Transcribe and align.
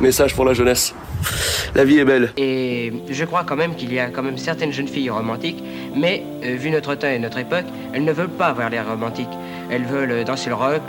Message 0.00 0.34
pour 0.34 0.44
la 0.44 0.52
jeunesse. 0.52 0.94
La 1.74 1.84
vie 1.84 1.98
est 1.98 2.04
belle. 2.04 2.32
Et 2.36 2.92
je 3.08 3.24
crois 3.24 3.44
quand 3.44 3.56
même 3.56 3.74
qu'il 3.74 3.92
y 3.92 3.98
a 3.98 4.08
quand 4.08 4.22
même 4.22 4.36
certaines 4.36 4.72
jeunes 4.72 4.88
filles 4.88 5.10
romantiques, 5.10 5.62
mais 5.94 6.22
euh, 6.44 6.54
vu 6.56 6.70
notre 6.70 6.94
temps 6.94 7.08
et 7.08 7.18
notre 7.18 7.38
époque, 7.38 7.64
elles 7.94 8.04
ne 8.04 8.12
veulent 8.12 8.28
pas 8.28 8.48
avoir 8.48 8.68
l'air 8.68 8.86
romantique. 8.86 9.28
Elles 9.70 9.84
veulent 9.84 10.10
euh, 10.12 10.24
danser 10.24 10.50
le 10.50 10.54
rock. 10.54 10.82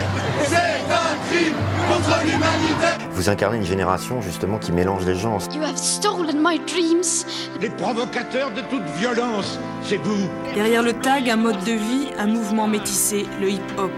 C'est 0.44 0.56
un 0.56 1.16
crime 1.30 1.54
contre 1.90 2.18
l'humanité 2.22 3.04
Vous 3.12 3.28
incarnez 3.30 3.56
une 3.56 3.64
génération 3.64 4.20
justement 4.20 4.58
qui 4.58 4.72
mélange 4.72 5.06
les 5.06 5.14
gens. 5.14 5.38
You 5.54 5.62
have 5.62 5.76
stolen 5.76 6.36
my 6.42 6.58
dreams. 6.66 7.24
Les 7.60 7.70
provocateurs 7.70 8.50
de 8.50 8.60
toute 8.60 8.84
violence, 8.98 9.58
c'est 9.82 9.96
vous 9.96 10.28
Derrière 10.54 10.82
le 10.82 10.92
tag, 10.92 11.28
un 11.30 11.36
mode 11.36 11.62
de 11.64 11.72
vie, 11.72 12.08
un 12.18 12.26
mouvement 12.26 12.66
métissé, 12.66 13.26
le 13.40 13.50
hip-hop. 13.50 13.90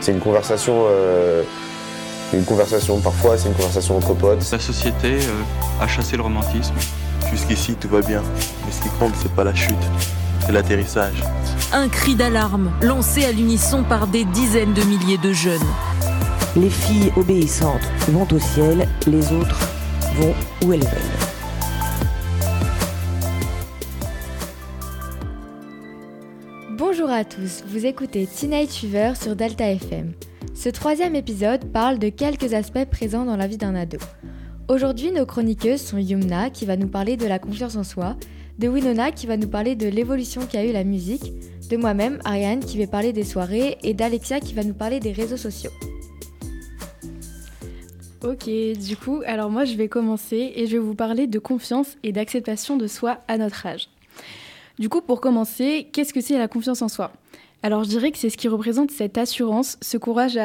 C'est 0.00 0.12
une 0.12 0.20
conversation, 0.20 0.84
euh, 0.88 1.42
une 2.32 2.44
conversation 2.44 3.00
parfois, 3.00 3.38
c'est 3.38 3.48
une 3.48 3.54
conversation 3.54 3.96
entre 3.96 4.14
potes. 4.14 4.50
La 4.50 4.58
société 4.58 5.14
euh, 5.14 5.82
a 5.82 5.86
chassé 5.86 6.16
le 6.16 6.22
romantisme. 6.22 6.74
Jusqu'ici, 7.30 7.74
tout 7.74 7.88
va 7.88 8.00
bien. 8.00 8.22
Mais 8.64 8.72
ce 8.72 8.82
qui 8.82 8.88
compte, 8.98 9.12
c'est 9.16 9.32
pas 9.32 9.44
la 9.44 9.54
chute, 9.54 9.74
c'est 10.40 10.52
l'atterrissage. 10.52 11.22
Un 11.72 11.88
cri 11.88 12.14
d'alarme 12.14 12.72
lancé 12.82 13.24
à 13.24 13.32
l'unisson 13.32 13.84
par 13.84 14.06
des 14.06 14.24
dizaines 14.24 14.74
de 14.74 14.82
milliers 14.82 15.18
de 15.18 15.32
jeunes. 15.32 15.66
Les 16.56 16.70
filles 16.70 17.12
obéissantes 17.16 17.82
vont 18.08 18.26
au 18.32 18.38
ciel, 18.38 18.88
les 19.06 19.32
autres 19.32 19.58
vont 20.16 20.34
où 20.64 20.72
elles 20.72 20.80
veulent. 20.80 21.26
Bonjour 26.78 27.10
à 27.10 27.24
tous, 27.24 27.62
vous 27.68 27.84
écoutez 27.86 28.26
Teenage 28.26 28.68
Fever 28.68 29.12
sur 29.20 29.36
Delta 29.36 29.70
FM. 29.70 30.12
Ce 30.56 30.70
troisième 30.70 31.14
épisode 31.14 31.70
parle 31.70 31.98
de 31.98 32.08
quelques 32.08 32.54
aspects 32.54 32.86
présents 32.90 33.26
dans 33.26 33.36
la 33.36 33.46
vie 33.46 33.58
d'un 33.58 33.74
ado. 33.74 33.98
Aujourd'hui, 34.68 35.12
nos 35.12 35.26
chroniqueuses 35.26 35.82
sont 35.82 35.98
Yumna 35.98 36.48
qui 36.48 36.64
va 36.64 36.78
nous 36.78 36.88
parler 36.88 37.18
de 37.18 37.26
la 37.26 37.38
confiance 37.38 37.76
en 37.76 37.84
soi, 37.84 38.16
de 38.58 38.66
Winona 38.66 39.12
qui 39.12 39.26
va 39.26 39.36
nous 39.36 39.48
parler 39.48 39.76
de 39.76 39.86
l'évolution 39.86 40.46
qu'a 40.46 40.64
eu 40.64 40.72
la 40.72 40.82
musique, 40.82 41.30
de 41.68 41.76
moi-même, 41.76 42.20
Ariane, 42.24 42.60
qui 42.60 42.78
va 42.78 42.86
parler 42.86 43.12
des 43.12 43.22
soirées, 43.22 43.76
et 43.82 43.92
d'Alexia 43.92 44.40
qui 44.40 44.54
va 44.54 44.64
nous 44.64 44.72
parler 44.72 44.98
des 44.98 45.12
réseaux 45.12 45.36
sociaux. 45.36 45.72
Ok, 48.24 48.48
du 48.48 48.96
coup, 48.96 49.20
alors 49.26 49.50
moi 49.50 49.66
je 49.66 49.74
vais 49.74 49.88
commencer 49.88 50.54
et 50.56 50.66
je 50.66 50.72
vais 50.72 50.82
vous 50.82 50.94
parler 50.94 51.26
de 51.26 51.38
confiance 51.38 51.98
et 52.02 52.12
d'acceptation 52.12 52.78
de 52.78 52.86
soi 52.86 53.18
à 53.28 53.36
notre 53.36 53.66
âge. 53.66 53.90
Du 54.78 54.88
coup, 54.88 55.02
pour 55.02 55.20
commencer, 55.20 55.86
qu'est-ce 55.92 56.14
que 56.14 56.22
c'est 56.22 56.38
la 56.38 56.48
confiance 56.48 56.80
en 56.80 56.88
soi? 56.88 57.12
Alors 57.66 57.82
je 57.82 57.88
dirais 57.88 58.12
que 58.12 58.18
c'est 58.18 58.30
ce 58.30 58.36
qui 58.36 58.46
représente 58.46 58.92
cette 58.92 59.18
assurance, 59.18 59.76
ce 59.82 59.98
courage 59.98 60.38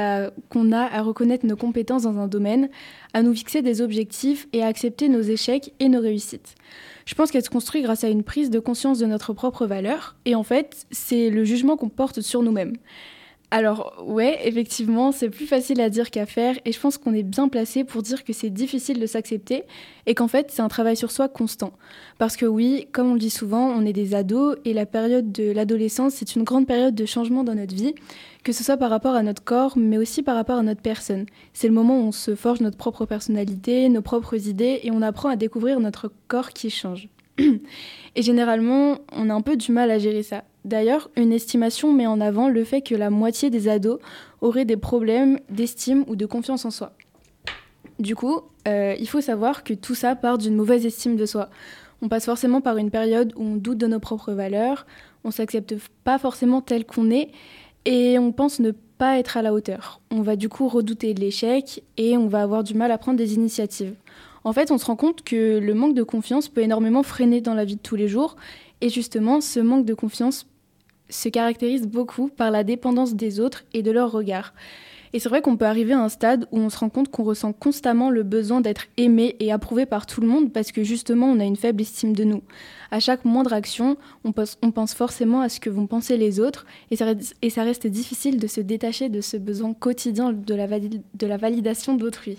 qu'on 0.50 0.72
a 0.72 0.82
à 0.82 1.04
reconnaître 1.04 1.46
nos 1.46 1.56
compétences 1.56 2.02
dans 2.02 2.18
un 2.18 2.28
domaine, 2.28 2.68
à 3.14 3.22
nous 3.22 3.36
fixer 3.36 3.62
des 3.62 3.84
objectifs 3.84 4.48
et 4.54 4.64
à 4.64 4.66
accepter 4.66 5.08
nos 5.08 5.22
échecs 5.22 5.72
et 5.80 5.88
nos 5.88 6.02
réussites. 6.02 6.56
Je 7.06 7.14
pense 7.14 7.30
qu'elle 7.30 7.44
se 7.44 7.52
construit 7.52 7.84
grâce 7.84 8.04
à 8.04 8.10
une 8.10 8.24
prise 8.24 8.50
de 8.50 8.58
conscience 8.58 8.98
de 8.98 9.06
notre 9.06 9.34
propre 9.34 9.68
valeur 9.68 10.16
et 10.26 10.34
en 10.34 10.42
fait 10.42 10.88
c'est 10.90 11.30
le 11.30 11.44
jugement 11.44 11.78
qu'on 11.78 11.90
porte 11.90 12.22
sur 12.22 12.42
nous-mêmes. 12.42 12.74
Alors 13.54 14.02
ouais, 14.08 14.40
effectivement, 14.48 15.12
c'est 15.12 15.30
plus 15.30 15.46
facile 15.46 15.82
à 15.82 15.90
dire 15.90 16.10
qu'à 16.10 16.26
faire 16.26 16.56
et 16.64 16.72
je 16.72 16.80
pense 16.80 16.98
qu'on 16.98 17.14
est 17.14 17.22
bien 17.22 17.50
placé 17.50 17.84
pour 17.84 18.02
dire 18.02 18.24
que 18.24 18.32
c'est 18.32 18.50
difficile 18.50 18.98
de 18.98 19.06
s'accepter 19.06 19.66
et 20.06 20.16
qu'en 20.16 20.30
fait 20.30 20.52
c'est 20.52 20.62
un 20.62 20.70
travail 20.70 20.96
sur 20.96 21.12
soi 21.12 21.28
constant. 21.28 21.74
Parce 22.18 22.38
que 22.38 22.46
oui, 22.46 22.88
comme 22.94 23.12
on 23.12 23.14
le 23.14 23.20
dit 23.20 23.30
souvent, 23.30 23.68
on 23.68 23.86
est 23.86 23.92
des 23.92 24.16
ados 24.16 24.56
et 24.64 24.74
la 24.74 24.86
période 24.86 25.34
de 25.34 25.52
l'adolescence 25.52 26.14
c'est 26.14 26.38
une 26.38 26.44
grande 26.44 26.66
période 26.66 26.96
de 26.96 27.06
changement 27.06 27.44
dans 27.44 27.56
notre 27.56 27.76
vie, 27.76 27.94
que 28.46 28.54
ce 28.54 28.64
soit 28.64 28.78
par 28.78 28.90
rapport 28.90 29.16
à 29.16 29.22
notre 29.22 29.44
corps 29.44 29.78
mais 29.78 29.98
aussi 29.98 30.24
par 30.24 30.38
rapport 30.38 30.60
à 30.60 30.64
notre 30.64 30.82
personne. 30.82 31.26
C'est 31.52 31.68
le 31.68 31.74
moment 31.74 32.00
où 32.00 32.04
on 32.04 32.14
se 32.14 32.36
forge 32.36 32.62
notre 32.62 32.78
propre 32.78 33.06
personnalité, 33.06 33.90
nos 33.90 34.02
propres 34.02 34.48
idées 34.48 34.80
et 34.84 34.92
on 34.92 35.02
apprend 35.02 35.28
à 35.28 35.36
découvrir 35.36 35.82
notre 35.82 36.10
corps 36.30 36.52
qui 36.52 36.70
change. 36.70 37.10
Et 38.16 38.22
généralement, 38.22 38.98
on 39.14 39.30
a 39.30 39.34
un 39.34 39.42
peu 39.42 39.56
du 39.56 39.72
mal 39.72 39.92
à 39.92 40.00
gérer 40.00 40.24
ça. 40.24 40.44
D'ailleurs, 40.66 41.10
une 41.16 41.34
estimation 41.34 41.94
met 41.94 42.08
en 42.08 42.22
avant 42.22 42.50
le 42.50 42.64
fait 42.64 42.82
que 42.82 42.96
la 42.96 43.10
moitié 43.10 43.50
des 43.50 43.68
ados 43.68 44.00
auraient 44.42 44.66
des 44.66 44.78
problèmes 44.78 45.40
d'estime 45.50 46.04
ou 46.08 46.16
de 46.16 46.26
confiance 46.26 46.66
en 46.66 46.72
soi. 46.72 46.94
Du 48.00 48.16
coup, 48.16 48.42
euh, 48.68 48.96
il 49.00 49.08
faut 49.08 49.22
savoir 49.22 49.64
que 49.64 49.74
tout 49.74 49.96
ça 49.96 50.16
part 50.16 50.38
d'une 50.38 50.56
mauvaise 50.56 50.86
estime 50.86 51.16
de 51.16 51.26
soi. 51.26 51.50
On 52.02 52.10
passe 52.10 52.26
forcément 52.26 52.62
par 52.62 52.78
une 52.78 52.90
période 52.90 53.34
où 53.36 53.44
on 53.44 53.56
doute 53.56 53.78
de 53.78 53.88
nos 53.88 54.00
propres 54.00 54.34
valeurs, 54.34 54.86
on 55.24 55.32
s'accepte 55.32 55.76
pas 56.04 56.18
forcément 56.18 56.62
tel 56.62 56.86
qu'on 56.86 57.12
est 57.12 57.30
et 57.86 58.18
on 58.18 58.32
pense 58.32 58.60
ne 58.60 58.72
pas 58.72 59.18
être 59.18 59.38
à 59.38 59.42
la 59.42 59.54
hauteur. 59.54 60.02
On 60.12 60.22
va 60.22 60.36
du 60.36 60.50
coup 60.50 60.68
redouter 60.68 61.14
l'échec 61.14 61.84
et 61.98 62.18
on 62.18 62.28
va 62.28 62.42
avoir 62.42 62.64
du 62.64 62.74
mal 62.74 62.92
à 62.92 62.98
prendre 62.98 63.18
des 63.18 63.36
initiatives. 63.36 63.94
En 64.44 64.54
fait, 64.54 64.72
on 64.72 64.78
se 64.78 64.86
rend 64.86 64.96
compte 64.96 65.24
que 65.24 65.60
le 65.60 65.74
manque 65.74 65.94
de 65.94 66.04
confiance 66.04 66.50
peut 66.50 66.62
énormément 66.62 67.04
freiner 67.04 67.42
dans 67.42 67.54
la 67.54 67.66
vie 67.66 67.76
de 67.76 67.82
tous 67.82 67.96
les 67.96 68.08
jours 68.08 68.36
et 68.82 68.90
justement, 68.90 69.42
ce 69.42 69.60
manque 69.60 69.86
de 69.86 69.94
confiance 69.94 70.48
se 71.10 71.30
caractérise 71.30 71.88
beaucoup 71.88 72.30
par 72.30 72.52
la 72.52 72.64
dépendance 72.64 73.14
des 73.14 73.40
autres 73.40 73.64
et 73.74 73.84
de 73.84 73.92
leur 73.92 74.12
regard. 74.12 74.54
Et 75.14 75.20
c'est 75.20 75.28
vrai 75.28 75.42
qu'on 75.42 75.58
peut 75.58 75.66
arriver 75.66 75.92
à 75.92 76.00
un 76.00 76.08
stade 76.08 76.48
où 76.52 76.60
on 76.60 76.70
se 76.70 76.78
rend 76.78 76.88
compte 76.90 77.10
qu'on 77.10 77.24
ressent 77.24 77.52
constamment 77.52 78.10
le 78.10 78.24
besoin 78.24 78.62
d'être 78.62 78.86
aimé 78.96 79.36
et 79.42 79.52
approuvé 79.52 79.86
par 79.86 80.06
tout 80.06 80.22
le 80.22 80.28
monde 80.28 80.54
parce 80.54 80.72
que 80.72 80.84
justement 80.84 81.28
on 81.28 81.40
a 81.42 81.44
une 81.44 81.58
faible 81.58 81.82
estime 81.82 82.16
de 82.16 82.24
nous. 82.24 82.42
À 82.92 83.02
chaque 83.02 83.26
moindre 83.26 83.52
action, 83.52 83.98
on 84.24 84.32
pense, 84.32 84.94
forcément 84.94 85.42
à 85.42 85.50
ce 85.50 85.60
que 85.60 85.70
vont 85.70 85.86
penser 85.86 86.16
les 86.16 86.40
autres 86.40 86.66
et 86.92 86.96
ça, 86.96 87.64
reste 87.64 87.88
difficile 87.88 88.40
de 88.40 88.48
se 88.48 88.62
détacher 88.62 89.10
de 89.10 89.20
ce 89.20 89.36
besoin 89.36 89.74
quotidien 89.74 90.32
de 90.32 91.26
la 91.26 91.38
validation 91.38 91.96
d'autrui. 91.96 92.38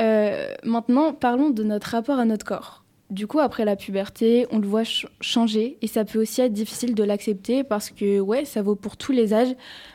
Euh, 0.00 0.54
maintenant, 0.64 1.12
parlons 1.12 1.50
de 1.50 1.62
notre 1.62 1.88
rapport 1.88 2.18
à 2.18 2.24
notre 2.24 2.44
corps. 2.44 2.84
Du 3.10 3.26
coup, 3.26 3.38
après 3.38 3.64
la 3.64 3.76
puberté, 3.76 4.46
on 4.50 4.58
le 4.58 4.66
voit 4.66 4.82
changer 5.20 5.76
et 5.82 5.86
ça 5.86 6.04
peut 6.04 6.20
aussi 6.20 6.40
être 6.40 6.52
difficile 6.52 6.94
de 6.94 7.04
l'accepter 7.04 7.62
parce 7.62 7.90
que, 7.90 8.18
ouais, 8.18 8.44
ça 8.44 8.62
vaut 8.62 8.76
pour 8.76 8.96
tous 8.96 9.12
les 9.12 9.34
âges, 9.34 9.54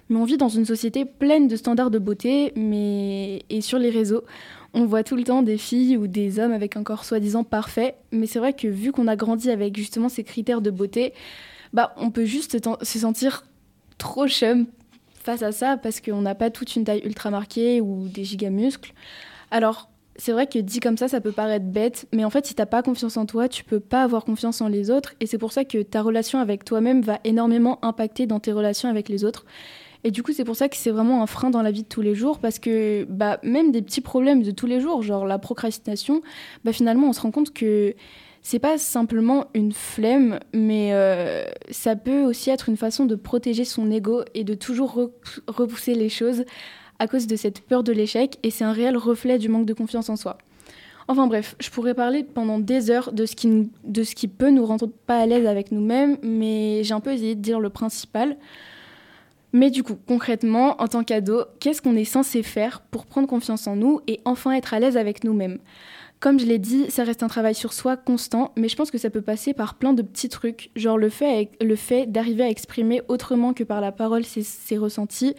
mais 0.10 0.18
on 0.18 0.26
vit 0.26 0.38
dans 0.38 0.48
une 0.48 0.64
société 0.64 1.06
pleine 1.06 1.48
de 1.48 1.56
standards 1.56 1.90
de 1.90 1.98
beauté, 1.98 2.54
mais 2.56 3.42
et 3.50 3.62
sur 3.62 3.80
les 3.80 3.90
réseaux, 3.90 4.24
on 4.74 4.86
voit 4.86 5.04
tout 5.04 5.16
le 5.16 5.24
temps 5.24 5.42
des 5.42 5.58
filles 5.58 5.98
ou 5.98 6.06
des 6.08 6.40
hommes 6.40 6.54
avec 6.54 6.78
un 6.78 6.84
corps 6.84 7.04
soi-disant 7.04 7.44
parfait, 7.44 7.96
mais 8.12 8.28
c'est 8.28 8.40
vrai 8.40 8.54
que 8.54 8.68
vu 8.68 8.92
qu'on 8.92 9.08
a 9.08 9.16
grandi 9.16 9.50
avec 9.50 9.76
justement 9.76 10.08
ces 10.08 10.24
critères 10.24 10.62
de 10.62 10.70
beauté, 10.70 11.14
bah, 11.74 11.94
on 11.98 12.12
peut 12.12 12.26
juste 12.26 12.58
se 12.84 13.00
sentir 13.00 13.44
trop 13.98 14.28
chum 14.28 14.68
face 15.16 15.42
à 15.42 15.52
ça 15.52 15.78
parce 15.78 16.00
qu'on 16.00 16.22
n'a 16.22 16.36
pas 16.36 16.52
toute 16.52 16.76
une 16.76 16.84
taille 16.84 17.02
ultra 17.04 17.32
marquée 17.32 17.82
ou 17.82 18.08
des 18.08 18.24
gigamuscles. 18.24 18.94
Alors, 19.52 19.90
c'est 20.20 20.32
vrai 20.32 20.48
que 20.48 20.60
dit 20.60 20.80
comme 20.80 20.98
ça, 20.98 21.08
ça 21.08 21.22
peut 21.22 21.32
paraître 21.32 21.66
bête, 21.66 22.08
mais 22.14 22.26
en 22.26 22.30
fait, 22.30 22.46
si 22.46 22.54
t'as 22.54 22.66
pas 22.66 22.84
confiance 22.84 23.18
en 23.18 23.26
toi, 23.26 23.48
tu 23.48 23.64
peux 23.64 23.80
pas 23.80 24.04
avoir 24.04 24.26
confiance 24.26 24.62
en 24.62 24.68
les 24.68 24.92
autres, 24.92 25.16
et 25.20 25.26
c'est 25.26 25.38
pour 25.38 25.54
ça 25.54 25.64
que 25.64 25.82
ta 25.82 26.02
relation 26.02 26.40
avec 26.40 26.66
toi-même 26.66 27.02
va 27.02 27.20
énormément 27.24 27.80
impacter 27.84 28.28
dans 28.28 28.40
tes 28.40 28.52
relations 28.52 28.90
avec 28.90 29.10
les 29.10 29.24
autres. 29.24 29.46
Et 30.04 30.12
du 30.12 30.24
coup, 30.24 30.32
c'est 30.32 30.46
pour 30.46 30.56
ça 30.56 30.70
que 30.70 30.78
c'est 30.78 30.92
vraiment 30.92 31.24
un 31.24 31.26
frein 31.26 31.50
dans 31.50 31.62
la 31.62 31.72
vie 31.72 31.84
de 31.84 31.88
tous 31.88 32.02
les 32.02 32.16
jours, 32.16 32.40
parce 32.40 32.60
que 32.60 33.06
bah, 33.10 33.40
même 33.44 33.72
des 33.72 33.82
petits 33.82 34.02
problèmes 34.02 34.44
de 34.44 34.52
tous 34.52 34.68
les 34.68 34.82
jours, 34.82 35.02
genre 35.04 35.26
la 35.26 35.40
procrastination, 35.40 36.22
bah, 36.64 36.74
finalement, 36.74 37.10
on 37.10 37.14
se 37.14 37.22
rend 37.22 37.32
compte 37.32 37.54
que 37.54 37.96
c'est 38.42 38.60
pas 38.60 38.78
simplement 38.78 39.46
une 39.54 39.74
flemme, 39.74 40.40
mais 40.54 40.94
euh, 40.94 41.46
ça 41.72 41.96
peut 41.96 42.24
aussi 42.24 42.50
être 42.50 42.70
une 42.70 42.78
façon 42.78 43.06
de 43.06 43.16
protéger 43.16 43.66
son 43.66 43.92
ego 43.92 44.24
et 44.34 44.44
de 44.44 44.54
toujours 44.54 45.10
repousser 45.48 45.94
les 45.94 46.10
choses 46.10 46.46
à 47.00 47.08
cause 47.08 47.28
de 47.28 47.36
cette 47.36 47.62
peur 47.62 47.84
de 47.84 47.92
l'échec 47.92 48.38
et 48.44 48.52
c'est 48.52 48.64
un 48.64 48.74
réel 48.74 48.98
reflet 48.98 49.40
du 49.40 49.50
manque 49.50 49.66
de 49.66 49.74
confiance 49.74 50.10
en 50.10 50.16
soi. 50.16 50.38
Enfin 51.08 51.26
bref, 51.26 51.56
je 51.60 51.72
pourrais 51.72 51.96
parler 51.96 52.24
pendant 52.24 52.60
des 52.60 52.92
heures 52.92 53.12
de 53.12 53.26
ce 53.26 53.36
qui, 53.36 54.28
peut 54.28 54.52
nous 54.52 54.64
rendre 54.64 54.88
pas 55.08 55.18
à 55.18 55.26
l'aise 55.26 55.48
avec 55.48 55.72
nous-mêmes, 55.72 56.18
mais 56.22 56.84
j'ai 56.84 56.94
un 56.94 57.00
peu 57.00 57.12
essayé 57.12 57.34
de 57.34 57.42
dire 57.42 57.60
le 57.60 57.72
principal. 57.72 58.38
Mais 59.52 59.72
du 59.72 59.82
coup, 59.82 59.98
concrètement, 60.08 60.80
en 60.80 60.88
tant 60.88 61.04
qu'ado, 61.04 61.46
qu'est-ce 61.60 61.82
qu'on 61.82 61.96
est 61.96 62.06
censé 62.06 62.44
faire 62.44 62.82
pour 62.82 63.08
prendre 63.08 63.28
confiance 63.28 63.66
en 63.66 63.76
nous 63.76 64.02
et 64.06 64.20
enfin 64.24 64.52
être 64.52 64.76
à 64.76 64.80
l'aise 64.80 64.98
avec 64.98 65.24
nous-mêmes? 65.24 65.58
Comme 66.20 66.40
je 66.40 66.46
l'ai 66.46 66.60
dit, 66.60 66.92
ça 66.92 67.06
reste 67.06 67.24
un 67.24 67.28
travail 67.28 67.56
sur 67.56 67.74
soi 67.74 67.98
constant, 67.98 68.52
mais 68.56 68.70
je 68.70 68.76
pense 68.76 68.92
que 68.92 69.00
ça 69.00 69.10
peut 69.10 69.22
passer 69.22 69.56
par 69.56 69.76
plein 69.76 69.94
de 69.94 70.04
petits 70.04 70.30
trucs, 70.30 70.70
genre 70.76 70.98
le 70.98 71.10
fait, 71.10 71.50
le 71.60 71.76
fait 71.76 72.06
d'arriver 72.06 72.44
à 72.44 72.50
exprimer 72.50 73.02
autrement 73.08 73.54
que 73.54 73.64
par 73.64 73.82
la 73.82 73.92
parole 73.92 74.26
ses 74.26 74.78
ressentis, 74.78 75.34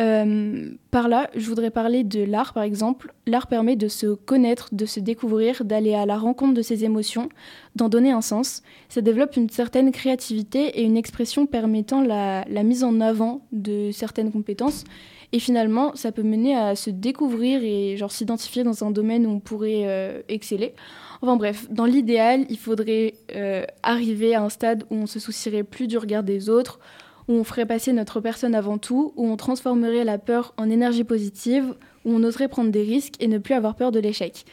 euh, 0.00 0.70
par 0.90 1.08
là, 1.08 1.28
je 1.36 1.46
voudrais 1.46 1.70
parler 1.70 2.04
de 2.04 2.24
l'art, 2.24 2.54
par 2.54 2.62
exemple. 2.62 3.12
L'art 3.26 3.46
permet 3.46 3.76
de 3.76 3.88
se 3.88 4.14
connaître, 4.14 4.68
de 4.72 4.86
se 4.86 4.98
découvrir, 4.98 5.64
d'aller 5.64 5.94
à 5.94 6.06
la 6.06 6.16
rencontre 6.16 6.54
de 6.54 6.62
ses 6.62 6.84
émotions, 6.84 7.28
d'en 7.76 7.88
donner 7.88 8.10
un 8.10 8.22
sens. 8.22 8.62
Ça 8.88 9.02
développe 9.02 9.36
une 9.36 9.50
certaine 9.50 9.92
créativité 9.92 10.80
et 10.80 10.82
une 10.82 10.96
expression 10.96 11.46
permettant 11.46 12.02
la, 12.02 12.44
mise 12.62 12.82
en 12.82 13.00
avant 13.00 13.46
de 13.52 13.90
certaines 13.92 14.32
compétences. 14.32 14.84
Et 15.32 15.38
finalement, 15.38 15.94
ça 15.94 16.10
peut 16.12 16.22
mener 16.22 16.56
à 16.56 16.74
se 16.74 16.90
découvrir 16.90 17.62
et 17.62 17.96
genre 17.96 18.10
s'identifier 18.10 18.64
dans 18.64 18.84
un 18.84 18.90
domaine 18.90 19.26
où 19.26 19.30
on 19.30 19.40
pourrait 19.40 19.82
euh, 19.84 20.22
exceller. 20.28 20.74
Enfin 21.22 21.36
bref, 21.36 21.68
dans 21.70 21.84
l'idéal, 21.84 22.46
il 22.48 22.58
faudrait 22.58 23.14
euh, 23.36 23.64
arriver 23.82 24.34
à 24.34 24.42
un 24.42 24.48
stade 24.48 24.84
où 24.90 24.96
on 24.96 25.06
se 25.06 25.20
soucierait 25.20 25.62
plus 25.62 25.86
du 25.86 25.98
regard 25.98 26.24
des 26.24 26.48
autres, 26.48 26.80
où 27.28 27.34
on 27.34 27.44
ferait 27.44 27.66
passer 27.66 27.92
notre 27.92 28.20
personne 28.20 28.54
avant 28.54 28.78
tout, 28.78 29.12
où 29.16 29.26
on 29.26 29.36
transformerait 29.36 30.04
la 30.04 30.18
peur 30.18 30.54
en 30.56 30.70
énergie 30.70 31.04
positive, 31.04 31.74
où 32.04 32.12
on 32.12 32.22
oserait 32.22 32.48
prendre 32.48 32.70
des 32.70 32.82
risques 32.82 33.14
et 33.20 33.28
ne 33.28 33.38
plus 33.38 33.54
avoir 33.54 33.74
peur 33.74 33.92
de 33.92 34.00
l'échec. 34.00 34.44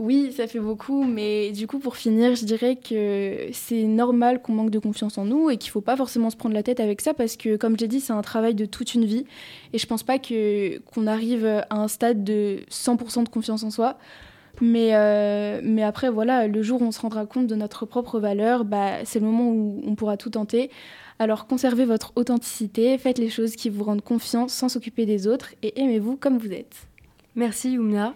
Oui, 0.00 0.32
ça 0.34 0.46
fait 0.46 0.60
beaucoup, 0.60 1.04
mais 1.04 1.50
du 1.50 1.66
coup, 1.66 1.78
pour 1.78 1.98
finir, 1.98 2.34
je 2.34 2.46
dirais 2.46 2.76
que 2.76 3.48
c'est 3.52 3.82
normal 3.82 4.40
qu'on 4.40 4.54
manque 4.54 4.70
de 4.70 4.78
confiance 4.78 5.18
en 5.18 5.26
nous 5.26 5.50
et 5.50 5.58
qu'il 5.58 5.68
ne 5.68 5.72
faut 5.72 5.82
pas 5.82 5.94
forcément 5.94 6.30
se 6.30 6.36
prendre 6.36 6.54
la 6.54 6.62
tête 6.62 6.80
avec 6.80 7.02
ça 7.02 7.12
parce 7.12 7.36
que, 7.36 7.56
comme 7.56 7.78
j'ai 7.78 7.86
dit, 7.86 8.00
c'est 8.00 8.14
un 8.14 8.22
travail 8.22 8.54
de 8.54 8.64
toute 8.64 8.94
une 8.94 9.04
vie. 9.04 9.26
Et 9.74 9.78
je 9.78 9.86
pense 9.86 10.02
pas 10.02 10.18
que, 10.18 10.78
qu'on 10.78 11.06
arrive 11.06 11.44
à 11.44 11.66
un 11.76 11.86
stade 11.86 12.24
de 12.24 12.60
100% 12.70 13.24
de 13.24 13.28
confiance 13.28 13.62
en 13.62 13.70
soi. 13.70 13.98
Mais, 14.62 14.94
euh, 14.94 15.60
mais 15.62 15.82
après, 15.82 16.08
voilà, 16.08 16.46
le 16.46 16.62
jour 16.62 16.80
où 16.80 16.84
on 16.86 16.92
se 16.92 17.00
rendra 17.00 17.26
compte 17.26 17.46
de 17.46 17.54
notre 17.54 17.84
propre 17.84 18.20
valeur, 18.20 18.64
bah, 18.64 19.04
c'est 19.04 19.20
le 19.20 19.26
moment 19.26 19.50
où 19.50 19.82
on 19.86 19.94
pourra 19.96 20.16
tout 20.16 20.30
tenter. 20.30 20.70
Alors 21.20 21.46
conservez 21.46 21.84
votre 21.84 22.12
authenticité, 22.16 22.96
faites 22.96 23.18
les 23.18 23.28
choses 23.28 23.54
qui 23.54 23.68
vous 23.68 23.84
rendent 23.84 24.02
confiance 24.02 24.54
sans 24.54 24.70
s'occuper 24.70 25.04
des 25.04 25.26
autres 25.26 25.50
et 25.62 25.78
aimez-vous 25.78 26.16
comme 26.16 26.38
vous 26.38 26.50
êtes. 26.50 26.74
Merci 27.36 27.72
Youmna. 27.72 28.14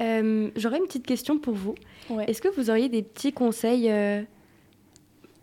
Euh, 0.00 0.50
J'aurais 0.56 0.78
une 0.78 0.86
petite 0.86 1.06
question 1.06 1.38
pour 1.38 1.54
vous. 1.54 1.76
Ouais. 2.10 2.28
Est-ce 2.28 2.42
que 2.42 2.48
vous 2.48 2.70
auriez 2.70 2.88
des 2.88 3.04
petits 3.04 3.32
conseils 3.32 3.88
euh, 3.88 4.20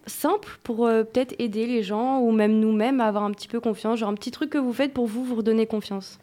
simples 0.05 0.59
pour 0.63 0.85
euh, 0.85 1.05
peut-être 1.05 1.33
aider 1.39 1.65
les 1.65 1.81
gens 1.81 2.19
ou 2.19 2.33
même 2.33 2.59
nous-mêmes 2.59 2.99
à 2.99 3.05
avoir 3.05 3.23
un 3.23 3.31
petit 3.31 3.47
peu 3.47 3.61
confiance? 3.61 3.99
Genre 3.99 4.09
un 4.09 4.15
petit 4.15 4.31
truc 4.31 4.49
que 4.49 4.57
vous 4.57 4.73
faites 4.73 4.91
pour 4.91 5.07
vous, 5.07 5.23
vous 5.23 5.35
redonner 5.35 5.67
confiance 5.67 6.19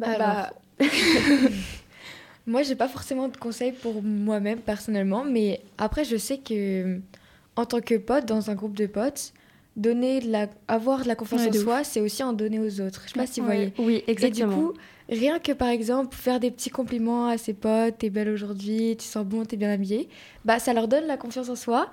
Bah, 0.00 0.08
Alors, 0.08 0.50
bah, 0.80 0.86
Moi, 2.48 2.64
j'ai 2.64 2.74
pas 2.74 2.88
forcément 2.88 3.28
de 3.28 3.36
conseils 3.36 3.72
pour 3.72 4.02
moi-même 4.02 4.58
personnellement, 4.58 5.24
mais 5.24 5.60
après, 5.78 6.04
je 6.04 6.16
sais 6.16 6.38
que 6.38 6.98
en 7.56 7.66
tant 7.66 7.80
que 7.80 7.94
pote 7.96 8.26
dans 8.26 8.50
un 8.50 8.54
groupe 8.54 8.76
de 8.76 8.86
potes, 8.86 9.32
donner 9.76 10.20
de 10.20 10.30
la, 10.30 10.48
avoir 10.68 11.02
de 11.02 11.08
la 11.08 11.16
confiance 11.16 11.42
Ouais, 11.42 11.48
en 11.48 11.62
soi, 11.62 11.84
c'est 11.84 12.00
aussi 12.00 12.22
en 12.22 12.32
donner 12.32 12.60
aux 12.60 12.80
autres. 12.80 13.02
Je 13.06 13.12
sais 13.12 13.18
pas 13.18 13.26
si 13.26 13.40
vous 13.40 13.46
voyez. 13.46 13.72
Oui, 13.78 14.04
exactement. 14.06 14.52
Et 14.52 14.54
du 14.54 14.62
coup, 14.62 14.72
rien 15.08 15.38
que 15.38 15.52
par 15.52 15.68
exemple 15.68 16.16
faire 16.16 16.40
des 16.40 16.50
petits 16.50 16.70
compliments 16.70 17.28
à 17.28 17.38
ses 17.38 17.54
potes, 17.54 17.98
t'es 17.98 18.10
belle 18.10 18.28
aujourd'hui, 18.28 18.96
tu 18.98 19.04
sens 19.06 19.24
bon, 19.24 19.44
t'es 19.44 19.56
bien 19.56 19.70
habillée, 19.70 20.08
bah 20.44 20.58
ça 20.58 20.72
leur 20.72 20.88
donne 20.88 21.06
la 21.06 21.16
confiance 21.16 21.48
en 21.48 21.56
soi. 21.56 21.90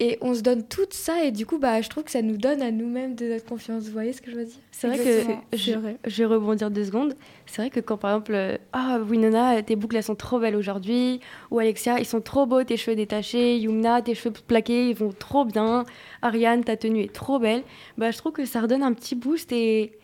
Et 0.00 0.16
on 0.20 0.32
se 0.32 0.42
donne 0.42 0.62
tout 0.62 0.86
ça 0.90 1.24
et 1.24 1.32
du 1.32 1.44
coup 1.44 1.58
bah 1.58 1.80
je 1.80 1.88
trouve 1.88 2.04
que 2.04 2.12
ça 2.12 2.22
nous 2.22 2.36
donne 2.36 2.62
à 2.62 2.70
nous-mêmes 2.70 3.16
de 3.16 3.26
notre 3.30 3.44
confiance. 3.44 3.84
Vous 3.84 3.92
voyez 3.92 4.12
ce 4.12 4.22
que 4.22 4.30
je 4.30 4.36
veux 4.36 4.44
dire? 4.44 4.54
C'est 4.70 4.86
vrai 4.86 4.96
Exactement, 5.00 5.42
que 5.50 5.56
je, 5.56 5.72
je 6.06 6.16
vais 6.22 6.24
rebondir 6.24 6.70
deux 6.70 6.84
secondes. 6.84 7.16
C'est 7.46 7.62
vrai 7.62 7.70
que 7.70 7.80
quand 7.80 7.96
par 7.96 8.12
exemple, 8.12 8.32
euh, 8.34 8.56
ah 8.72 9.00
Winona, 9.00 9.60
tes 9.62 9.74
boucles 9.74 9.96
elles 9.96 10.04
sont 10.04 10.14
trop 10.14 10.38
belles 10.38 10.54
aujourd'hui, 10.54 11.18
ou 11.50 11.58
Alexia, 11.58 11.98
ils 11.98 12.04
sont 12.06 12.20
trop 12.20 12.46
beaux, 12.46 12.62
tes 12.62 12.76
cheveux 12.76 12.94
détachés, 12.94 13.58
Yumna, 13.58 14.00
tes 14.02 14.14
cheveux 14.14 14.32
plaqués, 14.46 14.90
ils 14.90 14.94
vont 14.94 15.12
trop 15.12 15.44
bien, 15.44 15.84
Ariane, 16.22 16.62
ta 16.62 16.76
tenue 16.76 17.02
est 17.02 17.12
trop 17.12 17.40
belle. 17.40 17.62
Bah 17.96 18.12
je 18.12 18.18
trouve 18.18 18.32
que 18.32 18.44
ça 18.44 18.60
redonne 18.60 18.84
un 18.84 18.92
petit 18.92 19.16
boost 19.16 19.50
et 19.50 19.97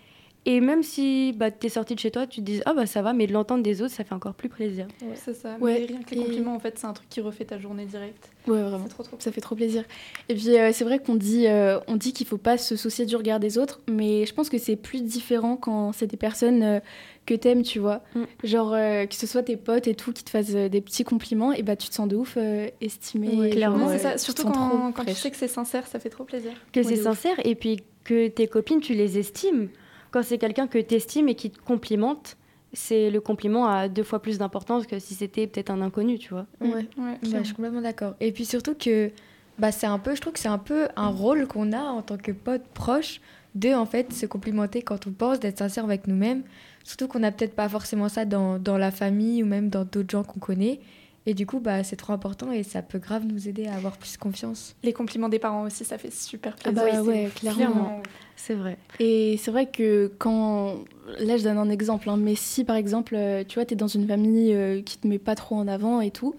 et 0.47 0.61
même 0.61 0.83
si 0.83 1.33
bah 1.33 1.51
t'es 1.51 1.69
sortie 1.69 1.95
de 1.95 2.01
chez 2.01 2.11
toi, 2.11 2.27
tu 2.27 2.41
te 2.41 2.45
dis 2.45 2.61
ah 2.67 2.75
bah 2.75 2.87
ça 2.87 3.01
va, 3.03 3.13
mais 3.13 3.27
de 3.27 3.33
l'entendre 3.33 3.63
des 3.63 3.81
autres, 3.83 3.95
ça 3.95 4.05
fait 4.05 4.15
encore 4.15 4.35
plus 4.35 4.49
plaisir. 4.49 4.87
C'est 5.15 5.35
ça. 5.35 5.57
Ouais, 5.61 5.81
Mais 5.81 5.87
rien 5.87 6.03
que 6.03 6.15
les 6.15 6.21
et- 6.21 6.25
compliments, 6.25 6.55
en 6.55 6.59
fait, 6.61 6.79
c'est 6.79 6.87
un 6.87 6.93
truc 6.93 7.09
qui 7.09 7.21
refait 7.21 7.45
ta 7.45 7.59
journée 7.59 7.87
directe. 7.87 8.31
Ouais, 8.47 8.61
vraiment. 8.61 8.85
C'est 8.85 8.91
trop 8.95 9.03
trop. 9.03 9.17
Ça 9.21 9.33
fait 9.33 9.41
trop 9.41 9.55
plaisir. 9.55 9.85
Et 10.29 10.35
puis 10.35 10.59
euh, 10.59 10.71
c'est 10.73 10.85
vrai 10.85 10.99
qu'on 10.99 11.15
dit, 11.17 11.47
euh, 11.47 11.79
on 11.89 11.97
dit 11.97 12.13
qu'il 12.13 12.27
faut 12.27 12.37
pas 12.39 12.59
se 12.59 12.77
soucier 12.77 13.07
du 13.07 13.17
regard 13.17 13.41
des 13.41 13.57
autres, 13.59 13.81
mais 13.91 14.27
je 14.27 14.35
pense 14.35 14.49
que 14.51 14.59
c'est 14.59 14.77
plus 14.77 15.03
différent 15.03 15.57
quand 15.57 15.93
c'est 15.93 16.07
des 16.07 16.17
personnes 16.19 16.63
euh, 16.63 16.81
que 17.25 17.33
t'aimes, 17.33 17.63
tu 17.63 17.79
vois. 17.79 18.03
Mm. 18.15 18.23
Genre 18.45 18.73
euh, 18.75 19.07
que 19.07 19.15
ce 19.15 19.27
soit 19.27 19.43
tes 19.45 19.57
potes 19.57 19.89
et 19.89 19.95
tout 19.95 20.13
qui 20.13 20.25
te 20.25 20.31
fassent 20.31 20.55
euh, 20.55 20.69
des 20.69 20.83
petits 20.83 21.05
compliments, 21.05 21.53
et 21.53 21.63
bah 21.63 21.75
tu 21.77 21.89
te 21.89 21.95
sens 21.95 22.07
de 22.07 22.17
ouf 22.17 22.35
euh, 22.37 22.69
estimé. 22.83 23.29
Ouais, 23.35 23.49
clairement. 23.51 23.79
Non, 23.87 23.89
c'est 23.89 23.99
ça. 23.99 24.13
tu 24.13 24.19
Surtout 24.19 24.45
quand, 24.51 24.93
quand 24.93 25.05
tu 25.07 25.15
sais 25.15 25.31
que 25.31 25.37
c'est 25.39 25.49
sincère, 25.49 25.87
ça 25.87 25.99
fait 25.99 26.11
trop 26.11 26.25
plaisir. 26.25 26.53
Que 26.73 26.81
Ouais, 26.81 26.85
c'est 26.87 26.99
ouf. 26.99 27.03
sincère 27.05 27.37
et 27.47 27.55
puis 27.55 27.83
que 28.05 28.29
tes 28.29 28.47
copines, 28.47 28.81
tu 28.83 28.93
les 28.93 29.19
estimes. 29.19 29.69
Quand 30.15 30.23
c'est 30.23 30.39
quelqu'un 30.39 30.69
que 30.69 30.79
tu 30.79 30.95
estimes 30.95 31.29
et 31.29 31.35
qui 31.35 31.51
te 31.51 31.61
complimente, 31.61 32.37
c'est 32.73 33.11
le 33.11 33.21
compliment 33.21 33.67
a 33.67 33.89
deux 33.89 34.05
fois 34.05 34.23
plus 34.23 34.39
d'importance 34.39 34.87
que 34.87 35.01
si 35.01 35.13
c'était 35.13 35.49
peut-être 35.49 35.71
un 35.71 35.81
inconnu, 35.81 36.21
tu 36.21 36.29
vois. 36.29 36.47
Ouais. 36.61 36.71
Ouais, 36.71 36.87
Bah, 36.97 37.39
je 37.41 37.43
suis 37.43 37.55
complètement 37.55 37.81
d'accord. 37.81 38.15
Et 38.21 38.31
puis 38.31 38.45
surtout 38.45 38.77
que 38.77 39.11
bah, 39.59 39.73
c'est 39.73 39.89
un 39.89 39.99
peu, 39.99 40.15
je 40.15 40.21
trouve 40.21 40.33
que 40.35 40.39
c'est 40.39 40.47
un 40.47 40.59
peu 40.59 40.87
un 40.95 41.09
rôle 41.09 41.49
qu'on 41.49 41.73
a 41.73 41.81
en 41.81 42.01
tant 42.01 42.17
que 42.17 42.31
pote 42.31 42.63
proche 42.75 43.21
de 43.57 43.75
en 43.75 43.87
fait 43.87 44.13
se 44.13 44.25
complimenter 44.27 44.83
quand 44.83 45.09
on 45.09 45.11
pense, 45.11 45.41
d'être 45.41 45.59
sincère 45.59 45.83
avec 45.83 46.07
nous-mêmes. 46.07 46.45
Surtout 46.85 47.09
qu'on 47.09 47.19
n'a 47.19 47.33
peut-être 47.33 47.57
pas 47.57 47.69
forcément 47.69 48.09
ça 48.09 48.25
dans, 48.25 48.61
dans 48.61 48.79
la 48.79 48.93
famille 48.93 49.43
ou 49.43 49.47
même 49.47 49.69
dans 49.69 49.85
d'autres 49.85 50.11
gens 50.11 50.23
qu'on 50.23 50.39
connaît. 50.39 50.79
Et 51.27 51.33
du 51.33 51.47
coup, 51.47 51.59
bah, 51.59 51.83
c'est 51.85 51.97
trop 51.97 52.13
important 52.13 52.53
et 52.53 52.63
ça 52.63 52.83
peut 52.83 52.99
grave 52.99 53.25
nous 53.25 53.49
aider 53.49 53.67
à 53.67 53.77
avoir 53.77 53.97
plus 53.97 54.19
confiance. 54.19 54.77
Les 54.83 54.93
compliments 54.93 55.31
des 55.31 55.39
parents 55.39 55.63
aussi, 55.63 55.83
ça 55.85 55.97
fait 55.97 56.13
super 56.13 56.55
Ah 56.59 56.71
plaisir. 56.73 56.83
bah 56.85 57.01
Oui, 57.03 57.09
ouais, 57.09 57.31
c'est 57.33 57.41
clairement. 57.41 58.03
C'est 58.37 58.53
vrai. 58.55 58.77
Et 59.01 59.37
c'est 59.39 59.51
vrai 59.51 59.67
que 59.71 60.13
quand. 60.19 60.85
Là, 61.21 61.37
je 61.39 61.45
donne 61.45 61.57
un 61.57 61.71
exemple, 61.71 62.11
hein, 62.11 62.19
mais 62.19 62.35
si 62.35 62.63
par 62.65 62.77
exemple, 62.77 63.15
euh, 63.17 63.43
tu 63.47 63.55
vois, 63.55 63.65
t'es 63.65 63.75
dans 63.77 63.87
une 63.87 64.07
famille 64.07 64.53
euh, 64.53 64.83
qui 64.83 64.99
te 64.99 65.07
met 65.07 65.19
pas 65.19 65.35
trop 65.35 65.55
en 65.57 65.67
avant 65.67 66.01
et 66.03 66.11
tout, 66.11 66.35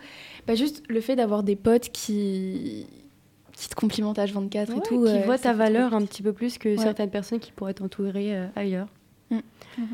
bah 0.46 0.54
juste 0.56 0.84
le 0.88 1.02
fait 1.02 1.16
d'avoir 1.16 1.42
des 1.44 1.56
potes 1.56 1.90
qui 1.90 2.86
qui 3.54 3.70
te 3.70 3.76
complimentent 3.76 4.18
H24 4.20 4.70
et 4.72 4.74
Ouais, 4.74 4.82
tout. 4.82 5.04
qui 5.06 5.12
euh, 5.18 5.22
voit 5.26 5.38
ça 5.38 5.44
ta 5.52 5.54
valeur 5.54 5.94
un 5.96 6.02
petit 6.06 6.22
peu 6.22 6.34
plus 6.34 6.58
que 6.58 6.70
Ouais. 6.70 6.78
certaines 6.78 7.10
personnes 7.10 7.40
qui 7.40 7.52
pourraient 7.54 7.74
t'entourer 7.74 8.36
euh, 8.38 8.48
ailleurs. 8.56 8.88
Mm. 9.32 9.38
Mhm. 9.78 9.88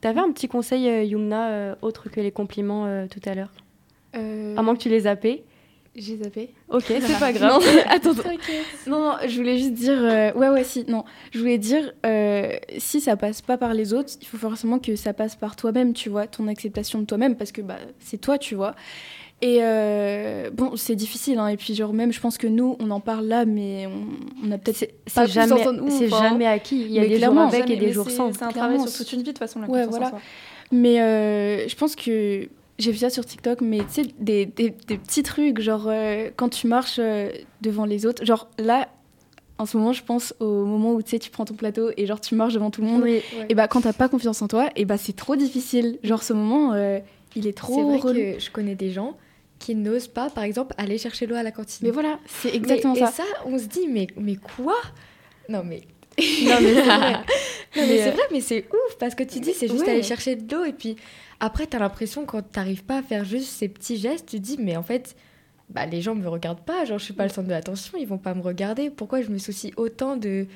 T'avais 0.00 0.20
un 0.20 0.32
petit 0.32 0.48
conseil, 0.48 0.88
euh, 0.88 1.04
Yumna, 1.04 1.48
euh, 1.50 1.74
autre 1.82 2.08
que 2.08 2.20
les 2.20 2.32
compliments 2.32 2.86
euh, 2.86 3.06
tout 3.08 3.20
à 3.26 3.34
l'heure? 3.34 3.52
Euh, 4.16 4.56
À 4.56 4.62
moins 4.62 4.74
que 4.74 4.80
tu 4.82 4.88
les 4.88 5.00
zappes. 5.00 5.26
J'ai 5.94 6.16
zappé. 6.16 6.50
Ok, 6.70 6.84
c'est 6.88 7.00
pas 7.20 7.32
Non, 7.32 7.38
grave. 7.58 7.62
attends, 7.88 8.12
attends. 8.12 8.30
non, 8.86 8.98
non, 9.00 9.12
je 9.26 9.36
voulais 9.36 9.58
juste 9.58 9.74
dire. 9.74 9.98
euh, 10.02 10.32
ouais, 10.32 10.48
ouais, 10.48 10.64
si, 10.64 10.84
non. 10.88 11.04
Je 11.32 11.38
voulais 11.38 11.58
dire, 11.58 11.92
euh, 12.06 12.52
si 12.78 13.00
ça 13.02 13.16
passe 13.16 13.42
pas 13.42 13.58
par 13.58 13.74
les 13.74 13.92
autres, 13.92 14.14
il 14.22 14.26
faut 14.26 14.38
forcément 14.38 14.78
que 14.78 14.96
ça 14.96 15.12
passe 15.12 15.36
par 15.36 15.54
toi-même, 15.54 15.92
tu 15.92 16.08
vois, 16.08 16.26
ton 16.26 16.48
acceptation 16.48 17.00
de 17.00 17.04
toi-même, 17.04 17.36
parce 17.36 17.52
que 17.52 17.60
bah, 17.60 17.76
c'est 18.00 18.18
toi, 18.18 18.38
tu 18.38 18.54
vois. 18.54 18.74
Et 19.42 19.58
euh, 19.60 20.50
bon, 20.50 20.76
c'est 20.76 20.94
difficile, 20.94 21.38
hein, 21.38 21.48
et 21.48 21.56
puis 21.58 21.74
genre, 21.74 21.92
même, 21.92 22.12
je 22.12 22.20
pense 22.20 22.38
que 22.38 22.46
nous, 22.46 22.76
on 22.78 22.90
en 22.90 23.00
parle 23.00 23.26
là, 23.26 23.44
mais 23.44 23.86
on, 23.86 24.46
on 24.48 24.50
a 24.52 24.56
peut-être. 24.56 24.78
C'est 24.78 25.14
pas 25.14 25.26
jamais, 25.26 25.50
confiance 25.50 25.66
en 25.66 25.72
nous, 25.74 25.90
c'est 25.90 26.06
enfin, 26.06 26.30
jamais 26.30 26.46
acquis. 26.46 26.80
Il 26.80 26.92
y 26.92 27.00
a 27.00 27.06
des 27.06 27.18
jours 27.18 27.38
avec 27.38 27.62
Jamais, 27.62 27.74
et 27.74 27.76
des 27.76 27.92
jours 27.92 28.08
c'est- 28.08 28.16
sans. 28.16 28.32
C'est 28.32 28.44
un 28.44 28.48
Clairement, 28.50 28.76
travail 28.76 28.88
sur 28.88 28.98
toute 29.04 29.12
une 29.12 29.18
vie, 29.18 29.24
de 29.24 29.28
toute 29.30 29.38
façon, 29.38 29.60
la 29.60 29.68
Ouais, 29.68 29.84
voilà. 29.86 30.12
Mais 30.70 31.02
euh, 31.02 31.68
je 31.68 31.74
pense 31.74 31.96
que 31.96 32.48
j'ai 32.82 32.92
vu 32.92 32.98
ça 32.98 33.10
sur 33.10 33.24
TikTok, 33.24 33.60
mais 33.60 33.78
tu 33.78 33.84
sais, 33.90 34.02
des, 34.18 34.46
des, 34.46 34.70
des 34.70 34.98
petits 34.98 35.22
trucs, 35.22 35.60
genre 35.60 35.84
euh, 35.86 36.30
quand 36.36 36.48
tu 36.48 36.66
marches 36.66 36.96
euh, 36.98 37.30
devant 37.60 37.84
les 37.84 38.04
autres, 38.06 38.24
genre 38.24 38.48
là, 38.58 38.88
en 39.58 39.66
ce 39.66 39.76
moment, 39.76 39.92
je 39.92 40.02
pense 40.02 40.34
au 40.40 40.64
moment 40.64 40.92
où 40.94 41.02
tu 41.02 41.10
sais, 41.10 41.18
tu 41.18 41.30
prends 41.30 41.44
ton 41.44 41.54
plateau 41.54 41.90
et 41.96 42.06
genre 42.06 42.20
tu 42.20 42.34
marches 42.34 42.54
devant 42.54 42.70
tout 42.70 42.80
le 42.80 42.88
monde. 42.88 43.02
Oui. 43.02 43.20
Et 43.48 43.54
bah, 43.54 43.68
quand 43.68 43.82
t'as 43.82 43.92
pas 43.92 44.08
confiance 44.08 44.42
en 44.42 44.48
toi, 44.48 44.68
et 44.76 44.84
bah, 44.84 44.96
c'est 44.98 45.14
trop 45.14 45.36
difficile. 45.36 45.98
Genre, 46.02 46.22
ce 46.22 46.32
moment, 46.32 46.72
euh, 46.72 46.98
il 47.36 47.46
est 47.46 47.56
trop 47.56 47.74
C'est 47.74 47.82
vrai 47.82 47.98
relou. 47.98 48.14
que 48.34 48.38
je 48.40 48.50
connais 48.50 48.74
des 48.74 48.90
gens 48.90 49.16
qui 49.60 49.76
n'osent 49.76 50.08
pas, 50.08 50.28
par 50.30 50.42
exemple, 50.42 50.74
aller 50.78 50.98
chercher 50.98 51.26
l'eau 51.26 51.36
à 51.36 51.44
la 51.44 51.52
cantine. 51.52 51.86
Mais 51.86 51.92
voilà, 51.92 52.18
c'est 52.26 52.52
exactement 52.54 52.94
Mais- 52.94 53.00
ça. 53.00 53.08
Et 53.08 53.12
ça, 53.12 53.22
on 53.46 53.56
se 53.58 53.66
dit, 53.66 53.86
mais, 53.88 54.08
mais 54.16 54.34
quoi? 54.36 54.74
Non, 55.48 55.62
mais. 55.64 55.82
Non, 56.44 56.60
mais 56.60 56.74
c'est 56.74 56.82
vrai. 56.82 57.14
Non, 57.74 57.86
mais, 57.86 58.02
euh, 58.02 58.10
vrai, 58.10 58.22
mais 58.30 58.40
c'est 58.42 58.66
ouf 58.70 58.96
parce 58.98 59.14
que 59.14 59.22
tu 59.22 59.40
dis, 59.40 59.54
c'est 59.54 59.66
juste 59.66 59.84
ouais. 59.84 59.92
aller 59.92 60.02
chercher 60.02 60.36
de 60.36 60.54
l'eau 60.54 60.62
et 60.64 60.74
puis 60.74 60.96
après, 61.40 61.66
t'as 61.66 61.78
l'impression 61.78 62.26
quand 62.26 62.42
t'arrives 62.42 62.84
pas 62.84 62.98
à 62.98 63.02
faire 63.02 63.24
juste 63.24 63.48
ces 63.48 63.66
petits 63.68 63.96
gestes, 63.96 64.26
tu 64.28 64.36
te 64.36 64.42
dis, 64.42 64.58
mais 64.60 64.76
en 64.76 64.82
fait, 64.82 65.16
bah, 65.70 65.86
les 65.86 66.02
gens 66.02 66.14
me 66.14 66.28
regardent 66.28 66.60
pas, 66.60 66.84
genre 66.84 66.98
je 66.98 67.04
suis 67.04 67.14
pas 67.14 67.22
le 67.24 67.30
centre 67.30 67.46
de 67.48 67.52
l'attention, 67.52 67.96
ils 67.98 68.06
vont 68.06 68.18
pas 68.18 68.34
me 68.34 68.42
regarder. 68.42 68.90
Pourquoi 68.90 69.22
je 69.22 69.30
me 69.30 69.38
soucie 69.38 69.72
autant 69.78 70.16
de, 70.18 70.46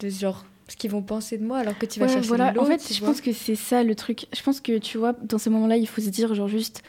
de 0.00 0.08
genre 0.08 0.44
ce 0.66 0.76
qu'ils 0.76 0.90
vont 0.90 1.02
penser 1.02 1.38
de 1.38 1.44
moi 1.44 1.58
alors 1.58 1.78
que 1.78 1.86
tu 1.86 2.00
vas 2.00 2.06
Ouais, 2.06 2.12
chercher 2.12 2.26
voilà. 2.26 2.50
de 2.50 2.56
l'eau 2.56 2.62
En 2.62 2.66
fait, 2.66 2.92
je 2.92 3.00
pense 3.00 3.20
que 3.20 3.32
c'est 3.32 3.54
ça 3.54 3.84
le 3.84 3.94
truc. 3.94 4.26
Je 4.36 4.42
pense 4.42 4.60
que 4.60 4.78
tu 4.78 4.98
vois, 4.98 5.12
dans 5.22 5.38
ce 5.38 5.48
moment-là, 5.50 5.76
il 5.76 5.86
faut 5.86 6.00
se 6.00 6.08
dire, 6.08 6.34
genre, 6.34 6.48
juste, 6.48 6.82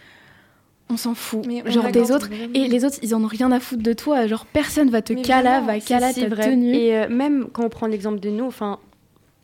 on 0.89 0.97
s'en 0.97 1.15
fout. 1.15 1.45
Mais 1.47 1.63
on 1.65 1.69
genre 1.71 1.91
des 1.91 2.11
autres. 2.11 2.27
vraiment. 2.27 2.53
Et 2.53 2.67
les 2.67 2.85
autres, 2.85 2.97
ils 3.01 3.15
en 3.15 3.23
ont 3.23 3.27
rien 3.27 3.51
à 3.51 3.59
foutre 3.59 3.81
de 3.83 3.93
toi. 3.93 4.27
Genre, 4.27 4.45
personne 4.45 4.89
va 4.89 5.01
te 5.01 5.13
Mais 5.13 5.21
cala, 5.23 5.61
va 5.61 5.79
c'est 5.79 5.87
cala 5.87 6.13
ta 6.13 6.27
vrai. 6.27 6.49
tenue. 6.51 6.73
Et 6.75 6.95
euh, 6.95 7.09
même 7.09 7.47
quand 7.51 7.65
on 7.65 7.69
prend 7.69 7.87
l'exemple 7.87 8.19
de 8.19 8.29
nous, 8.29 8.45
enfin, 8.45 8.79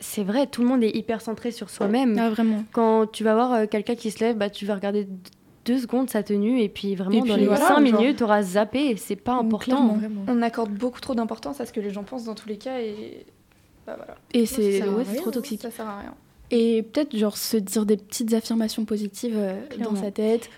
c'est 0.00 0.22
vrai, 0.24 0.46
tout 0.46 0.62
le 0.62 0.68
monde 0.68 0.82
est 0.84 0.96
hyper 0.96 1.20
centré 1.20 1.50
sur 1.50 1.68
soi-même. 1.70 2.16
Ah, 2.18 2.30
vraiment. 2.30 2.64
Quand 2.72 3.06
tu 3.10 3.24
vas 3.24 3.34
voir 3.34 3.52
euh, 3.52 3.66
quelqu'un 3.66 3.94
qui 3.96 4.10
se 4.10 4.20
lève, 4.20 4.36
bah, 4.36 4.50
tu 4.50 4.66
vas 4.66 4.74
regarder 4.74 5.08
deux 5.64 5.78
secondes 5.78 6.10
sa 6.10 6.22
tenue 6.24 6.60
et 6.60 6.68
puis 6.68 6.94
vraiment 6.96 7.24
Et 7.24 7.28
dans 7.28 7.36
les 7.36 7.46
voilà, 7.46 7.66
cinq 7.68 7.86
genre- 7.86 8.00
minutes, 8.00 8.16
tu 8.18 8.24
auras 8.24 8.42
zappé. 8.42 8.96
C'est 8.96 9.16
pas 9.16 9.34
important. 9.34 9.98
On 10.28 10.42
accorde 10.42 10.70
beaucoup 10.72 11.00
trop 11.00 11.14
d'importance 11.14 11.60
à 11.60 11.66
ce 11.66 11.72
que 11.72 11.80
les 11.80 11.90
gens 11.90 12.02
pensent 12.04 12.24
dans 12.24 12.34
tous 12.34 12.48
les 12.48 12.56
cas 12.58 12.80
et. 12.80 13.24
Bah 13.86 13.94
voilà. 13.96 14.14
Et 14.32 14.46
c'est 14.46 14.82
ouais, 14.88 15.04
trop 15.16 15.30
toxique. 15.32 15.60
Ça 15.62 15.70
sert 15.72 15.88
à 15.88 15.98
rien. 15.98 16.14
Et 16.52 16.82
peut-être, 16.82 17.16
genre, 17.16 17.36
se 17.36 17.56
dire 17.56 17.86
des 17.86 17.96
petites 17.96 18.32
affirmations 18.34 18.84
positives 18.84 19.34
euh, 19.36 19.54
dans 19.82 19.96
sa 19.96 20.10
tête. 20.10 20.50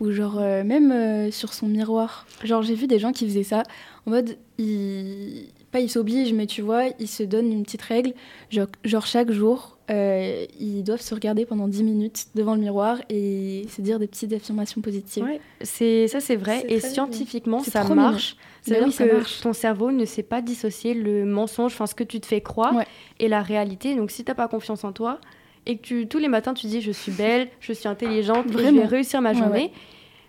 Ou 0.00 0.10
genre, 0.12 0.38
euh, 0.38 0.64
même 0.64 0.90
euh, 0.90 1.30
sur 1.30 1.52
son 1.52 1.68
miroir. 1.68 2.26
Genre, 2.42 2.62
j'ai 2.62 2.74
vu 2.74 2.86
des 2.86 2.98
gens 2.98 3.12
qui 3.12 3.26
faisaient 3.26 3.42
ça. 3.42 3.62
En 4.06 4.10
mode, 4.10 4.38
ils... 4.58 5.48
pas 5.70 5.80
ils 5.80 5.90
s'obligent, 5.90 6.32
mais 6.32 6.46
tu 6.46 6.62
vois, 6.62 6.84
ils 6.98 7.08
se 7.08 7.22
donnent 7.22 7.52
une 7.52 7.64
petite 7.64 7.82
règle, 7.82 8.14
genre, 8.50 8.66
genre 8.84 9.06
chaque 9.06 9.30
jour, 9.30 9.78
euh, 9.90 10.46
ils 10.60 10.84
doivent 10.84 11.00
se 11.00 11.14
regarder 11.14 11.44
pendant 11.44 11.66
10 11.66 11.82
minutes 11.82 12.26
devant 12.36 12.54
le 12.54 12.60
miroir 12.60 12.98
et 13.08 13.66
se 13.68 13.82
dire 13.82 13.98
des 13.98 14.06
petites 14.06 14.32
affirmations 14.32 14.80
positives. 14.80 15.24
Ouais, 15.24 15.40
c'est 15.62 16.06
ça 16.06 16.20
c'est 16.20 16.36
vrai 16.36 16.64
et 16.68 16.78
scientifiquement 16.78 17.58
ça 17.58 17.82
marche. 17.92 18.36
C'est-à-dire 18.62 18.86
oui, 18.88 18.94
que 18.94 19.16
marche. 19.16 19.40
ton 19.40 19.52
cerveau 19.52 19.90
ne 19.90 20.04
sait 20.04 20.22
pas 20.22 20.42
dissocier 20.42 20.94
le 20.94 21.24
mensonge, 21.24 21.72
enfin 21.72 21.88
ce 21.88 21.96
que 21.96 22.04
tu 22.04 22.20
te 22.20 22.26
fais 22.26 22.40
croire 22.40 22.84
et 23.18 23.26
la 23.26 23.42
réalité. 23.42 23.96
Donc 23.96 24.12
si 24.12 24.22
t'as 24.22 24.34
pas 24.34 24.46
confiance 24.46 24.84
en 24.84 24.92
toi 24.92 25.18
et 25.66 25.76
que 25.76 25.82
tu, 25.82 26.06
tous 26.06 26.18
les 26.18 26.28
matins 26.28 26.54
tu 26.54 26.66
dis 26.66 26.80
je 26.80 26.90
suis 26.92 27.12
belle, 27.12 27.48
je 27.60 27.72
suis 27.72 27.88
intelligente, 27.88 28.46
et 28.48 28.52
je 28.66 28.70
vais 28.74 28.84
réussir 28.86 29.20
ma 29.20 29.32
journée. 29.34 29.64
ouais. 29.64 29.72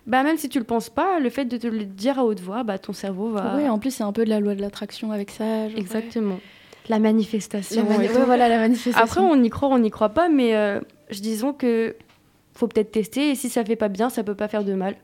Bah 0.04 0.24
même 0.24 0.36
si 0.36 0.48
tu 0.48 0.58
le 0.58 0.64
penses 0.64 0.90
pas, 0.90 1.20
le 1.20 1.30
fait 1.30 1.44
de 1.44 1.56
te 1.56 1.66
le 1.68 1.84
dire 1.84 2.18
à 2.18 2.24
haute 2.24 2.40
voix, 2.40 2.64
bah 2.64 2.76
ton 2.78 2.92
cerveau 2.92 3.30
va. 3.30 3.56
Ouais, 3.56 3.68
en 3.68 3.78
plus, 3.78 3.92
c'est 3.92 4.02
un 4.02 4.10
peu 4.12 4.24
de 4.24 4.30
la 4.30 4.40
loi 4.40 4.56
de 4.56 4.60
l'attraction 4.60 5.12
avec 5.12 5.30
ça. 5.30 5.68
genre, 5.68 5.78
Exactement. 5.78 6.40
La 6.88 6.98
manifestation. 6.98 7.86
La 7.88 7.96
mani- 7.98 8.08
voilà, 8.26 8.48
la 8.48 8.58
manifestation. 8.58 9.00
Après, 9.00 9.20
on 9.20 9.40
y 9.44 9.48
croit, 9.48 9.68
on 9.68 9.78
n'y 9.78 9.90
croit 9.92 10.08
pas, 10.08 10.28
mais 10.28 10.56
euh, 10.56 10.80
je 11.10 11.20
disons 11.20 11.52
que 11.52 11.94
faut 12.54 12.66
peut-être 12.66 12.90
tester 12.90 13.30
et 13.30 13.34
si 13.36 13.48
ça 13.48 13.64
fait 13.64 13.76
pas 13.76 13.86
bien, 13.88 14.10
ça 14.10 14.24
peut 14.24 14.34
pas 14.34 14.48
faire 14.48 14.64
de 14.64 14.74
mal. 14.74 14.96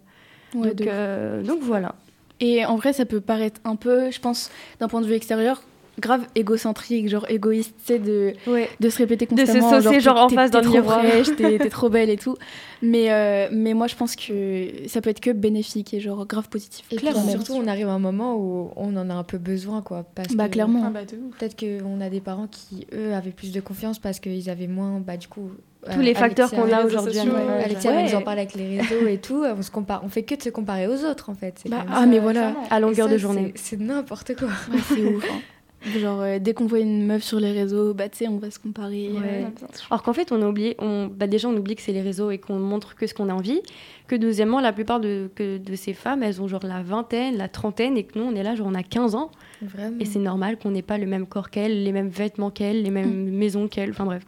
Donc, 0.52 0.74
de 0.74 0.84
euh, 0.88 1.42
donc 1.44 1.60
voilà. 1.62 1.94
Et 2.40 2.64
en 2.66 2.74
vrai, 2.76 2.92
ça 2.92 3.04
peut 3.04 3.20
paraître 3.20 3.60
un 3.64 3.76
peu, 3.76 4.10
je 4.10 4.18
pense, 4.20 4.50
d'un 4.80 4.88
point 4.88 5.00
de 5.00 5.06
vue 5.06 5.14
extérieur, 5.14 5.62
grave 5.98 6.26
égocentrique, 6.34 7.08
genre 7.08 7.26
égoïste, 7.28 7.74
tu 7.86 7.94
sais, 7.94 7.98
de, 7.98 8.32
de 8.80 8.88
se 8.90 8.98
répéter 8.98 9.26
De 9.26 9.36
se 9.44 9.52
constamment. 9.52 9.82
saucer, 9.82 10.00
genre, 10.00 10.16
en 10.18 10.28
face 10.28 10.50
dans 10.50 10.60
le 10.60 10.64
trop 10.66 10.74
miroir. 10.74 10.98
fraîche, 11.04 11.28
t'es 11.36 11.58
trop 11.68 11.88
belle 11.90 12.10
et 12.10 12.16
tout. 12.16 12.36
Mais, 12.82 13.10
euh, 13.12 13.48
mais 13.50 13.74
moi, 13.74 13.86
je 13.88 13.96
pense 13.96 14.14
que 14.14 14.68
ça 14.86 15.00
peut 15.00 15.10
être 15.10 15.20
que 15.20 15.30
bénéfique 15.30 15.92
et 15.94 16.00
genre 16.00 16.26
grave 16.26 16.48
positif. 16.48 16.86
Et 16.92 16.96
puis 16.96 17.06
clairement. 17.06 17.28
surtout, 17.30 17.52
on 17.54 17.66
arrive 17.66 17.88
à 17.88 17.92
un 17.92 17.98
moment 17.98 18.36
où 18.36 18.70
on 18.76 18.96
en 18.96 19.10
a 19.10 19.14
un 19.14 19.24
peu 19.24 19.38
besoin, 19.38 19.82
quoi. 19.82 20.04
Parce 20.14 20.34
Bah, 20.34 20.46
que- 20.46 20.52
clairement. 20.52 20.84
Ah 20.86 20.90
bah. 20.90 21.00
Peut-être 21.38 21.58
qu'on 21.58 22.00
a 22.00 22.08
des 22.08 22.20
parents 22.20 22.46
qui, 22.48 22.86
eux, 22.94 23.14
avaient 23.14 23.30
plus 23.32 23.52
de 23.52 23.60
confiance 23.60 23.98
parce 23.98 24.20
qu'ils 24.20 24.48
avaient 24.50 24.66
moins, 24.68 25.00
bah, 25.00 25.16
du 25.16 25.26
coup... 25.28 25.50
Tous 25.92 26.00
les 26.00 26.12
facteurs 26.14 26.50
qu'on 26.50 26.70
a 26.72 26.84
aujourd'hui, 26.84 27.18
ouais. 27.20 27.64
Alexia 27.64 27.92
Ouais. 27.92 28.02
nous 28.04 28.14
en 28.16 28.20
parle 28.22 28.38
avec 28.40 28.54
les 28.54 28.80
réseaux 28.80 29.06
et 29.06 29.18
tout. 29.18 29.44
On, 29.44 29.62
se 29.62 29.70
compare, 29.70 30.02
on 30.04 30.08
fait 30.08 30.22
que 30.24 30.34
de 30.34 30.42
se 30.42 30.50
comparer 30.50 30.86
aux 30.88 31.04
autres, 31.04 31.30
en 31.30 31.34
fait. 31.34 31.62
Bah, 31.68 31.84
ah, 31.88 32.00
ça. 32.00 32.06
mais 32.06 32.18
voilà. 32.18 32.54
À 32.70 32.80
longueur 32.80 33.06
ça, 33.06 33.12
de 33.12 33.18
journée. 33.18 33.52
c'est- 33.54 33.76
C'est 33.76 33.80
n'importe 33.80 34.34
quoi. 34.36 34.48
Ouais, 34.48 34.78
c'est 34.88 35.04
ouf. 35.04 35.24
hein. 35.30 35.38
Genre, 35.96 36.20
euh, 36.20 36.38
dès 36.40 36.54
qu'on 36.54 36.66
voit 36.66 36.80
une 36.80 37.06
meuf 37.06 37.22
sur 37.22 37.38
les 37.38 37.52
réseaux, 37.52 37.94
bah, 37.94 38.08
tu 38.08 38.18
sais, 38.18 38.28
on 38.28 38.38
va 38.38 38.50
se 38.50 38.58
comparer. 38.58 39.10
Ouais. 39.12 39.44
euh, 39.44 39.66
Alors 39.90 40.02
qu'en 40.02 40.12
fait, 40.12 40.32
on 40.32 40.42
a 40.42 40.48
oublié, 40.48 40.74
on, 40.80 41.06
bah 41.06 41.26
déjà, 41.28 41.48
on 41.48 41.56
oublie 41.56 41.76
que 41.76 41.82
c'est 41.82 41.92
les 41.92 42.02
réseaux 42.02 42.30
et 42.32 42.38
qu'on 42.38 42.58
montre 42.58 42.94
que 42.96 43.06
ce 43.06 43.14
qu'on 43.14 43.28
a 43.28 43.32
envie. 43.32 43.60
Que 44.08 44.16
deuxièmement, 44.16 44.60
la 44.60 44.72
plupart 44.72 44.98
de, 44.98 45.30
que 45.34 45.56
de 45.58 45.74
ces 45.76 45.94
femmes, 45.94 46.22
elles 46.24 46.42
ont 46.42 46.48
genre 46.48 46.64
la 46.66 46.82
vingtaine, 46.82 47.36
la 47.36 47.48
trentaine, 47.48 47.96
et 47.96 48.02
que 48.04 48.18
nous, 48.18 48.24
on 48.24 48.34
est 48.34 48.42
là, 48.42 48.54
genre, 48.56 48.66
on 48.66 48.74
a 48.74 48.82
15 48.82 49.14
ans. 49.14 49.30
Vraiment. 49.62 49.96
Et 50.00 50.04
c'est 50.04 50.18
normal 50.18 50.58
qu'on 50.58 50.70
n'ait 50.70 50.82
pas 50.82 50.98
le 50.98 51.06
même 51.06 51.26
corps 51.26 51.48
qu'elles, 51.50 51.84
les 51.84 51.92
mêmes 51.92 52.08
vêtements 52.08 52.50
qu'elles, 52.50 52.82
les 52.82 52.90
mêmes 52.90 53.30
maisons 53.30 53.68
qu'elles, 53.68 53.90
enfin 53.90 54.04
bref. 54.04 54.24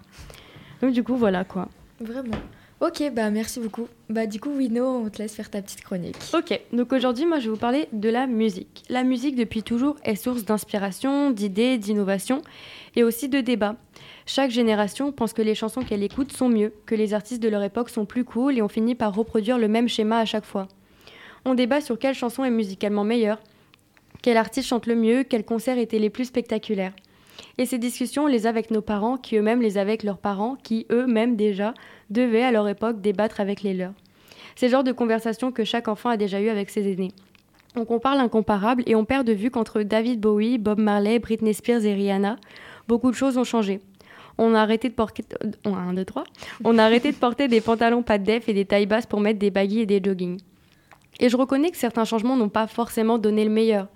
Donc 0.82 0.92
du 0.92 1.02
coup, 1.02 1.16
voilà 1.16 1.44
quoi. 1.44 1.68
Vraiment. 2.00 2.36
Ok, 2.80 3.02
bah 3.12 3.28
merci 3.28 3.60
beaucoup. 3.60 3.88
Bah 4.08 4.26
du 4.26 4.40
coup, 4.40 4.56
Wino, 4.56 4.86
on 4.86 5.10
te 5.10 5.18
laisse 5.18 5.34
faire 5.34 5.50
ta 5.50 5.60
petite 5.60 5.82
chronique. 5.82 6.16
Ok, 6.32 6.58
donc 6.72 6.94
aujourd'hui, 6.94 7.26
moi, 7.26 7.38
je 7.38 7.44
vais 7.44 7.50
vous 7.50 7.60
parler 7.60 7.88
de 7.92 8.08
la 8.08 8.26
musique. 8.26 8.84
La 8.88 9.04
musique, 9.04 9.36
depuis 9.36 9.62
toujours, 9.62 9.96
est 10.02 10.16
source 10.16 10.46
d'inspiration, 10.46 11.30
d'idées, 11.30 11.76
d'innovation 11.76 12.40
et 12.96 13.04
aussi 13.04 13.28
de 13.28 13.42
débats. 13.42 13.76
Chaque 14.24 14.50
génération 14.50 15.12
pense 15.12 15.34
que 15.34 15.42
les 15.42 15.54
chansons 15.54 15.82
qu'elle 15.82 16.02
écoute 16.02 16.32
sont 16.32 16.48
mieux, 16.48 16.72
que 16.86 16.94
les 16.94 17.12
artistes 17.12 17.42
de 17.42 17.50
leur 17.50 17.62
époque 17.62 17.90
sont 17.90 18.06
plus 18.06 18.24
cool 18.24 18.56
et 18.56 18.62
on 18.62 18.68
finit 18.68 18.94
par 18.94 19.14
reproduire 19.14 19.58
le 19.58 19.68
même 19.68 19.88
schéma 19.88 20.18
à 20.18 20.24
chaque 20.24 20.46
fois. 20.46 20.66
On 21.44 21.54
débat 21.54 21.82
sur 21.82 21.98
quelle 21.98 22.14
chanson 22.14 22.44
est 22.44 22.50
musicalement 22.50 23.04
meilleure, 23.04 23.40
quel 24.22 24.38
artiste 24.38 24.68
chante 24.68 24.86
le 24.86 24.96
mieux, 24.96 25.22
quels 25.22 25.44
concerts 25.44 25.78
étaient 25.78 25.98
les 25.98 26.10
plus 26.10 26.26
spectaculaires. 26.26 26.94
Et 27.58 27.66
ces 27.66 27.78
discussions, 27.78 28.24
on 28.24 28.26
les 28.26 28.46
a 28.46 28.50
avec 28.50 28.70
nos 28.70 28.82
parents, 28.82 29.16
qui 29.16 29.36
eux-mêmes 29.36 29.62
les 29.62 29.78
avaient 29.78 29.92
avec 29.92 30.02
leurs 30.02 30.18
parents, 30.18 30.56
qui 30.62 30.86
eux-mêmes 30.90 31.36
déjà 31.36 31.74
devaient 32.10 32.42
à 32.42 32.52
leur 32.52 32.68
époque 32.68 33.00
débattre 33.00 33.40
avec 33.40 33.62
les 33.62 33.74
leurs. 33.74 33.92
C'est 34.56 34.66
le 34.66 34.72
genre 34.72 34.84
de 34.84 34.92
conversation 34.92 35.52
que 35.52 35.64
chaque 35.64 35.88
enfant 35.88 36.10
a 36.10 36.16
déjà 36.16 36.40
eu 36.40 36.48
avec 36.48 36.70
ses 36.70 36.92
aînés. 36.92 37.12
On 37.76 37.84
compare 37.84 38.16
l'incomparable 38.16 38.82
et 38.86 38.94
on 38.94 39.04
perd 39.04 39.26
de 39.26 39.32
vue 39.32 39.50
qu'entre 39.50 39.82
David 39.82 40.20
Bowie, 40.20 40.58
Bob 40.58 40.80
Marley, 40.80 41.20
Britney 41.20 41.54
Spears 41.54 41.84
et 41.84 41.94
Rihanna, 41.94 42.36
beaucoup 42.88 43.10
de 43.10 43.16
choses 43.16 43.38
ont 43.38 43.44
changé. 43.44 43.80
On 44.38 44.54
a 44.54 44.60
arrêté 44.60 44.88
de 44.88 44.94
porter, 44.94 45.24
euh, 45.44 45.70
un, 45.72 45.92
deux, 45.92 46.04
trois. 46.04 46.24
On 46.64 46.78
a 46.78 46.84
arrêté 46.84 47.12
de 47.12 47.16
porter 47.16 47.46
des 47.46 47.60
pantalons 47.60 48.02
pas 48.02 48.18
de 48.18 48.24
def 48.24 48.48
et 48.48 48.54
des 48.54 48.64
tailles 48.64 48.86
basses 48.86 49.06
pour 49.06 49.20
mettre 49.20 49.38
des 49.38 49.50
baggy 49.50 49.80
et 49.80 49.86
des 49.86 50.00
joggings. 50.02 50.40
Et 51.20 51.28
je 51.28 51.36
reconnais 51.36 51.70
que 51.70 51.76
certains 51.76 52.06
changements 52.06 52.36
n'ont 52.36 52.48
pas 52.48 52.66
forcément 52.66 53.18
donné 53.18 53.44
le 53.44 53.50
meilleur. 53.50 53.88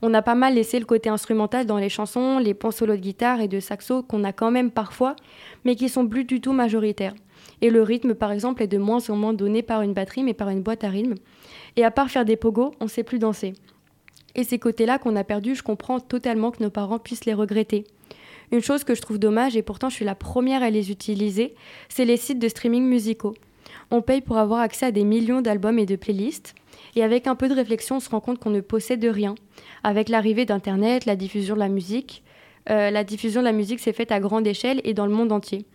On 0.00 0.14
a 0.14 0.22
pas 0.22 0.34
mal 0.34 0.54
laissé 0.54 0.78
le 0.78 0.86
côté 0.86 1.10
instrumental 1.10 1.66
dans 1.66 1.76
les 1.76 1.90
chansons, 1.90 2.38
les 2.38 2.54
ponts 2.54 2.70
solos 2.70 2.96
de 2.96 3.00
guitare 3.00 3.40
et 3.42 3.48
de 3.48 3.60
saxo 3.60 4.02
qu'on 4.02 4.24
a 4.24 4.32
quand 4.32 4.50
même 4.50 4.70
parfois, 4.70 5.14
mais 5.64 5.76
qui 5.76 5.90
sont 5.90 6.08
plus 6.08 6.24
du 6.24 6.40
tout 6.40 6.52
majoritaires. 6.52 7.14
Et 7.62 7.70
le 7.70 7.82
rythme, 7.82 8.14
par 8.14 8.32
exemple, 8.32 8.62
est 8.62 8.66
de 8.66 8.78
moins 8.78 9.08
en 9.10 9.16
moins 9.16 9.32
donné 9.32 9.62
par 9.62 9.82
une 9.82 9.92
batterie, 9.92 10.22
mais 10.22 10.34
par 10.34 10.48
une 10.48 10.62
boîte 10.62 10.84
à 10.84 10.88
rythme. 10.88 11.14
Et 11.76 11.84
à 11.84 11.90
part 11.90 12.10
faire 12.10 12.24
des 12.24 12.36
pogos, 12.36 12.72
on 12.80 12.88
sait 12.88 13.02
plus 13.02 13.18
danser. 13.18 13.54
Et 14.34 14.44
ces 14.44 14.58
côtés-là 14.58 14.98
qu'on 14.98 15.16
a 15.16 15.24
perdus, 15.24 15.56
je 15.56 15.62
comprends 15.62 16.00
totalement 16.00 16.50
que 16.50 16.62
nos 16.62 16.70
parents 16.70 16.98
puissent 16.98 17.24
les 17.24 17.34
regretter. 17.34 17.84
Une 18.52 18.62
chose 18.62 18.84
que 18.84 18.94
je 18.94 19.02
trouve 19.02 19.18
dommage, 19.18 19.56
et 19.56 19.62
pourtant 19.62 19.88
je 19.88 19.94
suis 19.94 20.04
la 20.04 20.14
première 20.14 20.62
à 20.62 20.70
les 20.70 20.90
utiliser, 20.90 21.54
c'est 21.88 22.04
les 22.04 22.16
sites 22.16 22.38
de 22.38 22.48
streaming 22.48 22.84
musicaux. 22.84 23.34
On 23.90 24.02
paye 24.02 24.20
pour 24.20 24.38
avoir 24.38 24.60
accès 24.60 24.86
à 24.86 24.92
des 24.92 25.04
millions 25.04 25.40
d'albums 25.40 25.78
et 25.78 25.86
de 25.86 25.96
playlists. 25.96 26.54
Et 26.96 27.02
avec 27.02 27.26
un 27.26 27.34
peu 27.34 27.48
de 27.48 27.54
réflexion, 27.54 27.96
on 27.96 28.00
se 28.00 28.08
rend 28.08 28.20
compte 28.20 28.38
qu'on 28.38 28.50
ne 28.50 28.60
possède 28.60 29.04
rien. 29.04 29.34
Avec 29.84 30.08
l'arrivée 30.08 30.44
d'Internet, 30.44 31.06
la 31.06 31.16
diffusion 31.16 31.54
de 31.54 31.60
la 31.60 31.68
musique, 31.68 32.22
euh, 32.68 32.90
la 32.90 33.04
diffusion 33.04 33.40
de 33.40 33.46
la 33.46 33.52
musique 33.52 33.80
s'est 33.80 33.92
faite 33.92 34.12
à 34.12 34.20
grande 34.20 34.46
échelle 34.46 34.80
et 34.84 34.94
dans 34.94 35.06
le 35.06 35.12
monde 35.12 35.32
entier. 35.32 35.66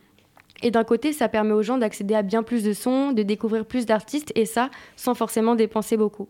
Et 0.64 0.72
d'un 0.72 0.84
côté, 0.84 1.14
ça 1.14 1.28
permet 1.28 1.54
aux 1.54 1.62
gens 1.62 1.78
d'accéder 1.78 2.16
à 2.16 2.22
bien 2.22 2.44
plus 2.44 2.64
de 2.64 2.74
sons, 2.74 3.12
de 3.12 3.24
découvrir 3.24 3.66
plus 3.66 3.86
d'artistes, 3.86 4.32
et 4.36 4.46
ça, 4.46 4.70
sans 4.96 5.14
forcément 5.14 5.56
dépenser 5.56 5.98
beaucoup. 5.98 6.28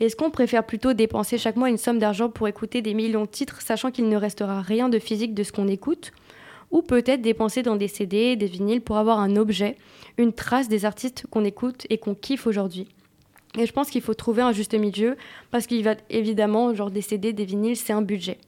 Est-ce 0.00 0.16
qu'on 0.16 0.30
préfère 0.30 0.64
plutôt 0.64 0.92
dépenser 0.92 1.38
chaque 1.38 1.56
mois 1.56 1.70
une 1.70 1.76
somme 1.76 1.98
d'argent 1.98 2.28
pour 2.28 2.48
écouter 2.48 2.82
des 2.82 2.94
millions 2.94 3.22
de 3.22 3.30
titres, 3.30 3.62
sachant 3.62 3.90
qu'il 3.90 4.08
ne 4.08 4.16
restera 4.16 4.60
rien 4.60 4.88
de 4.88 4.98
physique 4.98 5.34
de 5.34 5.42
ce 5.42 5.52
qu'on 5.52 5.68
écoute? 5.68 6.12
Ou 6.70 6.82
peut-être 6.82 7.22
dépenser 7.22 7.62
dans 7.62 7.76
des 7.76 7.88
CD, 7.88 8.34
des 8.34 8.46
vinyles 8.46 8.80
pour 8.80 8.96
avoir 8.96 9.20
un 9.20 9.36
objet, 9.36 9.76
une 10.18 10.32
trace 10.32 10.68
des 10.68 10.84
artistes 10.84 11.26
qu'on 11.30 11.44
écoute 11.44 11.86
et 11.90 11.98
qu'on 11.98 12.14
kiffe 12.14 12.46
aujourd'hui? 12.46 12.88
Et 13.58 13.66
je 13.66 13.72
pense 13.72 13.90
qu'il 13.90 14.00
faut 14.00 14.14
trouver 14.14 14.40
un 14.40 14.52
juste 14.52 14.74
milieu 14.74 15.16
parce 15.50 15.66
qu'il 15.66 15.84
va 15.84 15.94
évidemment, 16.08 16.74
genre 16.74 16.90
des 16.90 17.02
CD, 17.02 17.34
des 17.34 17.44
vinyles, 17.44 17.76
c'est 17.76 17.92
un 17.92 18.00
budget. 18.00 18.38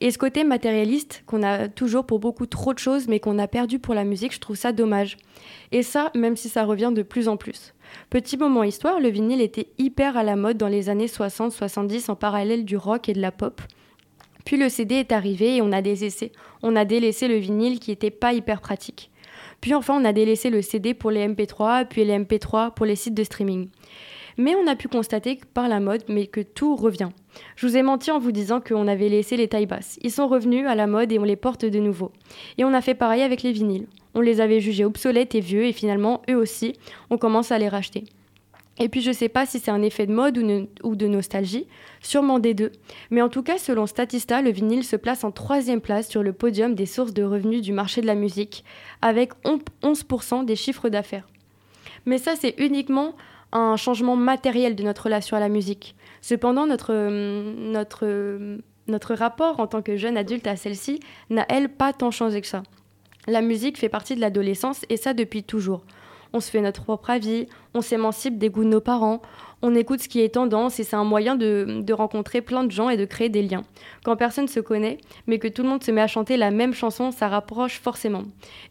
Et 0.00 0.10
ce 0.10 0.18
côté 0.18 0.42
matérialiste 0.42 1.22
qu'on 1.26 1.44
a 1.44 1.68
toujours 1.68 2.04
pour 2.04 2.18
beaucoup 2.18 2.46
trop 2.46 2.74
de 2.74 2.78
choses 2.78 3.06
mais 3.06 3.20
qu'on 3.20 3.38
a 3.38 3.46
perdu 3.46 3.78
pour 3.78 3.94
la 3.94 4.02
musique, 4.02 4.34
je 4.34 4.40
trouve 4.40 4.56
ça 4.56 4.72
dommage. 4.72 5.18
Et 5.70 5.84
ça, 5.84 6.10
même 6.16 6.36
si 6.36 6.48
ça 6.48 6.64
revient 6.64 6.90
de 6.92 7.02
plus 7.02 7.28
en 7.28 7.36
plus. 7.36 7.74
Petit 8.08 8.36
moment 8.36 8.64
histoire, 8.64 8.98
le 8.98 9.08
vinyle 9.08 9.40
était 9.40 9.68
hyper 9.78 10.16
à 10.16 10.24
la 10.24 10.34
mode 10.34 10.56
dans 10.56 10.68
les 10.68 10.88
années 10.88 11.06
60-70 11.06 12.10
en 12.10 12.16
parallèle 12.16 12.64
du 12.64 12.76
rock 12.76 13.08
et 13.08 13.12
de 13.12 13.20
la 13.20 13.30
pop. 13.30 13.60
Puis 14.44 14.56
le 14.56 14.68
CD 14.68 14.96
est 14.96 15.12
arrivé 15.12 15.56
et 15.56 15.62
on 15.62 15.70
a 15.70 15.82
délaissé, 15.82 16.32
on 16.62 16.74
a 16.74 16.84
délaissé 16.84 17.28
le 17.28 17.36
vinyle 17.36 17.78
qui 17.78 17.92
était 17.92 18.10
pas 18.10 18.32
hyper 18.32 18.60
pratique. 18.60 19.10
Puis 19.60 19.74
enfin, 19.74 20.00
on 20.00 20.04
a 20.04 20.12
délaissé 20.12 20.50
le 20.50 20.62
CD 20.62 20.94
pour 20.94 21.10
les 21.10 21.28
MP3, 21.28 21.86
puis 21.86 22.04
les 22.04 22.18
MP3 22.18 22.74
pour 22.74 22.86
les 22.86 22.96
sites 22.96 23.14
de 23.14 23.24
streaming. 23.24 23.68
Mais 24.42 24.54
on 24.56 24.66
a 24.66 24.74
pu 24.74 24.88
constater 24.88 25.36
que 25.36 25.44
par 25.44 25.68
la 25.68 25.80
mode, 25.80 26.02
mais 26.08 26.26
que 26.26 26.40
tout 26.40 26.74
revient. 26.74 27.10
Je 27.56 27.66
vous 27.66 27.76
ai 27.76 27.82
menti 27.82 28.10
en 28.10 28.18
vous 28.18 28.32
disant 28.32 28.58
qu'on 28.62 28.88
avait 28.88 29.10
laissé 29.10 29.36
les 29.36 29.48
tailles 29.48 29.66
basses. 29.66 29.98
Ils 30.00 30.10
sont 30.10 30.28
revenus 30.28 30.66
à 30.66 30.74
la 30.74 30.86
mode 30.86 31.12
et 31.12 31.18
on 31.18 31.24
les 31.24 31.36
porte 31.36 31.66
de 31.66 31.78
nouveau. 31.78 32.10
Et 32.56 32.64
on 32.64 32.72
a 32.72 32.80
fait 32.80 32.94
pareil 32.94 33.20
avec 33.20 33.42
les 33.42 33.52
vinyles. 33.52 33.86
On 34.14 34.22
les 34.22 34.40
avait 34.40 34.60
jugés 34.60 34.86
obsolètes 34.86 35.34
et 35.34 35.40
vieux 35.40 35.64
et 35.66 35.74
finalement, 35.74 36.22
eux 36.30 36.36
aussi, 36.36 36.72
on 37.10 37.18
commence 37.18 37.52
à 37.52 37.58
les 37.58 37.68
racheter. 37.68 38.04
Et 38.78 38.88
puis 38.88 39.02
je 39.02 39.12
sais 39.12 39.28
pas 39.28 39.44
si 39.44 39.58
c'est 39.58 39.70
un 39.70 39.82
effet 39.82 40.06
de 40.06 40.14
mode 40.14 40.38
ou, 40.38 40.42
ne- 40.42 40.64
ou 40.84 40.96
de 40.96 41.06
nostalgie, 41.06 41.66
sûrement 42.00 42.38
des 42.38 42.54
deux. 42.54 42.72
Mais 43.10 43.20
en 43.20 43.28
tout 43.28 43.42
cas, 43.42 43.58
selon 43.58 43.84
Statista, 43.86 44.40
le 44.40 44.50
vinyle 44.52 44.84
se 44.84 44.96
place 44.96 45.22
en 45.22 45.32
troisième 45.32 45.82
place 45.82 46.08
sur 46.08 46.22
le 46.22 46.32
podium 46.32 46.74
des 46.74 46.86
sources 46.86 47.12
de 47.12 47.22
revenus 47.22 47.60
du 47.60 47.74
marché 47.74 48.00
de 48.00 48.06
la 48.06 48.14
musique, 48.14 48.64
avec 49.02 49.32
on- 49.44 49.58
11% 49.82 50.44
des 50.44 50.56
chiffres 50.56 50.88
d'affaires. 50.88 51.28
Mais 52.06 52.16
ça, 52.16 52.36
c'est 52.36 52.54
uniquement 52.56 53.14
un 53.52 53.76
changement 53.76 54.16
matériel 54.16 54.76
de 54.76 54.82
notre 54.82 55.04
relation 55.04 55.36
à 55.36 55.40
la 55.40 55.48
musique. 55.48 55.94
Cependant, 56.20 56.66
notre, 56.66 56.92
euh, 56.92 57.54
notre, 57.56 58.00
euh, 58.04 58.58
notre 58.86 59.14
rapport 59.14 59.60
en 59.60 59.66
tant 59.66 59.82
que 59.82 59.96
jeune 59.96 60.16
adulte 60.16 60.46
à 60.46 60.56
celle-ci 60.56 61.00
n'a, 61.30 61.46
elle, 61.48 61.68
pas 61.68 61.92
tant 61.92 62.10
changé 62.10 62.40
que 62.40 62.46
ça. 62.46 62.62
La 63.26 63.42
musique 63.42 63.78
fait 63.78 63.88
partie 63.88 64.14
de 64.14 64.20
l'adolescence 64.20 64.84
et 64.88 64.96
ça 64.96 65.14
depuis 65.14 65.42
toujours. 65.42 65.84
on 66.32 66.38
se 66.40 66.50
fait 66.50 66.60
notre 66.60 66.84
propre 66.84 67.10
avis, 67.10 67.48
on 67.74 67.80
s'émancipe 67.80 68.38
des 68.38 68.50
goûts 68.50 68.62
de 68.62 68.68
nos 68.68 68.80
parents, 68.80 69.20
on 69.62 69.74
écoute 69.74 70.00
ce 70.00 70.08
qui 70.08 70.20
est 70.20 70.34
tendance 70.34 70.78
et 70.78 70.84
c'est 70.84 70.94
un 70.96 71.04
moyen 71.04 71.34
de, 71.34 71.80
de, 71.82 71.92
rencontrer 71.92 72.40
plein 72.40 72.62
de 72.62 72.70
gens 72.70 72.88
et 72.88 72.96
de 72.96 73.04
créer 73.04 73.28
des 73.28 73.42
liens. 73.42 73.64
Quand 74.04 74.16
personne 74.16 74.46
se 74.46 74.60
connaît, 74.60 74.98
mais 75.26 75.40
que 75.40 75.48
tout 75.48 75.62
le 75.62 75.68
monde 75.68 75.82
se 75.82 75.90
met 75.90 76.00
à 76.00 76.06
chanter 76.06 76.36
la 76.36 76.50
même 76.50 76.72
chanson, 76.72 77.10
ça 77.10 77.28
rapproche 77.28 77.80
forcément. 77.80 78.22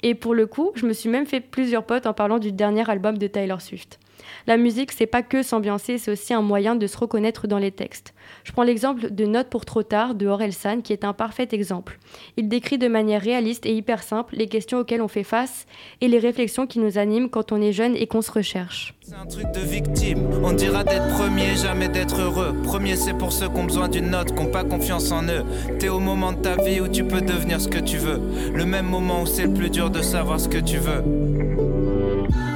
Et 0.03 0.15
pour 0.15 0.33
le 0.33 0.47
coup, 0.47 0.71
je 0.75 0.85
me 0.85 0.93
suis 0.93 1.09
même 1.09 1.25
fait 1.25 1.41
plusieurs 1.41 1.85
potes 1.85 2.07
en 2.07 2.13
parlant 2.13 2.39
du 2.39 2.53
dernier 2.53 2.89
album 2.89 3.17
de 3.17 3.27
Taylor 3.27 3.61
Swift. 3.61 3.99
La 4.47 4.57
musique, 4.57 4.91
c'est 4.91 5.05
pas 5.05 5.21
que 5.21 5.43
s'ambiancer, 5.43 5.97
c'est 5.97 6.11
aussi 6.11 6.33
un 6.33 6.41
moyen 6.41 6.75
de 6.75 6.87
se 6.87 6.97
reconnaître 6.97 7.47
dans 7.47 7.57
les 7.57 7.71
textes. 7.71 8.13
Je 8.43 8.51
prends 8.51 8.63
l'exemple 8.63 9.11
de 9.11 9.25
Note 9.25 9.49
pour 9.49 9.65
trop 9.65 9.83
tard 9.83 10.15
de 10.15 10.27
Orelsan, 10.27 10.81
qui 10.81 10.93
est 10.93 11.03
un 11.03 11.13
parfait 11.13 11.47
exemple. 11.51 11.99
Il 12.37 12.47
décrit 12.47 12.77
de 12.77 12.87
manière 12.87 13.21
réaliste 13.21 13.65
et 13.65 13.73
hyper 13.73 14.03
simple 14.03 14.35
les 14.35 14.47
questions 14.47 14.79
auxquelles 14.79 15.01
on 15.01 15.07
fait 15.07 15.23
face 15.23 15.65
et 16.01 16.07
les 16.07 16.19
réflexions 16.19 16.67
qui 16.67 16.79
nous 16.79 16.97
animent 16.97 17.29
quand 17.29 17.51
on 17.51 17.61
est 17.61 17.73
jeune 17.73 17.95
et 17.95 18.07
qu'on 18.07 18.21
se 18.21 18.31
recherche. 18.31 18.95
C'est 19.01 19.15
un 19.15 19.25
truc 19.25 19.51
de 19.51 19.59
victime, 19.59 20.27
on 20.43 20.53
dira 20.53 20.83
d'être 20.83 21.07
premier, 21.15 21.55
jamais 21.55 21.89
d'être 21.89 22.21
heureux. 22.21 22.55
Premier, 22.63 22.95
c'est 22.95 23.13
pour 23.13 23.31
ceux 23.31 23.49
qui 23.49 23.57
ont 23.57 23.65
besoin 23.65 23.87
d'une 23.87 24.11
note, 24.11 24.35
qui 24.35 24.43
n'ont 24.43 24.51
pas 24.51 24.63
confiance 24.63 25.11
en 25.11 25.23
eux. 25.23 25.43
T'es 25.79 25.89
au 25.89 25.99
moment 25.99 26.31
de 26.31 26.41
ta 26.41 26.55
vie 26.55 26.79
où 26.81 26.87
tu 26.87 27.03
peux 27.03 27.21
devenir 27.21 27.59
ce 27.59 27.67
que 27.67 27.79
tu 27.79 27.97
veux. 27.97 28.19
Le 28.53 28.65
même 28.65 28.85
moment 28.85 29.23
où 29.23 29.25
c'est 29.25 29.45
le 29.45 29.53
plus 29.53 29.69
dur 29.69 29.89
de 29.89 30.01
savoir 30.01 30.39
ce 30.39 30.47
que 30.47 30.59
tu 30.59 30.77
veux 30.77 31.68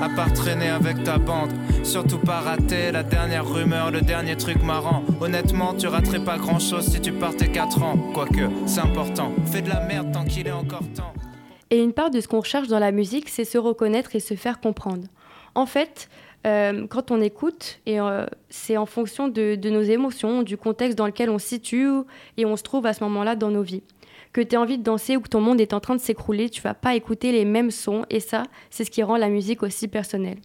à 0.04 0.10
part 0.10 0.34
traîner 0.34 0.68
avec 0.68 1.02
ta 1.04 1.18
bande. 1.18 1.52
Surtout 1.84 2.18
pas 2.18 2.42
rater 2.42 2.92
la 2.92 3.04
dernière 3.04 3.48
rumeur, 3.48 3.90
le 3.90 4.02
dernier 4.02 4.36
truc 4.36 4.62
marrant. 4.62 5.02
Honnêtement, 5.22 5.74
tu 5.74 5.88
raterais 5.88 6.20
pas 6.20 6.38
grand 6.38 6.60
chose 6.60 6.90
si 6.90 7.00
tu 7.00 7.14
partais 7.14 7.48
4 7.48 7.84
ans. 7.84 7.98
Quoique, 8.14 8.50
c'est 8.66 8.82
important. 8.82 9.32
Fais 9.46 9.62
de 9.62 9.70
la 9.70 9.80
merde 9.80 10.12
tant 10.12 10.26
qu'il 10.26 10.48
est 10.48 10.52
encore 10.52 10.84
temps. 10.94 11.14
Et 11.70 11.82
une 11.82 11.94
part 11.94 12.10
de 12.10 12.20
ce 12.20 12.28
qu'on 12.28 12.42
recherche 12.42 12.68
dans 12.68 12.80
la 12.80 12.92
musique, 12.92 13.30
c'est 13.30 13.46
se 13.46 13.58
reconnaître 13.58 14.14
et 14.18 14.20
se 14.20 14.34
faire 14.34 14.60
comprendre. 14.60 15.08
En 15.56 15.66
fait, 15.66 16.10
euh, 16.46 16.86
quand 16.88 17.10
on 17.10 17.22
écoute, 17.22 17.80
euh, 17.88 18.26
c'est 18.50 18.76
en 18.76 18.86
fonction 18.86 19.30
de, 19.30 19.56
de, 19.56 19.70
nos 19.70 19.84
émotions, 19.84 20.44
du 20.44 20.58
contexte 20.58 20.98
dans 20.98 21.06
lequel 21.06 21.30
on 21.30 21.40
se 21.40 21.48
situe 21.48 21.90
et 22.36 22.46
on 22.46 22.58
se 22.58 22.64
trouve 22.64 22.86
à 22.88 22.94
ce 22.94 23.02
moment-là 23.06 23.38
dans 23.38 23.52
nos 23.52 23.64
vies 23.64 23.84
que 24.34 24.42
tu 24.42 24.56
as 24.56 24.62
envie 24.62 24.78
de 24.78 24.84
danser 24.84 25.16
ou 25.16 25.22
que 25.22 25.30
ton 25.30 25.42
monde 25.42 25.62
est 25.62 25.74
en 25.74 25.80
train 25.80 25.96
de 25.96 26.02
s'écrouler, 26.02 26.50
tu 26.50 26.62
vas 26.62 26.74
pas 26.74 26.96
écouter 26.96 27.32
les 27.32 27.46
mêmes 27.46 27.72
sons 27.72 28.06
et 28.10 28.20
ça, 28.20 28.44
c'est 28.70 28.84
ce 28.84 28.92
qui 28.92 29.04
rend 29.04 29.16
la 29.16 29.30
musique 29.30 29.64
aussi 29.64 29.88
personnelle. 29.88 30.40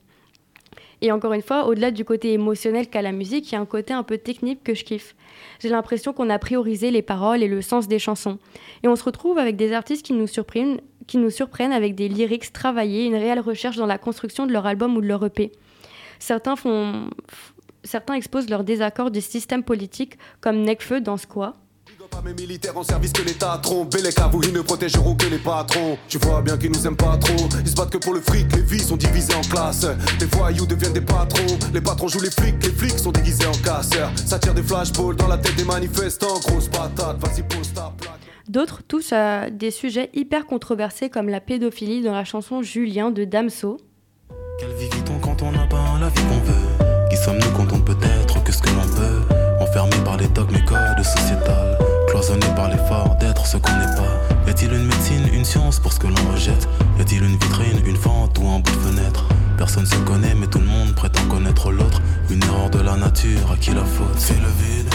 Et 1.01 1.13
encore 1.13 1.33
une 1.33 1.43
fois, 1.43 1.67
au-delà 1.67 1.91
du 1.91 2.05
côté 2.05 2.33
émotionnel 2.33 2.89
qu'a 2.89 3.03
la 3.03 3.13
musique, 3.13 3.51
il 3.51 3.55
y 3.55 3.59
a 3.59 3.61
un 3.61 3.67
côté 3.67 3.95
un 3.95 4.03
peu 4.03 4.19
technique 4.19 4.65
que 4.65 4.75
je 4.75 4.85
kiffe. 4.85 5.15
J'ai 5.61 5.69
l'impression 5.69 6.13
qu'on 6.13 6.29
a 6.29 6.39
priorisé 6.39 6.91
les 6.91 7.03
paroles 7.03 7.43
et 7.43 7.49
le 7.49 7.63
sens 7.63 7.87
des 7.87 8.01
chansons. 8.01 8.39
Et 8.83 8.89
on 8.89 8.97
se 8.97 9.05
retrouve 9.05 9.39
avec 9.39 9.57
des 9.57 9.73
artistes 9.73 10.05
qui 10.05 10.13
nous 10.13 10.27
surprennent, 10.27 11.73
avec 11.73 11.95
des 11.95 12.09
lyrics 12.09 12.53
travaillés, 12.53 13.07
une 13.07 13.15
réelle 13.15 13.41
recherche 13.41 13.77
dans 13.77 13.87
la 13.87 13.99
construction 13.99 14.47
de 14.47 14.53
leur 14.53 14.67
album 14.67 14.97
ou 14.97 15.01
de 15.01 15.07
leur 15.07 15.25
EP. 15.25 15.53
Certains, 16.19 16.57
font, 16.57 17.11
certains 17.85 18.15
exposent 18.15 18.51
leur 18.51 18.65
désaccord 18.65 19.13
du 19.13 19.21
système 19.21 19.63
politique, 19.63 20.19
comme 20.41 20.63
Necfeu 20.63 21.01
dans 21.01 21.17
Squat, 21.17 21.55
pas 22.23 22.29
mes 22.29 22.35
militaires 22.35 22.77
en 22.77 22.83
service 22.83 23.13
que 23.13 23.23
l'État 23.23 23.59
trompe. 23.63 23.95
les 23.95 24.13
cavous, 24.13 24.41
ils 24.43 24.53
ne 24.53 24.61
protégeront 24.61 25.15
que 25.15 25.27
les 25.27 25.39
patrons. 25.39 25.99
Tu 26.09 26.19
vois 26.19 26.43
bien 26.43 26.57
qu'ils 26.57 26.71
nous 26.71 26.87
aiment 26.87 26.97
pas 26.97 27.17
trop. 27.17 27.49
Ils 27.61 27.69
se 27.69 27.75
battent 27.75 27.91
que 27.91 27.99
pour 27.99 28.15
le 28.15 28.21
fric, 28.21 28.47
les 28.55 28.63
vies 28.63 28.81
sont 28.81 28.97
divisées 28.97 29.35
en 29.35 29.43
classes. 29.43 29.87
Les 30.21 30.27
voyous 30.27 30.67
deviennent 30.67 30.93
des 30.93 31.01
patrons. 31.01 31.59
Les 31.73 31.81
patrons 31.81 32.09
jouent 32.09 32.23
les 32.23 32.31
flics, 32.31 32.63
les 32.63 32.71
flics 32.71 32.99
sont 32.99 33.13
déguisés 33.13 33.47
en 33.47 33.53
casseurs. 33.53 34.11
Ça 34.17 34.39
tire 34.39 34.55
des 34.55 34.63
flashballs 34.63 35.17
dans 35.17 35.29
la 35.29 35.39
tête 35.39 35.57
des 35.57 35.65
manifestants. 35.65 36.39
Grosse 36.41 36.69
patate, 36.69 37.19
vas-y, 37.19 37.43
pose 37.43 37.73
ta 37.75 37.93
plaque. 37.99 38.21
D'autres 38.49 38.83
touchent 38.83 39.13
à 39.13 39.51
des 39.51 39.71
sujets 39.71 40.11
hyper 40.15 40.47
controversés 40.47 41.11
comme 41.11 41.29
la 41.29 41.41
pédophilie 41.41 42.03
dans 42.03 42.15
la 42.15 42.25
chanson 42.25 42.63
Julien 42.63 43.11
de 43.11 43.25
Damso. 43.25 43.79
Quelle 44.59 44.73
vie 44.75 44.89
vit-on 44.93 45.19
quand 45.19 45.43
on 45.43 45.53
n'a 45.53 45.67
pas 45.67 45.99
la 46.01 46.09
vie 46.09 46.23
qu'on 46.23 46.41
veut? 46.41 47.09
Qui 47.11 47.17
sommes-nous 47.17 47.51
quand 47.57 47.73
on 47.73 47.81
peut 47.81 47.97
être 48.03 48.43
que 48.43 48.53
ce 48.53 48.63
que 48.63 48.71
l'on 48.71 48.97
peut? 48.97 49.35
Enfermés 49.61 50.05
par 50.05 50.17
les 50.17 50.29
dogmes 50.29 50.57
et 50.57 50.65
codes 50.65 51.05
sociétals 51.05 51.88
Cloisonné 52.19 52.47
par 52.57 52.69
l'effort 52.69 53.15
d'être 53.21 53.47
ce 53.47 53.59
qu'on 53.59 53.71
n'est 53.71 53.95
pas. 53.95 54.49
Y 54.49 54.51
a-t-il 54.51 54.73
une 54.73 54.87
médecine, 54.87 55.23
une 55.33 55.45
science 55.45 55.79
pour 55.79 55.93
ce 55.93 56.01
que 56.01 56.09
l'on 56.09 56.33
rejette? 56.33 56.69
Y 56.99 57.03
a-t-il 57.03 57.23
une 57.23 57.37
vitrine, 57.37 57.81
une 57.87 57.95
fente 57.95 58.37
ou 58.41 58.49
un 58.49 58.59
bout 58.59 58.73
de 58.73 58.77
fenêtre? 58.77 59.29
Personne 59.57 59.87
se 59.87 59.95
connaît, 59.99 60.35
mais 60.35 60.49
tout 60.49 60.59
le 60.59 60.67
monde 60.67 60.97
prétend 60.97 61.23
connaître 61.29 61.71
l'autre. 61.71 62.03
Une 62.29 62.43
erreur 62.43 62.71
de 62.71 62.81
la 62.81 62.97
nature, 62.97 63.53
à 63.53 63.57
qui 63.57 63.71
la 63.71 63.85
faute 63.85 64.17
C'est 64.17 64.35
le 64.35 64.49
vide. 64.59 64.93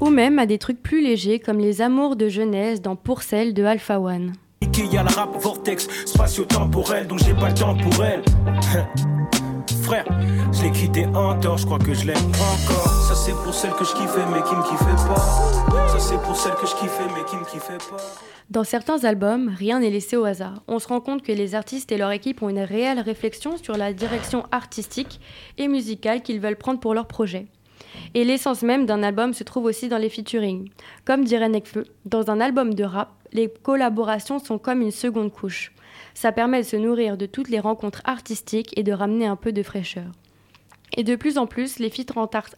Ou 0.00 0.10
même 0.10 0.40
à 0.40 0.46
des 0.46 0.58
trucs 0.58 0.82
plus 0.82 1.00
légers 1.00 1.38
comme 1.38 1.60
les 1.60 1.80
amours 1.80 2.16
de 2.16 2.28
jeunesse 2.28 2.82
dans 2.82 2.96
Pourcel 2.96 3.54
de 3.54 3.62
Alpha 3.62 4.00
One. 4.00 4.32
Il 4.62 4.92
y 4.92 4.98
a 4.98 5.04
le 5.04 5.14
rap 5.14 5.40
vortex 5.40 5.86
spatio-temporel, 6.06 7.06
donc 7.06 7.20
j'ai 7.24 7.34
pas 7.34 7.50
le 7.50 7.54
temps 7.54 7.76
pour 7.76 8.04
elle. 8.04 8.22
frère. 9.70 10.06
Je 10.52 10.68
quitté 10.72 11.06
tort, 11.40 11.58
je 11.58 11.66
crois 11.66 11.78
que 11.78 11.94
je 11.94 12.06
l'aime 12.06 12.16
encore. 12.16 12.92
Dans 18.50 18.64
certains 18.64 19.04
albums, 19.04 19.54
rien 19.56 19.80
n'est 19.80 19.90
laissé 19.90 20.16
au 20.16 20.24
hasard. 20.24 20.62
On 20.68 20.78
se 20.78 20.88
rend 20.88 21.00
compte 21.00 21.22
que 21.22 21.32
les 21.32 21.54
artistes 21.54 21.92
et 21.92 21.98
leur 21.98 22.10
équipe 22.10 22.42
ont 22.42 22.48
une 22.48 22.60
réelle 22.60 23.00
réflexion 23.00 23.56
sur 23.56 23.76
la 23.76 23.92
direction 23.92 24.44
artistique 24.52 25.20
et 25.58 25.68
musicale 25.68 26.22
qu'ils 26.22 26.40
veulent 26.40 26.56
prendre 26.56 26.80
pour 26.80 26.94
leur 26.94 27.06
projet. 27.06 27.46
Et 28.14 28.24
l'essence 28.24 28.62
même 28.62 28.86
d'un 28.86 29.02
album 29.02 29.32
se 29.32 29.44
trouve 29.44 29.64
aussi 29.64 29.88
dans 29.88 29.98
les 29.98 30.08
featuring. 30.08 30.68
Comme 31.04 31.24
dirait 31.24 31.48
Nekfeu, 31.48 31.84
dans 32.04 32.30
un 32.30 32.40
album 32.40 32.74
de 32.74 32.84
rap, 32.84 33.10
les 33.32 33.48
collaborations 33.62 34.38
sont 34.38 34.58
comme 34.58 34.82
une 34.82 34.90
seconde 34.90 35.32
couche. 35.32 35.72
Ça 36.14 36.32
permet 36.32 36.62
de 36.62 36.66
se 36.66 36.76
nourrir 36.76 37.16
de 37.16 37.26
toutes 37.26 37.48
les 37.48 37.60
rencontres 37.60 38.02
artistiques 38.04 38.76
et 38.78 38.82
de 38.82 38.92
ramener 38.92 39.26
un 39.26 39.36
peu 39.36 39.52
de 39.52 39.62
fraîcheur. 39.62 40.10
Et 40.96 41.04
de 41.04 41.16
plus 41.16 41.38
en 41.38 41.46
plus, 41.46 41.78
les 41.78 41.90
feats 41.90 42.12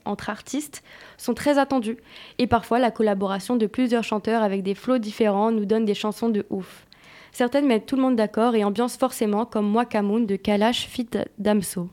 entre 0.04 0.30
artistes 0.30 0.82
sont 1.16 1.34
très 1.34 1.58
attendus. 1.58 1.98
Et 2.38 2.46
parfois, 2.46 2.78
la 2.78 2.90
collaboration 2.90 3.56
de 3.56 3.66
plusieurs 3.66 4.02
chanteurs 4.02 4.42
avec 4.42 4.62
des 4.62 4.74
flots 4.74 4.98
différents 4.98 5.52
nous 5.52 5.66
donne 5.66 5.84
des 5.84 5.94
chansons 5.94 6.28
de 6.28 6.44
ouf. 6.50 6.86
Certaines 7.32 7.66
mettent 7.66 7.86
tout 7.86 7.96
le 7.96 8.02
monde 8.02 8.16
d'accord 8.16 8.54
et 8.54 8.64
ambiance 8.64 8.96
forcément, 8.96 9.44
comme 9.44 9.66
Moi 9.66 9.84
de 9.84 10.36
Kalash 10.36 10.86
Fit 10.86 11.10
Damso. 11.38 11.88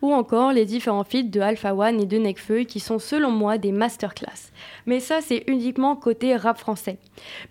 Ou 0.00 0.14
encore 0.14 0.52
les 0.52 0.64
différents 0.64 1.04
feats 1.04 1.24
de 1.24 1.40
Alpha 1.40 1.74
One 1.74 2.00
et 2.00 2.06
de 2.06 2.16
Nekfeu 2.16 2.60
qui 2.60 2.80
sont 2.80 2.98
selon 2.98 3.30
moi 3.30 3.58
des 3.58 3.72
masterclass. 3.72 4.50
Mais 4.86 5.00
ça, 5.00 5.18
c'est 5.20 5.44
uniquement 5.48 5.94
côté 5.94 6.34
rap 6.34 6.56
français. 6.56 6.96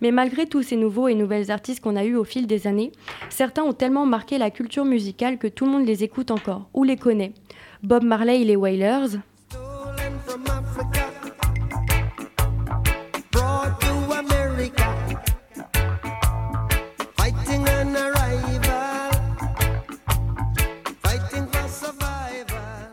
Mais 0.00 0.10
malgré 0.10 0.46
tous 0.46 0.64
ces 0.64 0.76
nouveaux 0.76 1.06
et 1.06 1.14
nouvelles 1.14 1.52
artistes 1.52 1.84
qu'on 1.84 1.94
a 1.94 2.04
eus 2.04 2.16
au 2.16 2.24
fil 2.24 2.48
des 2.48 2.66
années, 2.66 2.90
certains 3.28 3.62
ont 3.62 3.74
tellement 3.74 4.06
marqué 4.06 4.38
la 4.38 4.50
culture 4.50 4.84
musicale 4.84 5.38
que 5.38 5.46
tout 5.46 5.66
le 5.66 5.70
monde 5.70 5.86
les 5.86 6.02
écoute 6.02 6.32
encore, 6.32 6.68
ou 6.74 6.82
les 6.82 6.96
connaît. 6.96 7.32
Bob 7.84 8.02
Marley 8.02 8.40
et 8.40 8.44
les 8.44 8.56
Wailers, 8.56 9.18
from 10.26 10.44
Africa, 10.48 11.04
brought 13.30 13.80
to 13.80 13.94
America, 14.22 14.86
fighting 17.16 17.68
an 17.68 17.96
arrival, 17.96 19.10
fighting 21.04 21.46
for 21.46 21.68
survival. 21.68 22.92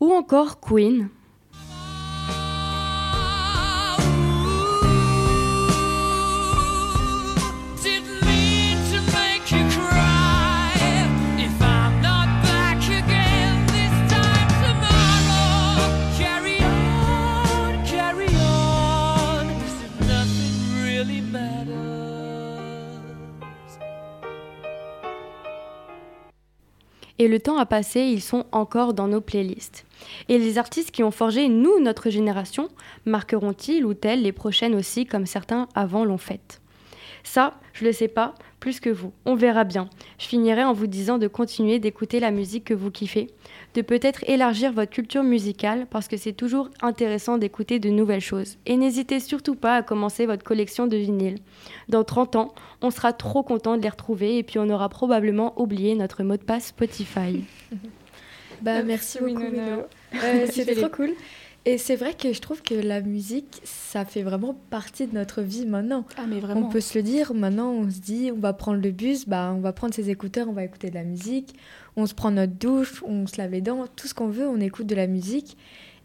Encore 0.00 0.56
Queen. 0.60 1.17
Le 27.28 27.40
temps 27.40 27.58
a 27.58 27.66
passé, 27.66 28.00
ils 28.00 28.22
sont 28.22 28.46
encore 28.52 28.94
dans 28.94 29.06
nos 29.06 29.20
playlists. 29.20 29.84
Et 30.30 30.38
les 30.38 30.56
artistes 30.56 30.90
qui 30.90 31.04
ont 31.04 31.10
forgé, 31.10 31.50
nous, 31.50 31.78
notre 31.78 32.08
génération, 32.08 32.70
marqueront-ils 33.04 33.84
ou 33.84 33.94
elles 34.00 34.22
les 34.22 34.32
prochaines 34.32 34.74
aussi, 34.74 35.04
comme 35.04 35.26
certains 35.26 35.68
avant 35.74 36.06
l'ont 36.06 36.16
fait? 36.16 36.62
Ça, 37.24 37.60
je 37.78 37.84
le 37.84 37.92
sais 37.92 38.08
pas, 38.08 38.34
plus 38.58 38.80
que 38.80 38.90
vous. 38.90 39.12
On 39.24 39.36
verra 39.36 39.62
bien. 39.62 39.88
Je 40.18 40.26
finirai 40.26 40.64
en 40.64 40.72
vous 40.72 40.88
disant 40.88 41.16
de 41.18 41.28
continuer 41.28 41.78
d'écouter 41.78 42.18
la 42.18 42.32
musique 42.32 42.64
que 42.64 42.74
vous 42.74 42.90
kiffez, 42.90 43.28
de 43.74 43.82
peut-être 43.82 44.24
élargir 44.28 44.72
votre 44.72 44.90
culture 44.90 45.22
musicale 45.22 45.86
parce 45.88 46.08
que 46.08 46.16
c'est 46.16 46.32
toujours 46.32 46.70
intéressant 46.82 47.38
d'écouter 47.38 47.78
de 47.78 47.88
nouvelles 47.88 48.20
choses. 48.20 48.56
Et 48.66 48.76
n'hésitez 48.76 49.20
surtout 49.20 49.54
pas 49.54 49.76
à 49.76 49.82
commencer 49.82 50.26
votre 50.26 50.42
collection 50.42 50.88
de 50.88 50.96
vinyles. 50.96 51.38
Dans 51.88 52.02
30 52.02 52.34
ans, 52.34 52.54
on 52.82 52.90
sera 52.90 53.12
trop 53.12 53.44
content 53.44 53.76
de 53.76 53.82
les 53.82 53.88
retrouver 53.88 54.38
et 54.38 54.42
puis 54.42 54.58
on 54.58 54.68
aura 54.70 54.88
probablement 54.88 55.60
oublié 55.60 55.94
notre 55.94 56.24
mot 56.24 56.36
de 56.36 56.42
passe 56.42 56.66
Spotify. 56.66 57.44
bah 58.62 58.82
merci, 58.82 59.18
beaucoup. 59.20 59.40
Euh, 59.40 60.46
C'était 60.50 60.74
trop 60.74 60.88
cool. 60.88 61.10
Et 61.64 61.76
c'est 61.76 61.96
vrai 61.96 62.14
que 62.14 62.32
je 62.32 62.40
trouve 62.40 62.62
que 62.62 62.74
la 62.74 63.00
musique, 63.02 63.60
ça 63.64 64.04
fait 64.04 64.22
vraiment 64.22 64.56
partie 64.70 65.06
de 65.06 65.14
notre 65.14 65.42
vie 65.42 65.66
maintenant. 65.66 66.06
Ah, 66.16 66.24
mais 66.26 66.40
vraiment. 66.40 66.66
On 66.66 66.70
peut 66.70 66.80
se 66.80 66.96
le 66.96 67.02
dire, 67.02 67.34
maintenant 67.34 67.70
on 67.72 67.90
se 67.90 68.00
dit, 68.00 68.30
on 68.34 68.38
va 68.38 68.52
prendre 68.52 68.80
le 68.80 68.90
bus, 68.90 69.28
bah, 69.28 69.52
on 69.54 69.60
va 69.60 69.72
prendre 69.72 69.92
ses 69.92 70.08
écouteurs, 70.08 70.48
on 70.48 70.52
va 70.52 70.64
écouter 70.64 70.88
de 70.88 70.94
la 70.94 71.04
musique. 71.04 71.54
On 71.96 72.06
se 72.06 72.14
prend 72.14 72.30
notre 72.30 72.54
douche, 72.54 73.02
on 73.06 73.26
se 73.26 73.36
lave 73.36 73.50
les 73.50 73.60
dents, 73.60 73.86
tout 73.96 74.06
ce 74.06 74.14
qu'on 74.14 74.28
veut, 74.28 74.46
on 74.48 74.60
écoute 74.60 74.86
de 74.86 74.94
la 74.94 75.06
musique. 75.06 75.56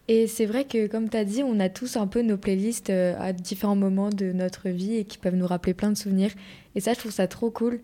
Et 0.07 0.27
c'est 0.27 0.45
vrai 0.45 0.65
que, 0.65 0.87
comme 0.87 1.09
tu 1.09 1.15
as 1.15 1.23
dit, 1.23 1.43
on 1.43 1.59
a 1.59 1.69
tous 1.69 1.95
un 1.95 2.07
peu 2.07 2.21
nos 2.21 2.35
playlists 2.35 2.89
euh, 2.89 3.15
à 3.19 3.31
différents 3.31 3.75
moments 3.75 4.09
de 4.09 4.33
notre 4.33 4.67
vie 4.69 4.97
et 4.97 5.05
qui 5.05 5.17
peuvent 5.17 5.35
nous 5.35 5.47
rappeler 5.47 5.73
plein 5.73 5.91
de 5.91 5.97
souvenirs. 5.97 6.31
Et 6.75 6.81
ça, 6.81 6.93
je 6.93 6.99
trouve 6.99 7.11
ça 7.11 7.27
trop 7.27 7.51
cool. 7.51 7.79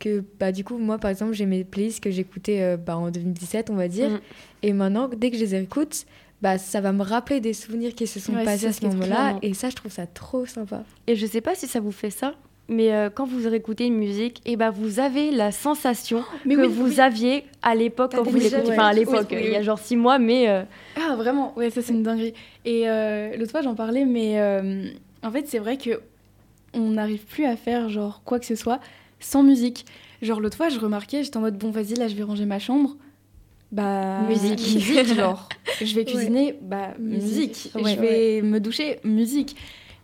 Que, 0.00 0.24
bah, 0.40 0.50
du 0.50 0.64
coup, 0.64 0.78
moi, 0.78 0.98
par 0.98 1.10
exemple, 1.10 1.34
j'ai 1.34 1.46
mes 1.46 1.62
playlists 1.62 2.02
que 2.02 2.10
j'écoutais 2.10 2.62
euh, 2.62 2.76
bah, 2.76 2.96
en 2.96 3.10
2017, 3.10 3.70
on 3.70 3.76
va 3.76 3.86
dire. 3.86 4.10
Mm. 4.10 4.20
Et 4.62 4.72
maintenant, 4.72 5.08
dès 5.08 5.30
que 5.30 5.36
je 5.36 5.42
les 5.42 5.54
écoute, 5.54 6.06
bah, 6.42 6.58
ça 6.58 6.80
va 6.80 6.92
me 6.92 7.02
rappeler 7.02 7.40
des 7.40 7.52
souvenirs 7.52 7.94
qui 7.94 8.06
se 8.06 8.18
sont 8.20 8.34
Ouais, 8.34 8.44
passés 8.44 8.66
à 8.66 8.72
ce 8.72 8.84
moment-là. 8.86 9.36
Et 9.42 9.54
ça, 9.54 9.70
je 9.70 9.76
trouve 9.76 9.92
ça 9.92 10.06
trop 10.06 10.46
sympa. 10.46 10.84
Et 11.06 11.16
je 11.16 11.26
sais 11.26 11.40
pas 11.40 11.54
si 11.54 11.66
ça 11.66 11.80
vous 11.80 11.92
fait 11.92 12.10
ça, 12.10 12.34
mais 12.68 12.92
euh, 12.92 13.10
quand 13.10 13.26
vous 13.26 13.48
réécoutez 13.48 13.86
une 13.86 13.96
musique, 13.98 14.40
et 14.46 14.56
ben 14.56 14.70
vous 14.70 15.00
avez 15.00 15.32
la 15.32 15.50
sensation 15.52 16.22
Mais 16.46 16.54
que 16.54 16.60
oui, 16.62 16.68
vous 16.68 16.84
oui. 16.92 17.00
aviez 17.00 17.44
à 17.62 17.74
l'époque 17.74 18.12
quand 18.14 18.22
vous 18.22 18.38
fait. 18.40 18.62
Enfin, 18.70 18.86
à 18.86 18.92
l'époque, 18.92 19.28
oui, 19.32 19.38
il 19.44 19.50
y 19.50 19.56
a 19.56 19.62
genre 19.62 19.78
six 19.78 19.96
mois, 19.96 20.18
mais. 20.18 20.48
euh, 20.48 20.62
Ah, 20.96 21.16
vraiment 21.16 21.52
Ouais, 21.56 21.68
ça, 21.70 21.82
c'est 21.82 21.92
une 21.92 22.02
dinguerie. 22.04 22.34
Et 22.64 22.88
euh, 22.88 23.36
l'autre 23.36 23.50
fois, 23.50 23.62
j'en 23.62 23.74
parlais, 23.74 24.04
mais 24.04 24.40
euh, 24.40 24.88
en 25.22 25.30
fait, 25.30 25.46
c'est 25.48 25.58
vrai 25.58 25.76
que 25.76 26.00
on 26.72 26.90
n'arrive 26.92 27.24
plus 27.26 27.44
à 27.44 27.56
faire, 27.56 27.88
genre, 27.88 28.22
quoi 28.24 28.38
que 28.38 28.46
ce 28.46 28.54
soit 28.54 28.78
sans 29.18 29.42
musique. 29.42 29.84
Genre, 30.22 30.38
l'autre 30.40 30.56
fois, 30.56 30.68
je 30.68 30.78
remarquais, 30.78 31.24
j'étais 31.24 31.36
en 31.36 31.40
mode, 31.40 31.58
bon, 31.58 31.70
vas-y, 31.70 31.94
là, 31.94 32.06
je 32.08 32.14
vais 32.14 32.22
ranger 32.22 32.46
ma 32.46 32.58
chambre. 32.60 32.96
Bah, 33.72 34.20
Musique. 34.28 34.58
musique, 34.74 35.14
genre. 35.14 35.48
Je 35.80 35.94
vais 35.94 36.00
Ouais. 36.00 36.04
cuisiner, 36.04 36.58
bah, 36.60 36.94
Musique. 36.98 37.70
Ouais, 37.74 37.94
je 37.94 38.00
vais 38.00 38.42
me 38.42 38.58
doucher, 38.60 38.98
musique. 39.04 39.56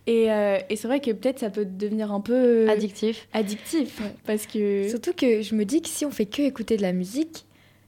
Et, 0.07 0.31
euh, 0.31 0.59
et 0.71 0.77
c'est 0.77 0.87
vrai 0.87 1.01
que 1.01 1.11
peut-être 1.11 1.41
ça 1.41 1.51
peut 1.51 1.65
devenir 1.65 2.13
un 2.13 2.21
peu 2.21 2.69
addictif. 2.71 3.27
addictif. 3.33 4.01
Parce 4.25 4.47
que. 4.47 4.89
Surtout 4.89 5.13
que 5.13 5.43
je 5.43 5.55
me 5.57 5.65
dis 5.65 5.83
que 5.83 5.89
si 5.89 6.05
on 6.05 6.11
fait 6.13 6.27
que 6.27 6.43
écouter 6.43 6.77
de 6.77 6.83
la 6.83 6.93
musique, 6.93 7.45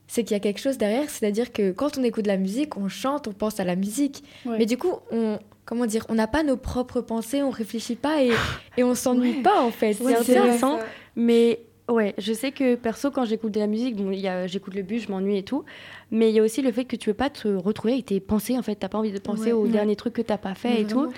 c'est 0.08 0.24
qu'il 0.24 0.34
y 0.34 0.36
a 0.36 0.40
quelque 0.40 0.58
chose 0.60 0.78
derrière. 0.78 1.08
C'est-à-dire 1.08 1.52
que 1.52 1.70
quand 1.70 1.96
on 1.96 2.02
écoute 2.02 2.24
de 2.24 2.28
la 2.28 2.36
musique, 2.38 2.76
on 2.76 2.88
chante, 2.88 3.28
on 3.28 3.32
pense 3.32 3.60
à 3.60 3.64
la 3.64 3.76
musique. 3.76 4.24
Mais 4.46 4.66
du 4.66 4.76
coup, 4.76 4.94
on. 5.12 5.38
Comment 5.64 5.84
dire 5.84 6.06
On 6.08 6.14
n'a 6.14 6.26
pas 6.26 6.42
nos 6.42 6.56
propres 6.56 7.02
pensées, 7.02 7.42
on 7.42 7.50
réfléchit 7.50 7.94
pas 7.94 8.22
et, 8.24 8.30
et 8.78 8.84
on 8.84 8.94
s'ennuie 8.94 9.42
pas 9.42 9.60
en 9.62 9.70
fait. 9.70 10.00
Ouais, 10.00 10.14
C'est 10.24 10.36
intéressant. 10.38 10.78
Mais 11.14 11.60
ouais, 11.88 12.14
je 12.18 12.33
sais 12.33 12.53
que 12.53 12.74
perso, 12.74 13.11
quand 13.11 13.24
j'écoute 13.24 13.53
de 13.53 13.61
la 13.61 13.66
musique, 13.66 13.96
bon, 13.96 14.11
a- 14.27 14.46
j'écoute 14.46 14.74
le 14.74 14.83
bus, 14.83 15.03
je 15.07 15.11
m'ennuie 15.11 15.38
et 15.38 15.42
tout. 15.42 15.64
Mais 16.11 16.31
il 16.31 16.35
y 16.35 16.40
a 16.40 16.42
aussi 16.42 16.62
le 16.62 16.72
fait 16.72 16.85
que 16.85 16.96
tu 16.96 17.11
veux 17.11 17.14
pas 17.14 17.31
te 17.31 17.48
retrouver 17.48 17.94
avec 17.94 18.07
tes 18.07 18.20
pensées. 18.20 18.57
En 18.59 18.62
fait, 18.62 18.74
t'as 18.77 18.88
pas 18.88 18.98
envie 18.98 19.12
de 19.12 19.18
penser 19.18 19.46
Ouais. 19.46 19.53
aux 19.53 19.62
Ouais. 19.64 19.68
derniers 19.70 19.96
trucs 19.96 20.14
que 20.14 20.22
t'as 20.22 20.38
pas 20.38 20.55
fait 20.55 20.70
Mais 20.70 20.81
et 20.83 20.87
tout. 20.87 21.11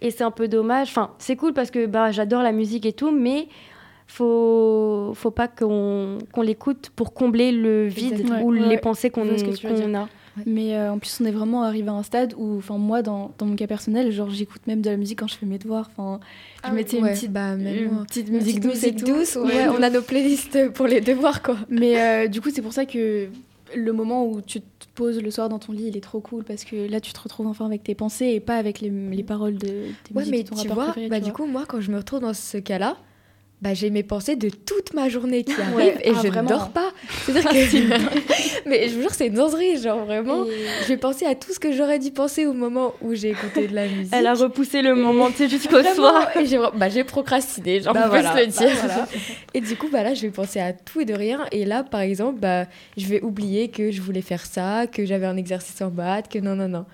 Et 0.00 0.10
c'est 0.10 0.24
un 0.24 0.30
peu 0.30 0.48
dommage. 0.48 0.88
Enfin, 0.88 1.12
c'est 1.18 1.36
cool 1.36 1.52
parce 1.52 1.70
que 1.70 1.86
bah, 1.86 2.10
j'adore 2.10 2.42
la 2.42 2.52
musique 2.52 2.86
et 2.86 2.92
tout, 2.92 3.10
mais 3.12 3.46
faut, 4.06 5.12
faut 5.14 5.30
pas 5.30 5.48
qu'on 5.48 6.18
l'écoute 6.42 6.90
pour 6.94 7.14
combler 7.14 7.52
le 7.52 7.86
vide 7.86 8.28
ou 8.42 8.52
les 8.52 8.78
pensées 8.78 9.10
qu'on 9.10 9.24
Je 9.24 9.66
vois 9.68 9.76
Mais 10.46 10.74
euh, 10.74 10.92
en 10.92 10.98
plus, 10.98 11.18
on 11.20 11.24
est 11.26 11.30
vraiment 11.32 11.62
arrivé 11.62 11.88
à 11.88 11.92
un 11.92 12.02
stade 12.02 12.34
où, 12.36 12.58
enfin, 12.58 12.78
moi, 12.78 13.02
dans, 13.02 13.32
dans 13.38 13.46
mon 13.46 13.54
cas 13.56 13.66
personnel, 13.66 14.10
genre, 14.12 14.30
j'écoute 14.30 14.66
même 14.66 14.80
de 14.80 14.90
la 14.90 14.96
musique 14.96 15.18
quand 15.18 15.26
je 15.26 15.34
fais 15.36 15.46
mes 15.46 15.58
devoirs. 15.58 15.90
Enfin, 15.96 16.20
je 16.56 16.60
Ah 16.68 16.72
mettais 16.72 17.00
ouais, 17.00 17.08
une 17.08 17.14
petite, 17.14 17.32
bah, 17.32 17.54
même 17.56 17.84
une 17.84 17.90
moi. 17.92 18.04
petite 18.04 18.28
Une 18.28 18.34
musique 18.36 18.60
petite 18.62 19.04
douce 19.06 19.34
douce, 19.34 19.36
ouais, 19.36 19.68
on 19.68 19.82
a 19.82 19.90
nos 19.90 20.02
playlists 20.02 20.70
pour 20.72 20.86
les 20.86 21.00
devoirs 21.00 21.42
quoi. 21.42 21.56
Mais 21.68 22.00
euh, 22.00 22.28
du 22.28 22.40
coup, 22.40 22.50
c'est 22.54 22.62
pour 22.62 22.72
ça 22.72 22.86
que 22.86 23.28
le 23.74 23.92
moment 23.92 24.26
où 24.26 24.40
tu 24.42 24.60
te 24.60 24.66
poses 24.94 25.22
le 25.22 25.30
soir 25.30 25.48
dans 25.48 25.58
ton 25.58 25.72
lit, 25.72 25.84
il 25.88 25.96
est 25.96 26.00
trop 26.02 26.20
cool 26.20 26.44
parce 26.44 26.64
que 26.64 26.90
là, 26.90 27.00
tu 27.00 27.12
te 27.12 27.20
retrouves 27.20 27.46
enfin 27.46 27.66
avec 27.66 27.82
tes 27.82 27.94
pensées 27.94 28.26
et 28.26 28.40
pas 28.40 28.56
avec 28.56 28.80
les, 28.80 28.90
les 28.90 29.22
paroles 29.22 29.54
de 29.56 29.66
tes 30.04 30.14
Ouais, 30.14 30.20
musiques 30.24 30.30
mais 30.30 30.42
de 30.44 30.48
ton 30.50 30.56
tu 30.56 30.68
vois, 30.68 30.84
préféré, 30.86 31.08
bah, 31.08 31.18
tu 31.20 31.26
du 31.26 31.32
coup, 31.32 31.46
moi, 31.46 31.64
quand 31.66 31.80
je 31.80 31.90
me 31.90 31.96
retrouve 31.96 32.20
dans 32.20 32.34
ce 32.34 32.58
cas-là, 32.58 32.96
bah, 33.62 33.74
j'ai 33.74 33.90
mes 33.90 34.02
pensées 34.02 34.34
de 34.34 34.48
toute 34.48 34.92
ma 34.92 35.08
journée 35.08 35.44
qui 35.44 35.52
arrivent 35.52 35.76
Ouais, 35.76 35.96
et 36.02 36.10
ah, 36.10 36.20
je 36.20 36.26
ne 36.26 36.48
dors 36.48 36.70
pas. 36.70 36.90
C'est-à-dire 37.24 37.48
que. 37.48 38.68
mais 38.68 38.88
je 38.88 38.96
vous 38.96 39.02
jure, 39.02 39.14
c'est 39.14 39.28
une 39.28 39.34
danserie, 39.34 39.80
genre 39.80 40.04
vraiment. 40.04 40.44
Je 40.82 40.88
vais 40.88 40.96
penser 40.96 41.26
à 41.26 41.36
tout 41.36 41.52
ce 41.52 41.60
que 41.60 41.70
j'aurais 41.70 42.00
dû 42.00 42.10
penser 42.10 42.44
au 42.44 42.54
moment 42.54 42.92
où 43.00 43.14
j'ai 43.14 43.30
écouté 43.30 43.68
de 43.68 43.74
la 43.76 43.86
musique. 43.86 44.12
Elle 44.12 44.26
a 44.26 44.34
repoussé 44.34 44.82
le 44.82 44.96
moment, 44.96 45.30
tu 45.30 45.36
sais, 45.36 45.48
jusqu'au 45.48 45.80
soir. 45.94 46.36
Et 46.36 46.44
j'ai 46.46 46.58
bah, 46.74 46.88
j'ai 46.88 47.04
procrastiné, 47.04 47.80
genre, 47.80 47.94
Bah 47.94 48.00
on 48.06 48.10
peut 48.10 48.20
voilà, 48.20 48.32
se 48.32 48.40
le 48.40 48.46
bah 48.46 48.50
dire. 48.50 48.76
voilà. 48.84 49.08
Et 49.54 49.60
du 49.60 49.76
coup, 49.76 49.88
bah, 49.92 50.02
là, 50.02 50.14
je 50.14 50.22
vais 50.22 50.30
penser 50.30 50.58
à 50.58 50.72
tout 50.72 51.00
et 51.00 51.04
de 51.04 51.14
rien. 51.14 51.46
Et 51.52 51.64
là, 51.64 51.84
par 51.84 52.00
exemple, 52.00 52.40
bah, 52.40 52.66
je 52.96 53.06
vais 53.06 53.22
oublier 53.22 53.68
que 53.68 53.92
je 53.92 54.02
voulais 54.02 54.22
faire 54.22 54.44
ça, 54.44 54.88
que 54.88 55.06
j'avais 55.06 55.26
un 55.26 55.36
exercice 55.36 55.80
en 55.82 55.90
maths, 55.92 56.28
que 56.28 56.40
non, 56.40 56.56
non, 56.56 56.68
non. 56.68 56.84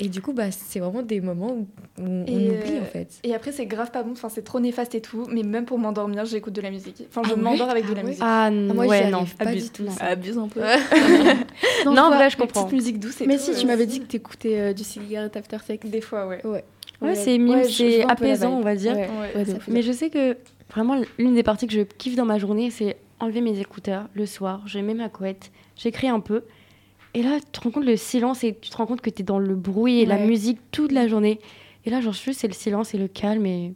Et 0.00 0.08
du 0.08 0.22
coup, 0.22 0.32
bah, 0.32 0.50
c'est 0.52 0.78
vraiment 0.78 1.02
des 1.02 1.20
moments 1.20 1.52
où 1.52 1.66
on, 2.00 2.22
oublie, 2.22 2.48
euh, 2.50 2.82
en 2.82 2.84
fait. 2.84 3.18
Et 3.24 3.34
après, 3.34 3.50
c'est 3.50 3.66
grave 3.66 3.90
pas 3.90 4.02
bon, 4.04 4.12
enfin, 4.12 4.28
c'est 4.28 4.42
trop 4.44 4.60
néfaste 4.60 4.94
et 4.94 5.00
tout, 5.00 5.26
mais 5.30 5.42
même 5.42 5.64
pour 5.64 5.78
m'endormir, 5.78 6.24
j'écoute 6.24 6.52
de 6.52 6.60
la 6.60 6.70
musique. 6.70 7.02
Enfin, 7.08 7.22
je 7.24 7.32
Ah 7.32 7.34
ouais 7.36 7.42
m'endors 7.42 7.68
avec 7.68 7.84
de 7.86 7.90
Ah 7.92 7.94
la 7.94 8.02
ouais 8.02 8.08
musique. 8.08 8.22
Ah, 8.24 8.50
moi, 8.52 8.84
j'y 8.84 8.90
ouais, 8.90 9.02
arrive 9.02 9.12
non. 9.12 9.24
pas 9.38 9.46
abuse, 9.50 9.64
du 9.64 9.70
tout. 9.70 9.82
non. 9.82 9.92
Abuse 10.00 10.38
un 10.38 10.48
peu. 10.48 10.60
Non, 11.84 11.92
vois, 11.94 12.10
vrai, 12.16 12.30
je 12.30 12.36
comprends. 12.36 12.64
petites 12.64 12.74
musiques 12.74 12.98
douces 13.00 13.20
et 13.20 13.26
Mais 13.26 13.36
tout, 13.36 13.42
si, 13.44 13.50
euh, 13.52 13.54
tu 13.54 13.66
m'avais 13.66 13.86
dit 13.86 14.00
que 14.00 14.06
t'écoutais 14.06 14.58
euh, 14.60 14.72
du 14.72 14.84
cigarette 14.84 15.36
after 15.36 15.58
sex. 15.66 15.86
Des 15.88 16.00
fois, 16.00 16.26
ouais. 16.26 16.44
Ouais. 16.46 16.64
Ouais, 17.00 17.14
c'est 17.14 17.38
mime, 17.38 17.58
Ouais, 17.58 17.64
c'est 17.64 18.02
apaisant, 18.04 18.52
on 18.52 18.60
va 18.62 18.74
dire. 18.74 18.96
Ouais, 18.96 19.08
Ouais, 19.36 19.44
Mais 19.68 19.82
je 19.82 19.92
sais 19.92 20.10
que 20.10 20.36
vraiment, 20.70 21.00
l'une 21.18 21.34
des 21.34 21.42
parties 21.44 21.66
que 21.66 21.72
je 21.72 21.82
kiffe 21.82 22.16
dans 22.16 22.24
ma 22.24 22.38
journée, 22.38 22.70
c'est 22.70 22.96
enlever 23.20 23.40
mes 23.40 23.58
écouteurs 23.60 24.08
le 24.14 24.26
soir. 24.26 24.62
Je 24.66 24.78
mets 24.80 24.94
ma 24.94 25.08
couette, 25.08 25.50
j'écris 25.76 26.08
un 26.08 26.20
peu. 26.20 26.42
Et 27.14 27.22
là, 27.22 27.38
tu 27.40 27.46
te 27.52 27.60
rends 27.60 27.70
compte 27.70 27.84
le 27.84 27.96
silence 27.96 28.44
et 28.44 28.54
tu 28.60 28.70
te 28.70 28.76
rends 28.76 28.86
compte 28.86 29.00
que 29.00 29.10
tu 29.10 29.22
es 29.22 29.24
dans 29.24 29.38
le 29.38 29.54
bruit 29.54 30.00
et 30.00 30.06
la 30.06 30.18
musique 30.18 30.58
toute 30.70 30.92
la 30.92 31.08
journée. 31.08 31.40
Et 31.84 31.90
là, 31.90 32.00
genre, 32.00 32.12
juste, 32.12 32.40
c'est 32.40 32.48
le 32.48 32.54
silence 32.54 32.94
et 32.94 32.98
le 32.98 33.08
calme 33.08 33.46
et, 33.46 33.72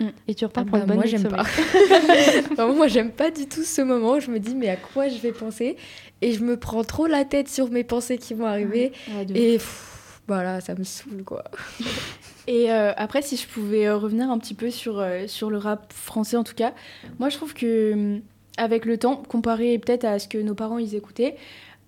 Mm. 0.00 0.08
et 0.28 0.34
tu 0.34 0.46
repars 0.46 0.64
Ah 0.66 0.70
pour 0.70 0.78
bah, 0.78 0.80
une 0.80 0.86
bonne 0.86 0.96
moi, 0.96 1.06
j'aime 1.06 1.28
pas. 1.28 2.66
Moi, 2.74 2.88
j'aime 2.88 3.10
pas 3.10 3.30
du 3.30 3.46
tout 3.46 3.62
ce 3.62 3.82
moment 3.82 4.12
où 4.12 4.20
je 4.20 4.30
me 4.30 4.38
dis, 4.40 4.54
mais 4.54 4.70
à 4.70 4.76
quoi 4.76 5.08
je 5.08 5.18
vais 5.18 5.32
penser? 5.32 5.76
Et 6.22 6.32
je 6.32 6.42
me 6.42 6.56
prends 6.56 6.84
trop 6.84 7.06
la 7.06 7.24
tête 7.24 7.48
sur 7.48 7.70
mes 7.70 7.84
pensées 7.84 8.16
qui 8.18 8.32
vont 8.34 8.46
arriver. 8.46 8.92
Ouais, 9.08 9.26
Et 9.34 9.52
pff, 9.58 10.20
voilà, 10.26 10.60
ça 10.62 10.74
me 10.74 10.84
saoule, 10.84 11.22
quoi. 11.24 11.44
Et 12.46 12.72
euh, 12.72 12.92
après, 12.96 13.20
si 13.22 13.36
je 13.36 13.46
pouvais 13.46 13.86
euh, 13.86 13.96
revenir 13.96 14.30
un 14.30 14.38
petit 14.38 14.54
peu 14.54 14.70
sur, 14.70 14.98
euh, 14.98 15.26
sur 15.26 15.50
le 15.50 15.58
rap 15.58 15.92
français, 15.92 16.36
en 16.36 16.44
tout 16.44 16.54
cas, 16.54 16.72
moi 17.18 17.28
je 17.28 17.36
trouve 17.36 17.52
que 17.54 17.92
hum, 17.92 18.20
avec 18.56 18.86
le 18.86 18.96
temps, 18.98 19.16
comparé 19.16 19.78
peut-être 19.78 20.04
à 20.04 20.18
ce 20.18 20.26
que 20.26 20.38
nos 20.38 20.54
parents 20.54 20.78
ils 20.78 20.94
écoutaient, 20.96 21.36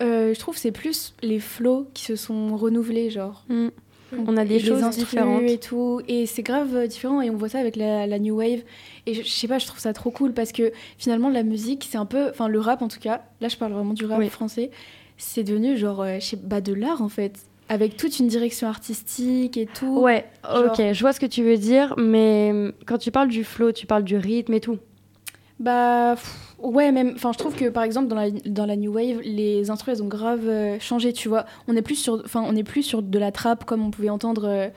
euh, 0.02 0.34
je 0.34 0.38
trouve 0.40 0.54
que 0.56 0.60
c'est 0.60 0.72
plus 0.72 1.14
les 1.22 1.38
flows 1.38 1.86
qui 1.94 2.04
se 2.04 2.16
sont 2.16 2.56
renouvelés, 2.56 3.10
genre. 3.10 3.44
Mm. 3.48 3.68
On 4.26 4.36
a 4.36 4.44
des 4.44 4.58
choses 4.58 4.86
différentes. 4.90 5.44
et 5.44 5.56
tout. 5.56 6.02
Et 6.06 6.26
c'est 6.26 6.42
grave 6.42 6.74
euh, 6.76 6.86
différent 6.86 7.22
et 7.22 7.30
on 7.30 7.36
voit 7.36 7.48
ça 7.48 7.58
avec 7.60 7.76
la, 7.76 8.06
la 8.06 8.18
new 8.18 8.36
wave. 8.36 8.60
Et 9.06 9.14
je, 9.14 9.22
je 9.22 9.28
sais 9.30 9.48
pas, 9.48 9.58
je 9.58 9.66
trouve 9.66 9.80
ça 9.80 9.94
trop 9.94 10.10
cool 10.10 10.34
parce 10.34 10.52
que 10.52 10.70
finalement 10.98 11.30
la 11.30 11.42
musique, 11.42 11.88
c'est 11.90 11.96
un 11.96 12.04
peu, 12.04 12.28
enfin 12.28 12.46
le 12.48 12.60
rap 12.60 12.82
en 12.82 12.88
tout 12.88 13.00
cas, 13.00 13.22
là 13.40 13.48
je 13.48 13.56
parle 13.56 13.72
vraiment 13.72 13.94
du 13.94 14.04
rap 14.04 14.18
Oui. 14.18 14.28
français, 14.28 14.70
c'est 15.16 15.44
devenu 15.44 15.78
genre, 15.78 16.02
euh, 16.02 16.16
je 16.20 16.26
sais 16.26 16.36
pas, 16.36 16.60
de 16.60 16.74
l'art 16.74 17.00
en 17.00 17.08
fait. 17.08 17.38
Avec 17.70 17.96
toute 17.96 18.18
une 18.18 18.26
direction 18.28 18.68
artistique 18.68 19.56
et 19.56 19.64
tout. 19.64 20.00
Ouais, 20.00 20.26
Genre- 20.44 20.66
ok, 20.78 20.92
je 20.92 21.00
vois 21.00 21.14
ce 21.14 21.20
que 21.20 21.24
tu 21.26 21.42
veux 21.42 21.56
dire, 21.56 21.94
mais 21.96 22.50
hum, 22.52 22.72
quand 22.84 22.98
tu 22.98 23.10
parles 23.10 23.28
du 23.28 23.44
flow, 23.44 23.72
tu 23.72 23.86
parles 23.86 24.04
du 24.04 24.18
rythme 24.18 24.52
et 24.52 24.60
tout. 24.60 24.76
Bah 25.62 26.16
ouais, 26.58 26.90
même. 26.90 27.12
Enfin, 27.14 27.32
je 27.32 27.38
trouve 27.38 27.54
que 27.54 27.68
par 27.68 27.84
exemple 27.84 28.08
dans 28.08 28.16
la 28.16 28.30
dans 28.30 28.66
la 28.66 28.74
new 28.76 28.92
wave, 28.92 29.20
les 29.22 29.70
instruments 29.70 29.94
elles 29.96 30.02
ont 30.02 30.08
grave 30.08 30.48
euh, 30.48 30.78
changé. 30.80 31.12
Tu 31.12 31.28
vois, 31.28 31.46
on 31.68 31.76
est 31.76 31.82
plus 31.82 31.94
sur, 31.94 32.20
enfin, 32.24 32.42
on 32.46 32.56
est 32.56 32.64
plus 32.64 32.82
sur 32.82 33.02
de 33.02 33.18
la 33.18 33.30
trappe 33.32 33.64
comme 33.64 33.84
on 33.86 33.90
pouvait 33.90 34.08
entendre. 34.10 34.44
euh, 34.46 34.68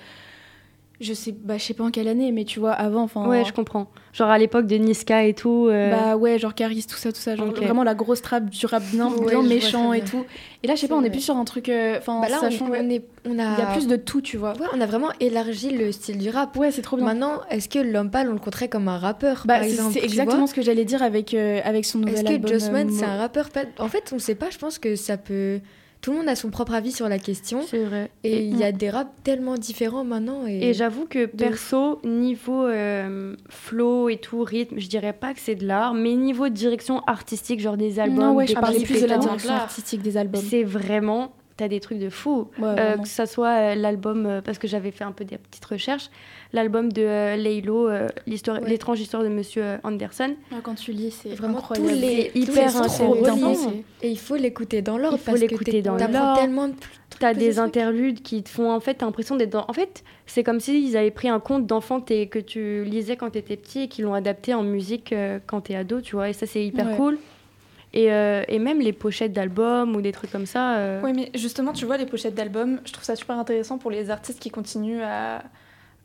je 1.01 1.13
sais, 1.13 1.31
bah, 1.34 1.58
je 1.58 1.63
sais 1.63 1.73
pas 1.73 1.84
en 1.84 1.91
quelle 1.91 2.08
année, 2.08 2.31
mais 2.31 2.45
tu 2.45 2.60
vois, 2.60 2.71
avant, 2.71 3.03
enfin. 3.03 3.27
Ouais, 3.27 3.43
je 3.45 3.51
comprends. 3.53 3.88
Genre 4.13 4.29
à 4.29 4.38
l'époque 4.38 4.65
de 4.65 4.75
Niska 4.77 5.25
et 5.25 5.34
tout. 5.34 5.67
euh, 5.69 5.91
Bah 5.91 6.15
ouais, 6.15 6.39
genre 6.39 6.53
Caris, 6.55 6.86
tout 6.89 6.95
ça, 6.95 7.12
tout 7.12 7.19
ça, 7.19 7.36
genre 7.36 7.47
vraiment 7.51 7.84
la 7.84 7.95
grosse 7.95 8.21
trappe 8.21 8.49
du 8.49 8.65
rap 8.65 8.81
bien, 8.91 9.10
Ouais, 9.10 9.41
méchant 9.43 9.91
et 9.93 10.01
tout. 10.01 10.23
Et 10.63 10.67
là, 10.67 10.75
je 10.75 10.81
sais 10.81 10.88
pas, 10.88 10.95
on 10.95 11.03
est 11.03 11.10
plus 11.10 11.19
sur 11.21 11.36
un 11.36 11.43
truc, 11.45 11.67
euh, 11.69 11.97
enfin, 11.97 12.21
Bah 12.21 12.29
là, 12.29 12.39
ça 12.39 12.47
on, 12.62 12.73
est, 12.89 13.03
on 13.27 13.38
a... 13.39 13.53
Il 13.55 13.60
y 13.60 13.62
a 13.62 13.71
plus 13.73 13.88
de 13.88 13.97
tout, 13.97 14.21
tu 14.21 14.38
vois. 14.38 14.53
Ouais, 14.53 14.67
on 14.73 14.79
a 14.79 14.86
vraiment 14.86 15.10
élargi 15.19 15.69
le 15.71 15.91
style 15.91 16.17
du 16.17 16.29
rap. 16.29 16.55
Ouais, 16.55 16.71
c'est 16.71 16.81
trop 16.81 16.95
bien. 16.95 17.05
Maintenant, 17.05 17.41
est-ce 17.49 17.67
que 17.67 17.79
l'homme 17.79 18.10
pâle, 18.10 18.29
on 18.29 18.34
le 18.34 18.39
compterait 18.39 18.69
comme 18.69 18.88
un 18.88 18.97
rappeur, 18.97 19.43
Bah, 19.45 19.60
c'est 19.91 20.03
exactement 20.03 20.47
ce 20.47 20.53
que 20.53 20.62
j'allais 20.62 20.86
dire 20.86 21.03
avec, 21.03 21.34
euh, 21.34 21.60
avec 21.65 21.84
son 21.86 21.99
nouvel 21.99 22.15
Est-ce 22.15 22.23
que 22.23 22.29
album. 22.34 22.51
Jossman, 22.51 22.89
c'est 22.91 23.05
un 23.05 23.17
rappeur 23.17 23.49
En 23.79 23.89
fait, 23.89 24.12
on 24.15 24.19
sait 24.19 24.36
pas, 24.36 24.49
je 24.49 24.58
pense 24.58 24.79
que 24.79 24.95
ça 24.95 25.17
peut 25.17 25.60
tout 26.06 26.12
le 26.12 26.18
monde 26.18 26.30
a 26.30 26.36
son 26.36 26.52
propre 26.52 26.76
avis 26.76 26.91
sur 26.91 27.10
la 27.10 27.18
question. 27.18 27.63
C'est 27.68 27.84
vrai. 27.84 28.12
Et 28.24 28.44
il 28.44 28.56
y 28.60 28.63
a 28.63 28.72
des 28.72 28.91
raps 28.91 29.10
tellement 29.24 29.56
différents 29.56 30.04
maintenant. 30.04 30.46
Et, 30.46 30.70
Et 30.70 30.74
j'avoue 30.76 31.08
que 31.08 31.26
perso, 31.26 32.00
niveau 32.04 32.63
euh, 32.68 33.36
flow 33.50 34.10
et 34.10 34.18
tout, 34.18 34.44
rythme, 34.44 34.80
je 34.80 34.88
dirais 34.88 35.13
pas 35.13 35.34
que 35.34 35.39
c'est 35.39 35.56
de 35.56 35.65
l'art, 35.65 35.96
mais 35.96 36.13
niveau 36.13 36.48
direction 36.48 37.02
artistique, 37.08 37.60
genre 37.60 37.76
des 37.76 38.00
albums, 38.00 38.20
Non, 38.20 38.34
ouais, 38.36 38.46
des 38.46 38.54
je 38.54 38.60
parlais 38.60 38.82
plus 38.82 39.02
de 39.02 39.08
la 39.08 39.18
direction 39.18 39.50
artistique 39.54 40.04
des 40.04 40.15
albums. 40.15 40.44
C'est 40.48 40.62
vraiment, 40.62 41.34
t'as 41.58 41.70
des 41.70 41.80
trucs 41.80 41.98
de 41.98 42.10
fou. 42.10 42.50
Ouais, 42.60 42.76
Euh, 42.78 42.98
que 42.98 43.08
ça 43.08 43.26
soit 43.26 43.72
euh, 43.72 43.76
l'album, 43.76 44.28
euh, 44.28 44.41
parce 44.44 44.60
que 44.60 44.68
j'avais 44.68 44.91
fait 44.91 45.06
un 45.06 45.12
peu 45.12 45.26
des 45.26 45.39
petites 45.39 45.65
recherches, 45.65 46.12
l'album 46.53 46.91
de 46.91 47.01
euh, 47.01 47.36
Laylo, 47.36 47.88
euh, 47.89 48.08
l'histoire, 48.27 48.62
Ouais. 48.62 48.69
l'étrange 48.69 48.99
histoire 48.99 49.23
de 49.23 49.29
Monsieur 49.29 49.63
euh, 49.63 49.77
Anderson. 49.84 50.36
Quand 50.63 50.75
tu 50.75 50.91
lis, 50.91 51.12
c'est 51.12 51.29
Vraiment 51.36 51.58
incroyable. 51.58 51.89
tous 51.89 51.95
les 51.95 52.31
tous 52.34 52.39
hyper 52.39 52.75
intéressant. 52.77 53.73
Et 54.01 54.10
il 54.10 54.19
faut 54.19 54.36
l'écouter 54.36 54.81
dans 54.81 54.97
l'ordre 54.97 55.17
Il 55.17 55.19
faut 55.19 55.31
parce 55.31 55.41
que 55.41 55.47
l'écouter 55.47 55.71
t'es- 55.71 55.81
dans 55.81 55.97
t'apprends 55.97 56.19
l'ordre. 56.19 56.39
tellement 56.41 56.67
de 56.69 56.73
T'as 57.17 57.34
des 57.34 57.60
interludes 57.60 58.21
qui 58.23 58.43
te 58.43 58.49
font 58.49 58.69
en 58.71 58.81
fait 58.81 58.95
t'as 58.95 59.05
l'impression 59.05 59.38
d'être 59.38 59.51
dans. 59.51 59.63
En 59.69 59.73
fait, 59.73 60.03
c'est 60.25 60.43
comme 60.43 60.60
s'ils 60.60 60.97
avaient 60.97 61.12
pris 61.12 61.29
un 61.29 61.39
conte 61.39 61.65
d'enfant 61.65 62.01
que, 62.01 62.39
tu 62.39 62.84
lisais 62.84 63.15
quand 63.15 63.29
t'étais 63.29 63.55
petit 63.55 63.84
et 63.84 63.88
qu'ils 63.88 64.03
l'ont 64.03 64.13
adapté 64.13 64.53
en 64.53 64.63
musique 64.63 65.13
euh, 65.13 65.39
quand 65.47 65.62
t'es 65.62 65.75
ado, 65.75 66.01
tu 66.01 66.15
vois. 66.17 66.27
Et 66.29 66.34
ça, 66.34 66.45
c'est 66.45 66.65
hyper 66.65 66.88
Ouais. 66.89 66.95
cool. 66.97 67.17
Et, 67.93 68.12
euh, 68.12 68.43
et 68.49 68.60
même 68.60 68.81
les 68.81 68.91
pochettes 68.91 69.31
d'albums 69.31 69.95
ou 69.95 70.01
des 70.01 70.12
trucs 70.12 70.29
comme 70.29 70.45
ça. 70.45 70.75
euh, 70.75 70.99
Oui, 71.01 71.13
mais 71.15 71.31
justement, 71.36 71.71
tu 71.71 71.86
vois, 71.86 71.95
les 71.95 72.05
pochettes 72.05 72.36
d'albums, 72.36 72.81
je 72.84 72.91
trouve 72.91 73.05
ça 73.05 73.15
super 73.15 73.39
intéressant 73.39 73.77
pour 73.77 73.89
les 73.91 74.10
artistes 74.10 74.41
qui 74.41 74.49
continuent 74.49 75.01
à, 75.01 75.41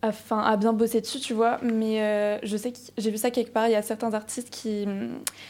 à, 0.03 0.13
'fin, 0.13 0.39
à 0.39 0.57
bien 0.57 0.73
bosser 0.73 1.01
dessus, 1.01 1.21
tu 1.21 1.35
vois. 1.35 1.59
Mais 1.63 2.01
euh, 2.03 2.39
je 2.43 2.57
sais 2.57 2.73
que 2.73 2.79
j'ai 2.99 3.11
vu 3.11 3.19
ça 3.19 3.31
quelque 3.31 3.53
part, 3.53 3.67
il 3.69 3.73
y 3.73 3.77
a 3.77 3.83
certains 3.83 4.15
artistes 4.15 4.51
qui, 4.51 4.87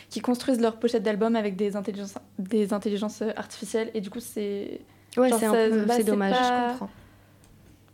qui 0.09 0.21
construisent 0.21 0.61
leurs 0.61 0.77
pochettes 0.77 1.03
d'albums 1.03 1.37
avec 1.37 1.57
des 1.57 1.77
intelligences, 1.77 2.15
des 2.39 2.73
intelligences 2.73 3.23
artificielles, 3.37 3.91
et 3.95 4.01
du 4.01 4.11
coup, 4.11 4.21
c'est. 4.21 4.81
Ouais, 5.17 5.29
c'est 5.31 5.47
un 5.47 5.53
ça- 5.53 5.69
peu- 5.69 5.85
bah, 5.87 5.95
c'est 5.97 6.05
dommage. 6.05 6.33
pas- 6.33 6.67
Je 6.69 6.73
comprends. 6.73 6.91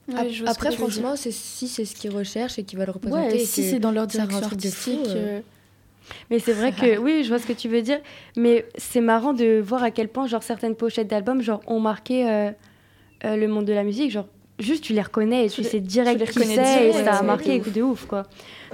Ouais, 0.08 0.14
Ap- 0.20 0.28
je 0.30 0.44
vois 0.44 0.52
ce 0.52 0.58
Après, 0.58 0.70
franchement, 0.72 1.16
c'est 1.16 1.32
si 1.32 1.66
c'est 1.68 1.84
ce 1.84 1.96
qu'ils 1.96 2.14
recherchent 2.14 2.58
et 2.58 2.62
qu'ils 2.64 2.78
veulent 2.78 2.90
représenter. 2.90 3.26
Ouais, 3.26 3.36
et 3.36 3.44
si 3.44 3.62
c'est 3.68 3.80
dans 3.80 3.90
leur 3.90 4.06
direction 4.06 4.38
fou, 4.40 4.44
artistique. 4.46 5.00
euh, 5.08 5.38
euh, 5.38 5.40
Mais 6.30 6.38
c'est 6.38 6.52
vrai 6.52 6.70
que 6.72 6.96
oui, 6.98 7.24
je 7.24 7.28
vois 7.28 7.40
ce 7.40 7.46
que 7.46 7.52
tu 7.52 7.68
veux 7.68 7.82
dire. 7.82 7.98
Mais 8.36 8.64
c'est 8.78 9.00
marrant 9.00 9.32
de 9.32 9.58
voir 9.58 9.82
à 9.82 9.90
quel 9.90 10.08
point 10.08 10.28
genre 10.28 10.44
certaines 10.44 10.76
pochettes 10.76 11.08
d'albums 11.08 11.42
genre 11.42 11.60
ont 11.66 11.80
marqué 11.80 12.30
euh, 12.30 12.50
euh, 13.24 13.34
le 13.36 13.48
monde 13.48 13.64
de 13.64 13.72
la 13.72 13.82
musique. 13.82 14.12
Genre 14.12 14.28
juste 14.58 14.84
tu 14.84 14.92
les 14.92 15.02
reconnais 15.02 15.46
et 15.46 15.50
tu, 15.50 15.60
les- 15.62 15.68
sais 15.68 15.80
tu 15.80 15.86
direct 15.86 16.20
les 16.20 16.26
qui 16.26 16.38
reconnais 16.38 16.54
c'est 16.54 16.88
et 16.88 16.90
direct, 16.90 17.04
ça 17.08 17.14
a 17.16 17.20
ouais, 17.20 17.26
marqué 17.26 17.58
de 17.60 17.70
de 17.70 17.82
ouf 17.82 18.06
quoi. 18.06 18.24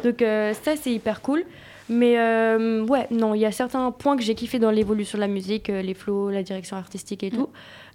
Donc 0.04 0.22
euh, 0.22 0.52
ça 0.62 0.76
c'est 0.76 0.92
hyper 0.92 1.20
cool. 1.22 1.44
Mais 1.88 2.18
euh, 2.18 2.86
ouais, 2.86 3.06
non, 3.10 3.34
il 3.34 3.40
y 3.40 3.44
a 3.44 3.52
certains 3.52 3.90
points 3.90 4.16
que 4.16 4.22
j'ai 4.22 4.34
kiffé 4.34 4.58
dans 4.58 4.70
l'évolution 4.70 5.18
de 5.18 5.20
la 5.20 5.28
musique, 5.28 5.68
euh, 5.68 5.82
les 5.82 5.94
flows, 5.94 6.30
la 6.30 6.42
direction 6.42 6.76
artistique 6.76 7.22
et 7.24 7.30
tout. 7.30 7.48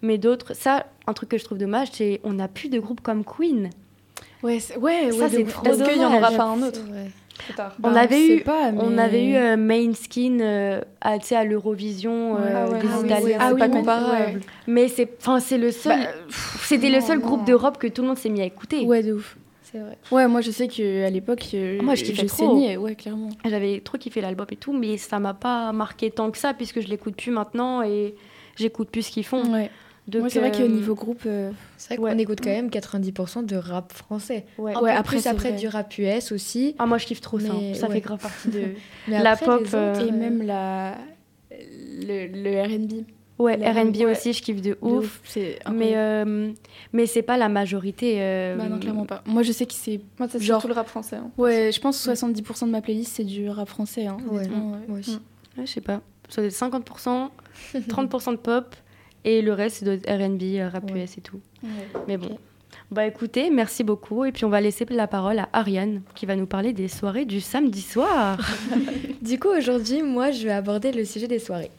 Mais 0.04 0.18
d'autres, 0.20 0.54
ça, 0.54 0.86
un 1.08 1.14
truc 1.14 1.30
que 1.30 1.38
je 1.38 1.44
trouve 1.46 1.58
dommage, 1.58 1.88
c'est 1.94 2.20
on 2.24 2.34
n'a 2.34 2.48
plus 2.50 2.70
de 2.70 2.80
groupes 2.80 3.02
comme 3.02 3.24
Queen. 3.24 3.70
Ouais, 4.44 4.60
c'est- 4.60 4.78
ouais, 4.78 5.10
Ça, 5.12 5.18
ouais, 5.18 5.30
c'est 5.30 5.44
trop 5.46 5.66
Est-ce 5.66 5.84
qu'il 5.84 6.00
y 6.02 6.06
en 6.06 6.14
aura 6.16 6.32
pas 6.32 6.44
un 6.44 6.62
autre 6.62 6.82
tard 7.56 7.74
On 7.84 7.92
Bah, 7.92 8.02
avait 8.02 8.28
eu, 8.38 8.42
pas, 8.42 8.72
on 8.76 8.98
avait 8.98 9.26
eu 9.26 9.36
euh, 9.36 9.58
Main 9.58 9.94
Skin 9.94 10.40
euh, 10.42 10.82
à, 11.02 11.20
tu 11.20 11.28
sais, 11.28 11.36
à 11.36 11.44
l'Eurovision 11.44 12.34
Ouais. 12.34 12.40
euh, 12.42 12.66
Ah 12.66 12.70
ouais, 12.72 12.82
des 12.82 12.88
ah 12.88 12.98
oui, 13.00 13.06
Italiens. 13.06 13.26
oui, 13.26 13.34
ah 13.40 13.46
c'est 13.48 13.54
oui, 13.54 13.60
pas 13.60 13.68
mais- 13.68 13.74
comparable. 13.78 14.12
ouais. 14.36 14.38
Mais 14.68 14.88
c'est, 14.88 15.10
enfin, 15.20 15.40
c'est 15.40 15.58
le 15.58 15.72
seul, 15.72 16.00
Bah, 16.00 16.06
pff, 16.28 16.66
c'était 16.68 16.90
le 16.90 17.02
seul 17.02 17.20
non. 17.20 17.26
groupe 17.26 17.46
d'Europe 17.46 17.78
que 17.78 17.88
tout 17.88 18.02
le 18.02 18.10
monde 18.10 18.18
s'est 18.18 18.30
mis 18.30 18.42
à 18.42 18.46
écouter. 18.46 18.86
Ouais, 18.86 19.04
de 19.04 19.14
ouf. 19.14 19.38
C'est 19.72 19.80
vrai. 19.80 19.98
Ouais, 20.12 20.28
moi 20.30 20.40
je 20.40 20.50
sais 20.50 20.70
qu'à 20.70 21.10
l'époque, 21.10 21.46
euh, 21.54 21.82
Moi, 21.82 21.96
je 21.96 22.06
trop. 22.26 22.28
saignais, 22.54 22.78
ouais, 22.78 22.96
clairement. 22.96 23.30
J'avais 23.46 23.82
trop 23.82 23.98
kiffé 23.98 24.22
l'album 24.22 24.46
et 24.50 24.56
tout, 24.56 24.72
mais 24.72 24.96
ça 24.98 25.20
m'a 25.20 25.34
pas 25.34 25.74
marqué 25.74 26.10
tant 26.10 26.32
que 26.32 26.38
ça 26.38 26.54
puisque 26.54 26.80
je 26.80 26.88
l'écoute 26.88 27.16
plus 27.18 27.32
maintenant 27.32 27.82
et 27.84 28.16
j'écoute 28.56 28.90
plus 28.90 29.02
ce 29.04 29.12
qu'ils 29.12 29.26
font. 29.26 29.44
Ouais. 29.54 29.70
Donc, 30.08 30.22
Moi, 30.22 30.30
c'est 30.30 30.40
vrai 30.40 30.52
euh, 30.56 30.58
qu'au 30.58 30.68
niveau 30.72 30.96
groupe. 30.96 31.24
euh, 31.26 31.52
C'est 31.78 31.98
vrai 31.98 32.12
qu'on 32.14 32.18
écoute 32.18 32.40
quand 32.42 32.50
même 32.50 32.70
90% 32.70 33.46
de 33.46 33.56
rap 33.58 33.92
français. 33.92 34.46
Ouais. 34.58 34.74
Un 34.74 34.80
Ouais, 34.82 34.94
peu 34.94 34.98
après, 35.00 35.18
plus 35.18 35.28
après 35.28 35.50
vrai. 35.50 35.58
du 35.60 35.68
rap 35.68 35.98
US 35.98 36.32
aussi. 36.32 36.76
Ah, 36.80 36.86
moi 36.86 36.98
je 36.98 37.06
kiffe 37.06 37.20
trop 37.22 37.40
ça. 37.40 37.52
Mais 37.60 37.74
Ça 37.74 37.88
ouais. 37.88 37.94
fait 37.96 38.02
grave 38.02 38.22
partie 38.22 38.48
de 38.48 38.62
Mais 39.10 39.22
la 39.22 39.32
après, 39.32 39.46
pop. 39.46 39.68
euh, 39.74 40.08
Et 40.08 40.12
même 40.12 40.42
la. 40.44 40.98
Le, 41.52 42.28
le 42.28 42.62
RB. 42.76 43.04
Ouais, 43.40 43.54
R&B 43.56 43.98
aussi, 44.10 44.34
je 44.34 44.42
kiffe 44.42 44.62
de 44.64 44.72
De 44.72 44.78
ouf. 44.82 45.22
Mais, 45.72 45.92
euh, 45.96 46.52
mais 46.92 47.06
c'est 47.06 47.22
pas 47.22 47.38
la 47.38 47.50
majorité. 47.50 48.16
euh, 48.18 48.56
Bah 48.56 48.68
non, 48.68 48.80
clairement 48.80 49.06
pas. 49.06 49.22
Moi, 49.28 49.44
je 49.44 49.52
sais 49.52 49.68
que 49.68 49.74
c'est. 49.74 50.00
Moi, 50.18 50.28
c'est 50.32 50.40
genre- 50.40 50.60
surtout 50.60 50.70
le 50.70 50.74
rap 50.74 50.88
français. 50.88 51.18
hein. 51.18 51.30
Ouais, 51.38 51.70
je 51.72 51.80
pense 51.80 51.98
que 52.04 52.04
70% 52.16 52.66
de 52.66 52.72
ma 52.72 52.82
playlist, 52.82 53.14
c'est 53.16 53.24
du 53.24 53.48
rap 53.50 53.68
français. 53.70 54.08
Hein, 54.08 54.18
Ouais, 54.32 54.48
moi 54.48 54.98
aussi. 55.00 55.20
Ouais, 55.58 55.66
je 55.68 55.72
sais 55.72 55.82
pas. 55.82 56.02
Ça 56.30 56.42
doit 56.42 56.48
être 56.48 56.56
50%, 56.56 57.30
30% 57.88 58.32
de 58.32 58.38
pop 58.38 58.76
et 59.28 59.42
le 59.42 59.52
reste, 59.52 59.84
être 59.84 60.10
RB, 60.10 60.42
euh, 60.42 60.70
rap 60.70 60.90
Ouais. 60.90 61.04
US 61.04 61.18
et 61.18 61.22
tout. 61.22 61.40
Ouais. 61.62 61.70
Mais 62.08 62.18
bon. 62.18 62.38
Bah 62.90 63.06
écoutez, 63.06 63.50
merci 63.50 63.84
beaucoup. 63.84 64.24
Et 64.24 64.32
puis 64.32 64.46
on 64.46 64.50
va 64.50 64.62
laisser 64.62 64.86
la 64.90 65.08
parole 65.08 65.40
à 65.40 65.50
Ariane 65.52 66.02
qui 66.16 66.26
va 66.26 66.38
nous 66.38 66.46
parler 66.46 66.72
des 66.72 66.88
soirées 66.88 67.26
du 67.26 67.42
samedi 67.42 67.82
soir. 67.82 68.40
Du 69.22 69.38
coup, 69.38 69.50
aujourd'hui, 69.50 70.04
moi, 70.04 70.32
je 70.32 70.46
vais 70.46 70.54
aborder 70.54 70.94
le 70.94 71.04
sujet 71.04 71.28
des 71.28 71.40
soirées. 71.40 71.72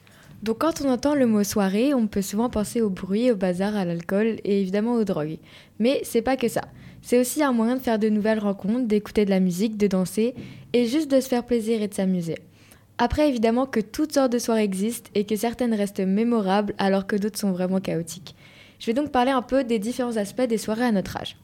Donc, 0.42 0.58
quand 0.58 0.82
on 0.84 0.90
entend 0.90 1.14
le 1.14 1.26
mot 1.26 1.42
soirée, 1.44 1.94
on 1.94 2.06
peut 2.06 2.20
souvent 2.20 2.50
penser 2.50 2.82
au 2.82 2.90
bruit, 2.90 3.30
au 3.30 3.36
bazar, 3.36 3.74
à 3.74 3.86
l'alcool 3.86 4.36
et 4.44 4.60
évidemment 4.60 4.94
aux 4.94 5.04
drogues. 5.04 5.38
Mais 5.78 6.00
c'est 6.04 6.20
pas 6.20 6.36
que 6.36 6.48
ça. 6.48 6.62
C'est 7.00 7.18
aussi 7.18 7.42
un 7.42 7.52
moyen 7.52 7.76
de 7.76 7.80
faire 7.80 7.98
de 7.98 8.10
nouvelles 8.10 8.38
rencontres, 8.40 8.86
d'écouter 8.86 9.24
de 9.24 9.30
la 9.30 9.40
musique, 9.40 9.78
de 9.78 9.86
danser 9.86 10.34
et 10.74 10.84
juste 10.84 11.10
de 11.10 11.20
se 11.20 11.28
faire 11.28 11.44
plaisir 11.44 11.80
et 11.80 11.88
de 11.88 11.94
s'amuser. 11.94 12.36
Après, 13.00 13.28
évidemment 13.28 13.66
que 13.66 13.78
toutes 13.78 14.14
sortes 14.14 14.32
de 14.32 14.40
soirées 14.40 14.64
existent 14.64 15.10
et 15.14 15.24
que 15.24 15.36
certaines 15.36 15.72
restent 15.72 16.00
mémorables 16.00 16.74
alors 16.78 17.06
que 17.06 17.14
d'autres 17.14 17.38
sont 17.38 17.52
vraiment 17.52 17.80
chaotiques. 17.80 18.34
Je 18.80 18.86
vais 18.86 18.94
donc 18.94 19.12
parler 19.12 19.30
un 19.30 19.42
peu 19.42 19.62
des 19.62 19.78
différents 19.78 20.16
aspects 20.16 20.42
des 20.42 20.58
soirées 20.58 20.84
à 20.84 20.92
notre 20.92 21.16
âge. 21.16 21.36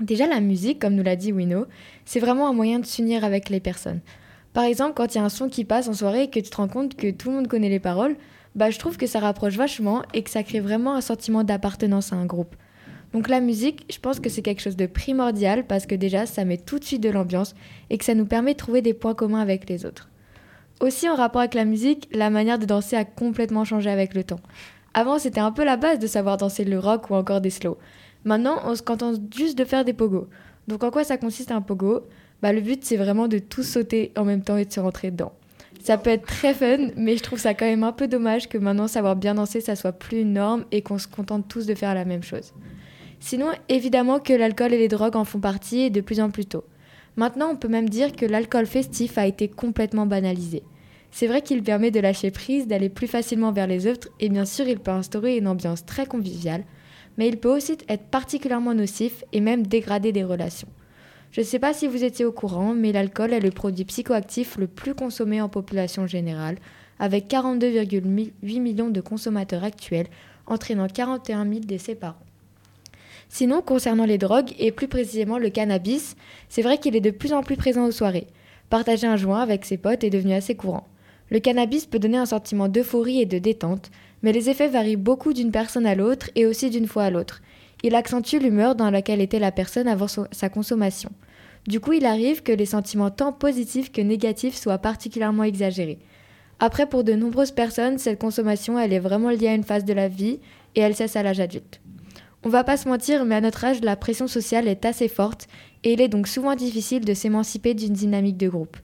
Déjà, 0.00 0.28
la 0.28 0.40
musique, 0.40 0.78
comme 0.78 0.94
nous 0.94 1.02
l'a 1.02 1.16
dit 1.16 1.32
Wino, 1.32 1.66
c'est 2.04 2.20
vraiment 2.20 2.48
un 2.48 2.52
moyen 2.52 2.78
de 2.78 2.86
s'unir 2.86 3.24
avec 3.24 3.48
les 3.48 3.60
personnes. 3.60 4.00
Par 4.52 4.64
exemple, 4.64 4.94
quand 4.94 5.14
il 5.14 5.18
y 5.18 5.20
a 5.20 5.24
un 5.24 5.28
son 5.28 5.48
qui 5.48 5.64
passe 5.64 5.88
en 5.88 5.92
soirée 5.92 6.24
et 6.24 6.30
que 6.30 6.38
tu 6.38 6.50
te 6.50 6.56
rends 6.56 6.68
compte 6.68 6.94
que 6.94 7.10
tout 7.10 7.30
le 7.30 7.36
monde 7.36 7.48
connaît 7.48 7.68
les 7.68 7.80
paroles, 7.80 8.16
bah, 8.54 8.70
je 8.70 8.78
trouve 8.78 8.96
que 8.96 9.06
ça 9.06 9.18
rapproche 9.18 9.56
vachement 9.56 10.02
et 10.14 10.22
que 10.22 10.30
ça 10.30 10.42
crée 10.42 10.60
vraiment 10.60 10.94
un 10.94 11.00
sentiment 11.00 11.44
d'appartenance 11.44 12.12
à 12.12 12.16
un 12.16 12.26
groupe. 12.26 12.54
Donc 13.12 13.28
la 13.28 13.40
musique, 13.40 13.84
je 13.92 13.98
pense 13.98 14.20
que 14.20 14.28
c'est 14.28 14.42
quelque 14.42 14.62
chose 14.62 14.76
de 14.76 14.86
primordial 14.86 15.66
parce 15.66 15.86
que 15.86 15.94
déjà, 15.94 16.26
ça 16.26 16.44
met 16.44 16.58
tout 16.58 16.78
de 16.78 16.84
suite 16.84 17.02
de 17.02 17.10
l'ambiance 17.10 17.54
et 17.90 17.98
que 17.98 18.04
ça 18.04 18.14
nous 18.14 18.26
permet 18.26 18.52
de 18.52 18.58
trouver 18.58 18.82
des 18.82 18.94
points 18.94 19.14
communs 19.14 19.40
avec 19.40 19.68
les 19.68 19.84
autres. 19.84 20.08
Aussi, 20.80 21.08
en 21.08 21.14
rapport 21.14 21.40
avec 21.40 21.54
la 21.54 21.64
musique, 21.64 22.08
la 22.12 22.28
manière 22.28 22.58
de 22.58 22.66
danser 22.66 22.96
a 22.96 23.04
complètement 23.04 23.64
changé 23.64 23.90
avec 23.90 24.14
le 24.14 24.24
temps. 24.24 24.40
Avant, 24.92 25.18
c'était 25.18 25.40
un 25.40 25.52
peu 25.52 25.64
la 25.64 25.76
base 25.76 25.98
de 25.98 26.06
savoir 26.06 26.36
danser 26.36 26.64
le 26.64 26.78
rock 26.78 27.10
ou 27.10 27.14
encore 27.14 27.40
des 27.40 27.50
slow. 27.50 27.78
Maintenant, 28.24 28.60
on 28.64 28.74
se 28.74 28.82
contente 28.82 29.20
juste 29.34 29.56
de 29.56 29.64
faire 29.64 29.84
des 29.84 29.92
pogos. 29.92 30.28
Donc 30.68 30.84
en 30.84 30.90
quoi 30.90 31.04
ça 31.04 31.16
consiste 31.16 31.50
un 31.50 31.62
pogo? 31.62 32.02
Bah, 32.42 32.52
Le 32.52 32.60
but, 32.60 32.84
c'est 32.84 32.96
vraiment 32.96 33.28
de 33.28 33.38
tous 33.38 33.62
sauter 33.62 34.12
en 34.16 34.24
même 34.24 34.42
temps 34.42 34.56
et 34.56 34.64
de 34.64 34.72
se 34.72 34.80
rentrer 34.80 35.10
dedans. 35.10 35.32
Ça 35.82 35.96
peut 35.96 36.10
être 36.10 36.26
très 36.26 36.52
fun, 36.52 36.88
mais 36.96 37.16
je 37.16 37.22
trouve 37.22 37.38
ça 37.38 37.54
quand 37.54 37.64
même 37.64 37.84
un 37.84 37.92
peu 37.92 38.08
dommage 38.08 38.48
que 38.48 38.58
maintenant 38.58 38.88
savoir 38.88 39.16
bien 39.16 39.34
danser, 39.34 39.60
ça 39.60 39.76
soit 39.76 39.92
plus 39.92 40.22
une 40.22 40.32
norme 40.32 40.64
et 40.72 40.82
qu'on 40.82 40.98
se 40.98 41.06
contente 41.06 41.46
tous 41.48 41.66
de 41.66 41.74
faire 41.74 41.94
la 41.94 42.04
même 42.04 42.24
chose. 42.24 42.52
Sinon, 43.20 43.46
évidemment 43.68 44.18
que 44.18 44.32
l'alcool 44.32 44.74
et 44.74 44.78
les 44.78 44.88
drogues 44.88 45.16
en 45.16 45.24
font 45.24 45.40
partie 45.40 45.82
et 45.82 45.90
de 45.90 46.00
plus 46.00 46.20
en 46.20 46.30
plus 46.30 46.46
tôt. 46.46 46.64
Maintenant, 47.16 47.50
on 47.50 47.56
peut 47.56 47.68
même 47.68 47.88
dire 47.88 48.14
que 48.14 48.26
l'alcool 48.26 48.66
festif 48.66 49.16
a 49.16 49.26
été 49.26 49.48
complètement 49.48 50.06
banalisé. 50.06 50.62
C'est 51.10 51.26
vrai 51.26 51.40
qu'il 51.40 51.62
permet 51.62 51.90
de 51.90 52.00
lâcher 52.00 52.30
prise, 52.30 52.66
d'aller 52.66 52.90
plus 52.90 53.06
facilement 53.06 53.52
vers 53.52 53.66
les 53.66 53.86
autres, 53.86 54.08
et 54.20 54.28
bien 54.28 54.44
sûr, 54.44 54.68
il 54.68 54.78
peut 54.78 54.90
instaurer 54.90 55.38
une 55.38 55.48
ambiance 55.48 55.86
très 55.86 56.04
conviviale, 56.04 56.64
mais 57.16 57.26
il 57.26 57.38
peut 57.38 57.54
aussi 57.54 57.78
être 57.88 58.04
particulièrement 58.10 58.74
nocif 58.74 59.24
et 59.32 59.40
même 59.40 59.66
dégrader 59.66 60.12
des 60.12 60.24
relations. 60.24 60.68
Je 61.32 61.40
ne 61.40 61.46
sais 61.46 61.58
pas 61.58 61.72
si 61.72 61.86
vous 61.86 62.04
étiez 62.04 62.26
au 62.26 62.32
courant, 62.32 62.74
mais 62.74 62.92
l'alcool 62.92 63.32
est 63.32 63.40
le 63.40 63.50
produit 63.50 63.86
psychoactif 63.86 64.58
le 64.58 64.66
plus 64.66 64.94
consommé 64.94 65.40
en 65.40 65.48
population 65.48 66.06
générale, 66.06 66.58
avec 66.98 67.28
42,8 67.30 68.60
millions 68.60 68.90
de 68.90 69.00
consommateurs 69.00 69.64
actuels, 69.64 70.08
entraînant 70.46 70.86
41 70.86 71.44
000 71.46 71.60
décès 71.60 71.94
par 71.94 72.12
an. 72.12 72.25
Sinon, 73.28 73.60
concernant 73.60 74.04
les 74.04 74.18
drogues, 74.18 74.52
et 74.58 74.72
plus 74.72 74.88
précisément 74.88 75.38
le 75.38 75.50
cannabis, 75.50 76.16
c'est 76.48 76.62
vrai 76.62 76.78
qu'il 76.78 76.96
est 76.96 77.00
de 77.00 77.10
plus 77.10 77.32
en 77.32 77.42
plus 77.42 77.56
présent 77.56 77.84
aux 77.86 77.92
soirées. 77.92 78.28
Partager 78.70 79.06
un 79.06 79.16
joint 79.16 79.40
avec 79.40 79.64
ses 79.64 79.76
potes 79.76 80.04
est 80.04 80.10
devenu 80.10 80.32
assez 80.34 80.54
courant. 80.54 80.88
Le 81.30 81.40
cannabis 81.40 81.86
peut 81.86 81.98
donner 81.98 82.18
un 82.18 82.26
sentiment 82.26 82.68
d'euphorie 82.68 83.20
et 83.20 83.26
de 83.26 83.38
détente, 83.38 83.90
mais 84.22 84.32
les 84.32 84.48
effets 84.48 84.68
varient 84.68 84.96
beaucoup 84.96 85.32
d'une 85.32 85.50
personne 85.50 85.86
à 85.86 85.94
l'autre 85.94 86.30
et 86.34 86.46
aussi 86.46 86.70
d'une 86.70 86.86
fois 86.86 87.04
à 87.04 87.10
l'autre. 87.10 87.42
Il 87.82 87.94
accentue 87.94 88.38
l'humeur 88.38 88.74
dans 88.74 88.90
laquelle 88.90 89.20
était 89.20 89.38
la 89.38 89.52
personne 89.52 89.88
avant 89.88 90.06
sa 90.08 90.48
consommation. 90.48 91.10
Du 91.66 91.80
coup, 91.80 91.92
il 91.92 92.06
arrive 92.06 92.42
que 92.42 92.52
les 92.52 92.66
sentiments 92.66 93.10
tant 93.10 93.32
positifs 93.32 93.90
que 93.90 94.00
négatifs 94.00 94.56
soient 94.56 94.78
particulièrement 94.78 95.42
exagérés. 95.42 95.98
Après, 96.58 96.86
pour 96.86 97.04
de 97.04 97.12
nombreuses 97.12 97.50
personnes, 97.50 97.98
cette 97.98 98.20
consommation, 98.20 98.78
elle 98.78 98.92
est 98.92 98.98
vraiment 98.98 99.30
liée 99.30 99.48
à 99.48 99.54
une 99.54 99.64
phase 99.64 99.84
de 99.84 99.92
la 99.92 100.08
vie 100.08 100.38
et 100.74 100.80
elle 100.80 100.94
cesse 100.94 101.16
à 101.16 101.22
l'âge 101.22 101.40
adulte. 101.40 101.80
On 102.46 102.48
va 102.48 102.62
pas 102.62 102.76
se 102.76 102.88
mentir, 102.88 103.24
mais 103.24 103.34
à 103.34 103.40
notre 103.40 103.64
âge, 103.64 103.80
la 103.80 103.96
pression 103.96 104.28
sociale 104.28 104.68
est 104.68 104.84
assez 104.84 105.08
forte 105.08 105.48
et 105.82 105.94
il 105.94 106.00
est 106.00 106.06
donc 106.06 106.28
souvent 106.28 106.54
difficile 106.54 107.04
de 107.04 107.12
s'émanciper 107.12 107.74
d'une 107.74 107.92
dynamique 107.92 108.36
de 108.36 108.48
groupe. 108.48 108.76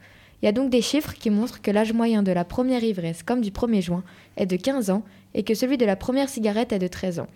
Il 0.42 0.46
y 0.46 0.48
a 0.48 0.52
donc 0.52 0.68
des 0.68 0.82
chiffres 0.82 1.14
qui 1.14 1.30
montrent 1.30 1.62
que 1.62 1.70
l'âge 1.70 1.92
moyen 1.92 2.24
de 2.24 2.32
la 2.32 2.44
première 2.44 2.82
ivresse, 2.82 3.22
comme 3.22 3.40
du 3.40 3.52
premier 3.52 3.80
juin, 3.80 4.02
est 4.36 4.46
de 4.46 4.56
15 4.56 4.90
ans 4.90 5.04
et 5.34 5.44
que 5.44 5.54
celui 5.54 5.78
de 5.78 5.86
la 5.86 5.94
première 5.94 6.28
cigarette 6.28 6.72
est 6.72 6.80
de 6.80 6.88
13 6.88 7.20
ans. 7.20 7.28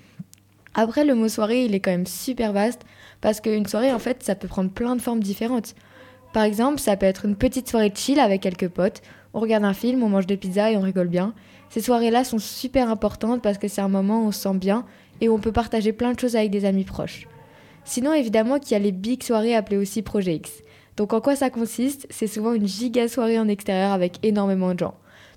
Après, 0.75 1.05
le 1.05 1.15
mot 1.15 1.29
soirée, 1.29 1.65
il 1.65 1.77
est 1.77 1.81
quand 1.81 1.93
même 1.93 2.09
super 2.09 2.53
vaste 2.53 2.83
parce 3.21 3.41
qu'une 3.41 3.67
soirée, 3.67 3.93
en 3.93 4.01
fait, 4.01 4.25
ça 4.25 4.35
peut 4.35 4.49
prendre 4.49 4.73
plein 4.73 4.97
de 4.97 5.01
formes 5.01 5.23
différentes. 5.23 5.77
Par 6.33 6.43
exemple, 6.43 6.81
ça 6.81 6.97
peut 6.97 7.07
être 7.07 7.25
une 7.25 7.37
petite 7.37 7.71
soirée 7.71 7.91
de 7.91 7.97
chill 7.97 8.19
avec 8.19 8.41
quelques 8.41 8.69
potes. 8.69 9.01
On 9.33 9.39
regarde 9.39 9.65
un 9.65 9.75
film, 9.75 10.03
on 10.03 10.09
mange 10.09 10.27
des 10.27 10.37
pizzas 10.37 10.73
et 10.73 10.77
on 10.77 10.81
rigole 10.81 11.07
bien. 11.07 11.35
Ces 11.69 11.83
soirées-là 11.83 12.25
sont 12.25 12.41
super 12.41 12.91
importantes 12.91 13.43
parce 13.43 13.59
que 13.59 13.69
c'est 13.69 13.81
un 13.81 13.89
moment 13.89 14.25
où 14.25 14.27
on 14.27 14.33
se 14.33 14.41
sent 14.41 14.55
bien 14.55 14.85
et 15.21 15.29
où 15.29 15.35
on 15.35 15.39
peut 15.39 15.53
partager 15.53 15.93
plein 15.93 16.13
de 16.13 16.21
choses 16.21 16.37
avec 16.37 16.51
des 16.51 16.65
amis 16.65 16.85
proches. 16.85 17.27
Sinon, 17.85 18.13
évidemment 18.13 18.59
qu'il 18.59 18.73
y 18.73 18.75
a 18.75 18.79
les 18.81 18.93
big 18.93 19.23
soirées 19.23 19.55
appelées 19.55 19.77
aussi 19.77 20.03
Projet 20.03 20.37
X. 20.37 20.63
Donc 20.97 21.13
en 21.13 21.21
quoi 21.21 21.37
ça 21.37 21.51
consiste? 21.51 22.07
C'est 22.11 22.27
souvent 22.27 22.53
une 22.53 22.67
giga 22.67 23.09
soirée 23.09 23.39
en 23.39 23.49
extérieur 23.49 23.93
avec 23.93 24.19
énormément 24.25 24.75
de 24.75 24.81
gens. 24.81 24.95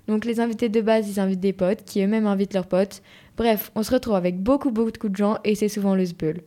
Donc 0.08 0.24
les 0.24 0.40
invités 0.40 0.68
de 0.68 0.80
base, 0.80 1.08
ils 1.08 1.20
invitent 1.20 1.40
des 1.40 1.52
potes, 1.52 1.84
qui 1.84 2.02
eux-mêmes 2.02 2.26
invitent 2.26 2.54
leurs 2.54 2.66
potes. 2.66 3.02
Bref, 3.36 3.70
on 3.74 3.82
se 3.82 3.92
retrouve 3.92 4.14
avec 4.14 4.38
beaucoup 4.38 4.70
beaucoup 4.70 5.08
de 5.08 5.16
gens 5.16 5.38
et 5.44 5.54
c'est 5.54 5.68
souvent 5.68 5.94
le 5.94 6.04
sbull. 6.04 6.42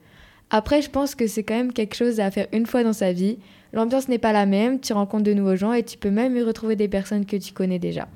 Après, 0.50 0.82
je 0.82 0.90
pense 0.90 1.16
que 1.16 1.28
c'est 1.28 1.44
quand 1.44 1.56
même 1.56 1.74
quelque 1.74 1.96
chose 1.96 2.20
à 2.20 2.30
faire 2.30 2.48
une 2.52 2.66
fois 2.66 2.84
dans 2.84 2.94
sa 2.94 3.14
vie. 3.14 3.38
L'ambiance 3.72 4.08
n'est 4.08 4.20
pas 4.20 4.34
la 4.34 4.46
même, 4.46 4.80
tu 4.80 4.94
rencontres 4.94 5.24
de 5.24 5.34
nouveaux 5.34 5.56
gens 5.56 5.74
et 5.74 5.84
tu 5.84 5.98
peux 5.98 6.12
même 6.12 6.36
y 6.36 6.42
retrouver 6.42 6.76
des 6.76 6.88
personnes 6.88 7.26
que 7.26 7.38
tu 7.38 7.54
connais 7.54 7.80
déjà. 7.80 8.08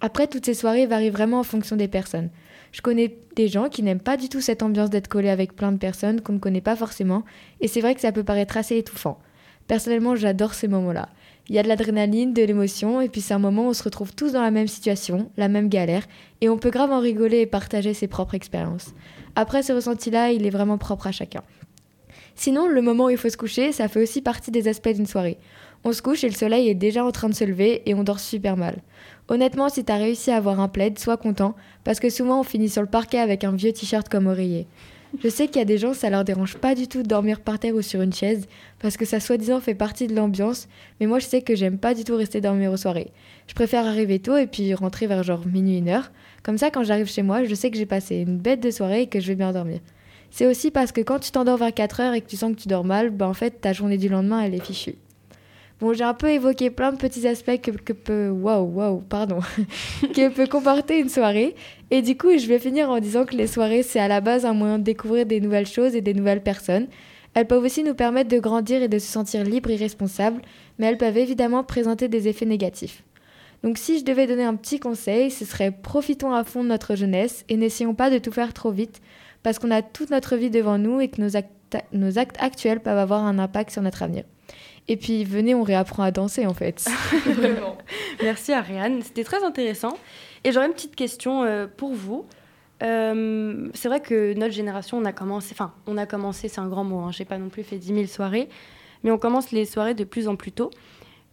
Après, 0.00 0.26
toutes 0.28 0.46
ces 0.46 0.54
soirées 0.54 0.86
varient 0.86 1.10
vraiment 1.10 1.40
en 1.40 1.44
fonction 1.44 1.76
des 1.76 1.88
personnes. 1.88 2.30
Je 2.72 2.82
connais 2.82 3.16
des 3.36 3.48
gens 3.48 3.68
qui 3.68 3.82
n'aiment 3.82 4.00
pas 4.00 4.16
du 4.16 4.28
tout 4.28 4.40
cette 4.40 4.62
ambiance 4.62 4.90
d'être 4.90 5.08
collé 5.08 5.28
avec 5.28 5.54
plein 5.54 5.72
de 5.72 5.78
personnes 5.78 6.20
qu'on 6.20 6.34
ne 6.34 6.38
connaît 6.38 6.60
pas 6.60 6.76
forcément, 6.76 7.24
et 7.60 7.68
c'est 7.68 7.80
vrai 7.80 7.94
que 7.94 8.00
ça 8.00 8.12
peut 8.12 8.24
paraître 8.24 8.56
assez 8.56 8.76
étouffant. 8.76 9.18
Personnellement, 9.66 10.16
j'adore 10.16 10.54
ces 10.54 10.68
moments-là. 10.68 11.08
Il 11.48 11.54
y 11.54 11.58
a 11.58 11.62
de 11.62 11.68
l'adrénaline, 11.68 12.34
de 12.34 12.42
l'émotion, 12.42 13.00
et 13.00 13.08
puis 13.08 13.20
c'est 13.20 13.34
un 13.34 13.38
moment 13.38 13.66
où 13.66 13.70
on 13.70 13.74
se 13.74 13.82
retrouve 13.82 14.14
tous 14.14 14.32
dans 14.32 14.42
la 14.42 14.50
même 14.50 14.68
situation, 14.68 15.30
la 15.36 15.48
même 15.48 15.68
galère, 15.68 16.06
et 16.40 16.48
on 16.48 16.58
peut 16.58 16.70
grave 16.70 16.92
en 16.92 17.00
rigoler 17.00 17.40
et 17.40 17.46
partager 17.46 17.94
ses 17.94 18.06
propres 18.06 18.34
expériences. 18.34 18.94
Après, 19.34 19.62
ce 19.62 19.72
ressenti-là, 19.72 20.32
il 20.32 20.46
est 20.46 20.50
vraiment 20.50 20.78
propre 20.78 21.06
à 21.06 21.12
chacun. 21.12 21.42
Sinon, 22.34 22.68
le 22.68 22.82
moment 22.82 23.06
où 23.06 23.10
il 23.10 23.16
faut 23.16 23.30
se 23.30 23.36
coucher, 23.36 23.72
ça 23.72 23.88
fait 23.88 24.02
aussi 24.02 24.22
partie 24.22 24.50
des 24.50 24.68
aspects 24.68 24.90
d'une 24.90 25.06
soirée. 25.06 25.38
On 25.84 25.92
se 25.92 26.02
couche 26.02 26.22
et 26.22 26.28
le 26.28 26.34
soleil 26.34 26.68
est 26.68 26.74
déjà 26.74 27.04
en 27.04 27.12
train 27.12 27.28
de 27.28 27.34
se 27.34 27.44
lever 27.44 27.82
et 27.86 27.94
on 27.94 28.04
dort 28.04 28.20
super 28.20 28.56
mal. 28.56 28.82
Honnêtement, 29.28 29.68
si 29.68 29.84
t'as 29.84 29.98
réussi 29.98 30.30
à 30.30 30.36
avoir 30.36 30.58
un 30.58 30.68
plaid, 30.68 30.98
sois 30.98 31.18
content, 31.18 31.54
parce 31.84 32.00
que 32.00 32.08
souvent 32.08 32.40
on 32.40 32.44
finit 32.44 32.70
sur 32.70 32.80
le 32.80 32.88
parquet 32.88 33.18
avec 33.18 33.44
un 33.44 33.52
vieux 33.52 33.72
t-shirt 33.72 34.08
comme 34.08 34.26
oreiller. 34.26 34.66
Je 35.22 35.28
sais 35.28 35.46
qu'il 35.46 35.56
y 35.56 35.62
a 35.62 35.66
des 35.66 35.78
gens, 35.78 35.94
ça 35.94 36.10
leur 36.10 36.24
dérange 36.24 36.56
pas 36.56 36.74
du 36.74 36.86
tout 36.86 37.02
de 37.02 37.08
dormir 37.08 37.40
par 37.40 37.58
terre 37.58 37.74
ou 37.74 37.82
sur 37.82 38.02
une 38.02 38.12
chaise, 38.12 38.46
parce 38.78 38.96
que 38.96 39.04
ça 39.04 39.20
soi-disant 39.20 39.60
fait 39.60 39.74
partie 39.74 40.06
de 40.06 40.14
l'ambiance, 40.14 40.68
mais 41.00 41.06
moi 41.06 41.18
je 41.18 41.26
sais 41.26 41.42
que 41.42 41.54
j'aime 41.54 41.78
pas 41.78 41.94
du 41.94 42.04
tout 42.04 42.16
rester 42.16 42.40
dormir 42.40 42.72
aux 42.72 42.76
soirées. 42.76 43.10
Je 43.46 43.54
préfère 43.54 43.86
arriver 43.86 44.18
tôt 44.18 44.36
et 44.36 44.46
puis 44.46 44.72
rentrer 44.74 45.06
vers 45.06 45.22
genre 45.22 45.46
minuit, 45.46 45.78
une 45.78 45.88
heure. 45.88 46.10
Comme 46.42 46.58
ça, 46.58 46.70
quand 46.70 46.84
j'arrive 46.84 47.06
chez 47.06 47.22
moi, 47.22 47.44
je 47.44 47.54
sais 47.54 47.70
que 47.70 47.76
j'ai 47.76 47.86
passé 47.86 48.16
une 48.16 48.38
bête 48.38 48.60
de 48.60 48.70
soirée 48.70 49.02
et 49.02 49.06
que 49.08 49.20
je 49.20 49.28
vais 49.28 49.34
bien 49.34 49.52
dormir. 49.52 49.80
C'est 50.30 50.46
aussi 50.46 50.70
parce 50.70 50.92
que 50.92 51.00
quand 51.00 51.18
tu 51.18 51.30
t'endors 51.30 51.56
vers 51.56 51.72
4 51.72 52.00
heures 52.00 52.14
et 52.14 52.20
que 52.20 52.28
tu 52.28 52.36
sens 52.36 52.54
que 52.54 52.60
tu 52.60 52.68
dors 52.68 52.84
mal, 52.84 53.10
ben 53.10 53.26
en 53.26 53.34
fait 53.34 53.60
ta 53.60 53.72
journée 53.72 53.98
du 53.98 54.08
lendemain 54.08 54.40
elle 54.40 54.54
est 54.54 54.64
fichue. 54.64 54.96
Bon, 55.80 55.92
j'ai 55.92 56.02
un 56.02 56.14
peu 56.14 56.28
évoqué 56.28 56.70
plein 56.70 56.90
de 56.90 56.96
petits 56.96 57.28
aspects 57.28 57.60
que, 57.60 57.92
peut, 57.92 58.30
waouh, 58.30 58.64
waouh, 58.64 59.00
pardon, 59.00 59.38
que 60.02 60.28
peut 60.28 60.48
comporter 60.48 60.98
une 60.98 61.08
soirée. 61.08 61.54
Et 61.92 62.02
du 62.02 62.16
coup, 62.16 62.36
je 62.36 62.46
vais 62.48 62.58
finir 62.58 62.90
en 62.90 62.98
disant 62.98 63.24
que 63.24 63.36
les 63.36 63.46
soirées, 63.46 63.84
c'est 63.84 64.00
à 64.00 64.08
la 64.08 64.20
base 64.20 64.44
un 64.44 64.54
moyen 64.54 64.80
de 64.80 64.82
découvrir 64.82 65.24
des 65.24 65.40
nouvelles 65.40 65.68
choses 65.68 65.94
et 65.94 66.00
des 66.00 66.14
nouvelles 66.14 66.42
personnes. 66.42 66.88
Elles 67.34 67.46
peuvent 67.46 67.62
aussi 67.62 67.84
nous 67.84 67.94
permettre 67.94 68.28
de 68.28 68.40
grandir 68.40 68.82
et 68.82 68.88
de 68.88 68.98
se 68.98 69.06
sentir 69.06 69.44
libre 69.44 69.70
et 69.70 69.76
responsable, 69.76 70.42
mais 70.78 70.86
elles 70.86 70.98
peuvent 70.98 71.16
évidemment 71.16 71.62
présenter 71.62 72.08
des 72.08 72.26
effets 72.26 72.46
négatifs. 72.46 73.04
Donc 73.62 73.78
si 73.78 74.00
je 74.00 74.04
devais 74.04 74.26
donner 74.26 74.44
un 74.44 74.56
petit 74.56 74.80
conseil, 74.80 75.30
ce 75.30 75.44
serait 75.44 75.70
profitons 75.70 76.32
à 76.32 76.42
fond 76.42 76.64
de 76.64 76.68
notre 76.68 76.96
jeunesse 76.96 77.44
et 77.48 77.56
n'essayons 77.56 77.94
pas 77.94 78.10
de 78.10 78.18
tout 78.18 78.32
faire 78.32 78.52
trop 78.52 78.72
vite, 78.72 79.00
parce 79.44 79.60
qu'on 79.60 79.70
a 79.70 79.82
toute 79.82 80.10
notre 80.10 80.34
vie 80.34 80.50
devant 80.50 80.78
nous 80.78 81.00
et 81.00 81.08
que 81.08 81.20
nos 81.20 81.40
nos 81.92 82.18
actes 82.18 82.36
actuels 82.40 82.80
peuvent 82.80 82.98
avoir 82.98 83.24
un 83.24 83.38
impact 83.38 83.70
sur 83.70 83.82
notre 83.82 84.02
avenir. 84.02 84.24
Et 84.88 84.96
puis 84.96 85.24
venez, 85.24 85.54
on 85.54 85.62
réapprend 85.62 86.02
à 86.02 86.10
danser 86.10 86.46
en 86.46 86.54
fait. 86.54 86.86
Vraiment. 87.26 87.76
Merci 88.22 88.52
Ariane, 88.52 89.02
c'était 89.02 89.24
très 89.24 89.44
intéressant. 89.44 89.96
Et 90.44 90.52
j'aurais 90.52 90.66
une 90.66 90.72
petite 90.72 90.96
question 90.96 91.44
euh, 91.44 91.66
pour 91.66 91.92
vous. 91.92 92.26
Euh, 92.82 93.68
c'est 93.74 93.88
vrai 93.88 94.00
que 94.00 94.34
notre 94.34 94.54
génération, 94.54 94.98
on 94.98 95.04
a 95.04 95.12
commencé, 95.12 95.50
enfin, 95.52 95.72
on 95.86 95.96
a 95.98 96.06
commencé, 96.06 96.48
c'est 96.48 96.60
un 96.60 96.68
grand 96.68 96.84
mot, 96.84 97.00
hein, 97.00 97.10
j'ai 97.10 97.24
pas 97.24 97.38
non 97.38 97.48
plus 97.48 97.64
fait 97.64 97.76
10 97.76 97.94
000 97.94 98.06
soirées, 98.06 98.48
mais 99.02 99.10
on 99.10 99.18
commence 99.18 99.50
les 99.50 99.64
soirées 99.64 99.94
de 99.94 100.04
plus 100.04 100.28
en 100.28 100.36
plus 100.36 100.52
tôt. 100.52 100.70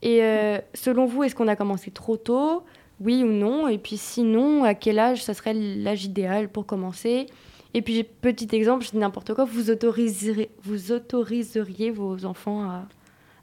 Et 0.01 0.23
euh, 0.23 0.57
selon 0.73 1.05
vous, 1.05 1.23
est-ce 1.23 1.35
qu'on 1.35 1.47
a 1.47 1.55
commencé 1.55 1.91
trop 1.91 2.17
tôt? 2.17 2.63
Oui 2.99 3.23
ou 3.23 3.31
non? 3.31 3.67
Et 3.67 3.77
puis 3.77 3.97
sinon, 3.97 4.63
à 4.63 4.73
quel 4.73 4.99
âge 4.99 5.23
ça 5.23 5.33
serait 5.33 5.53
l'âge 5.53 6.05
idéal 6.05 6.49
pour 6.49 6.65
commencer? 6.65 7.27
Et 7.73 7.81
puis, 7.81 8.03
petit 8.03 8.47
exemple, 8.55 8.85
je 8.85 8.91
dis 8.91 8.97
n'importe 8.97 9.33
quoi, 9.33 9.43
vous 9.43 9.69
autoriseriez, 9.69 10.49
vous 10.63 10.91
autoriseriez 10.91 11.91
vos 11.91 12.23
enfants 12.25 12.69
à, 12.69 12.87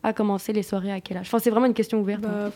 à 0.03 0.13
commencer 0.13 0.53
les 0.53 0.63
soirées 0.63 0.93
à 0.93 1.01
quel 1.01 1.17
âge? 1.19 1.27
Enfin, 1.29 1.39
c'est 1.39 1.51
vraiment 1.51 1.67
une 1.67 1.75
question 1.75 2.01
ouverte. 2.01 2.23
Bah, 2.23 2.47
hein. 2.47 2.51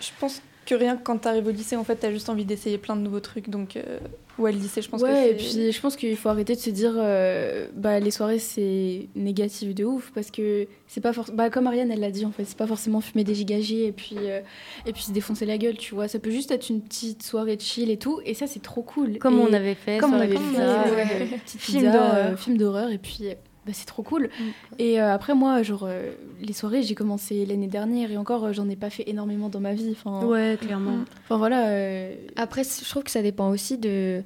Je 0.00 0.10
pense 0.18 0.42
que 0.66 0.74
rien 0.74 0.96
que 0.96 1.02
quand 1.02 1.18
t'arrives 1.18 1.46
au 1.46 1.50
lycée, 1.50 1.76
en 1.76 1.84
fait, 1.84 1.96
t'as 1.96 2.10
juste 2.10 2.28
envie 2.30 2.44
d'essayer 2.46 2.78
plein 2.78 2.96
de 2.96 3.02
nouveaux 3.02 3.20
trucs. 3.20 3.50
Donc, 3.50 3.76
euh, 3.76 3.98
ouais, 4.38 4.50
le 4.50 4.58
lycée, 4.58 4.80
je 4.80 4.88
pense 4.88 5.02
ouais, 5.02 5.10
que 5.10 5.30
et 5.32 5.34
puis 5.34 5.72
je 5.72 5.80
pense 5.80 5.94
qu'il 5.94 6.16
faut 6.16 6.30
arrêter 6.30 6.54
de 6.54 6.58
se 6.60 6.70
dire, 6.70 6.94
euh, 6.96 7.66
bah, 7.74 8.00
les 8.00 8.10
soirées, 8.10 8.38
c'est 8.38 9.08
négatif 9.14 9.74
de 9.74 9.84
ouf, 9.84 10.10
parce 10.14 10.30
que 10.30 10.66
c'est 10.86 11.02
pas 11.02 11.12
forcément... 11.12 11.36
Bah, 11.36 11.50
comme 11.50 11.66
Ariane, 11.66 11.90
elle 11.92 12.00
l'a 12.00 12.10
dit, 12.10 12.24
en 12.24 12.30
fait, 12.32 12.44
c'est 12.46 12.56
pas 12.56 12.66
forcément 12.66 13.02
fumer 13.02 13.24
des 13.24 13.34
gigagiers 13.34 13.86
et 13.86 13.92
puis, 13.92 14.16
euh, 14.20 14.40
et 14.86 14.92
puis 14.94 15.02
se 15.02 15.12
défoncer 15.12 15.44
la 15.44 15.58
gueule, 15.58 15.76
tu 15.76 15.94
vois. 15.94 16.08
Ça 16.08 16.18
peut 16.18 16.30
juste 16.30 16.50
être 16.50 16.70
une 16.70 16.80
petite 16.80 17.22
soirée 17.22 17.56
de 17.56 17.62
chill 17.62 17.90
et 17.90 17.98
tout, 17.98 18.20
et 18.24 18.32
ça, 18.32 18.46
c'est 18.46 18.62
trop 18.62 18.82
cool. 18.82 19.18
Comme 19.18 19.38
Et- 19.38 19.42
on 19.42 19.52
avait 19.52 19.74
fait, 19.74 19.98
Comme 19.98 20.14
on 20.14 20.20
avait 20.20 20.34
fait, 20.36 20.38
ouais, 20.38 20.94
ouais. 20.96 21.38
petite 21.44 21.60
Film 21.60 21.80
film 21.80 21.92
d'horreur. 21.92 22.14
d'horreur. 22.14 22.38
film 22.38 22.56
d'horreur, 22.56 22.90
et 22.90 22.98
puis... 22.98 23.24
bah, 23.66 23.72
c'est 23.72 23.86
trop 23.86 24.02
cool. 24.02 24.28
Et 24.78 25.00
euh, 25.00 25.12
après, 25.14 25.34
moi, 25.34 25.62
genre, 25.62 25.84
euh, 25.86 26.12
les 26.40 26.52
soirées, 26.52 26.82
j'ai 26.82 26.94
commencé 26.94 27.46
l'année 27.46 27.66
dernière 27.66 28.10
et 28.10 28.16
encore, 28.16 28.44
euh, 28.44 28.52
j'en 28.52 28.68
ai 28.68 28.76
pas 28.76 28.90
fait 28.90 29.04
énormément 29.08 29.48
dans 29.48 29.60
ma 29.60 29.72
vie. 29.74 29.92
Enfin, 29.98 30.24
Ouais, 30.26 30.58
clairement. 30.60 30.98
Enfin, 31.24 31.38
voilà. 31.38 31.68
euh, 31.68 32.14
Après, 32.36 32.62
je 32.64 32.88
trouve 32.88 33.02
que 33.04 33.10
ça 33.10 33.22
dépend 33.22 33.48
aussi 33.50 33.78
de. 33.78 34.22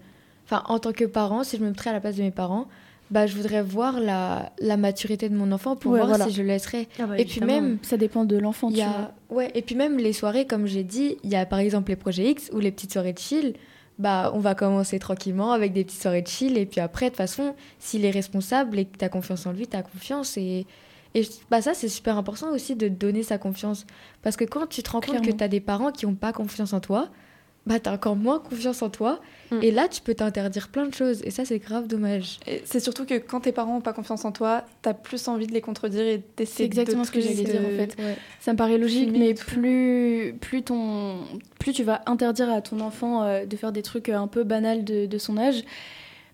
Enfin, 0.46 0.62
en 0.66 0.78
tant 0.78 0.92
que 0.92 1.04
parent, 1.04 1.44
si 1.44 1.56
je 1.56 1.62
me 1.62 1.68
mettrais 1.68 1.90
à 1.90 1.92
la 1.92 2.00
place 2.00 2.16
de 2.16 2.22
mes 2.22 2.30
parents, 2.30 2.66
bah, 3.10 3.26
je 3.26 3.36
voudrais 3.36 3.62
voir 3.62 4.00
la, 4.00 4.50
la 4.60 4.76
maturité 4.76 5.28
de 5.28 5.34
mon 5.36 5.52
enfant 5.52 5.76
pour 5.76 5.92
Ouais, 5.92 5.98
voir 5.98 6.08
voilà. 6.08 6.24
si 6.26 6.32
je 6.32 6.42
le 6.42 6.48
laisserais. 6.48 6.88
Ah 6.98 7.06
bah, 7.06 7.18
et 7.18 7.24
puis 7.24 7.40
même. 7.40 7.78
Ça 7.82 7.96
dépend 7.96 8.24
de 8.24 8.36
l'enfant, 8.36 8.68
a... 8.68 9.12
vois. 9.28 9.36
Ouais, 9.38 9.50
et 9.54 9.62
puis 9.62 9.74
même 9.74 9.98
les 9.98 10.12
soirées, 10.12 10.46
comme 10.46 10.66
j'ai 10.66 10.84
dit, 10.84 11.16
il 11.22 11.30
y 11.30 11.36
a 11.36 11.44
par 11.46 11.58
exemple 11.58 11.90
les 11.90 11.96
projets 11.96 12.30
X 12.30 12.50
ou 12.52 12.58
les 12.60 12.70
petites 12.72 12.92
soirées 12.92 13.12
de 13.12 13.18
chill. 13.18 13.54
Bah, 13.98 14.30
on 14.34 14.38
va 14.38 14.54
commencer 14.54 14.98
tranquillement 14.98 15.52
avec 15.52 15.72
des 15.72 15.84
petites 15.84 16.00
soirées 16.00 16.22
de 16.22 16.28
chill. 16.28 16.56
Et 16.56 16.66
puis 16.66 16.80
après, 16.80 17.06
de 17.06 17.10
toute 17.10 17.16
façon, 17.16 17.54
s'il 17.78 18.04
est 18.04 18.10
responsable 18.10 18.78
et 18.78 18.84
que 18.84 18.96
tu 18.96 19.04
as 19.04 19.08
confiance 19.08 19.46
en 19.46 19.52
lui, 19.52 19.66
tu 19.66 19.76
as 19.76 19.82
confiance. 19.82 20.36
Et, 20.36 20.66
et 21.14 21.28
bah, 21.50 21.62
ça, 21.62 21.74
c'est 21.74 21.88
super 21.88 22.16
important 22.16 22.52
aussi 22.52 22.76
de 22.76 22.88
donner 22.88 23.22
sa 23.22 23.38
confiance. 23.38 23.86
Parce 24.22 24.36
que 24.36 24.44
quand 24.44 24.66
tu 24.68 24.82
te 24.82 24.90
rends 24.90 25.00
compte 25.00 25.22
que 25.24 25.32
tu 25.32 25.42
as 25.42 25.48
des 25.48 25.60
parents 25.60 25.90
qui 25.90 26.06
n'ont 26.06 26.14
pas 26.14 26.32
confiance 26.32 26.72
en 26.72 26.80
toi, 26.80 27.08
bah, 27.68 27.78
tu 27.78 27.88
as 27.88 27.92
encore 27.92 28.16
moins 28.16 28.38
confiance 28.38 28.80
en 28.82 28.88
toi. 28.88 29.20
Mm. 29.50 29.58
Et 29.62 29.70
là, 29.70 29.88
tu 29.88 30.00
peux 30.00 30.14
t'interdire 30.14 30.68
plein 30.68 30.86
de 30.86 30.94
choses. 30.94 31.20
Et 31.22 31.30
ça, 31.30 31.44
c'est 31.44 31.58
grave 31.58 31.86
dommage. 31.86 32.38
Et 32.46 32.62
C'est 32.64 32.80
surtout 32.80 33.04
que 33.04 33.14
quand 33.18 33.40
tes 33.40 33.52
parents 33.52 33.74
n'ont 33.74 33.80
pas 33.82 33.92
confiance 33.92 34.24
en 34.24 34.32
toi, 34.32 34.64
t'as 34.82 34.94
plus 34.94 35.28
envie 35.28 35.46
de 35.46 35.52
les 35.52 35.60
contredire 35.60 36.06
et 36.06 36.14
C'est 36.14 36.36
d'essayer 36.36 36.64
exactement 36.64 37.04
ce 37.04 37.10
que 37.10 37.20
j'allais 37.20 37.44
dire 37.44 37.60
en 37.60 37.76
fait. 37.76 37.96
Ça 38.40 38.52
me 38.52 38.56
paraît 38.56 38.78
logique, 38.78 39.10
mais 39.12 39.34
plus, 39.34 40.34
plus, 40.40 40.62
ton, 40.62 41.18
plus 41.58 41.72
tu 41.72 41.84
vas 41.84 42.02
interdire 42.06 42.50
à 42.50 42.62
ton 42.62 42.80
enfant 42.80 43.22
euh, 43.22 43.44
de 43.44 43.56
faire 43.56 43.72
des 43.72 43.82
trucs 43.82 44.08
euh, 44.08 44.16
un 44.16 44.28
peu 44.28 44.44
banals 44.44 44.84
de, 44.84 45.06
de 45.06 45.18
son 45.18 45.36
âge, 45.36 45.62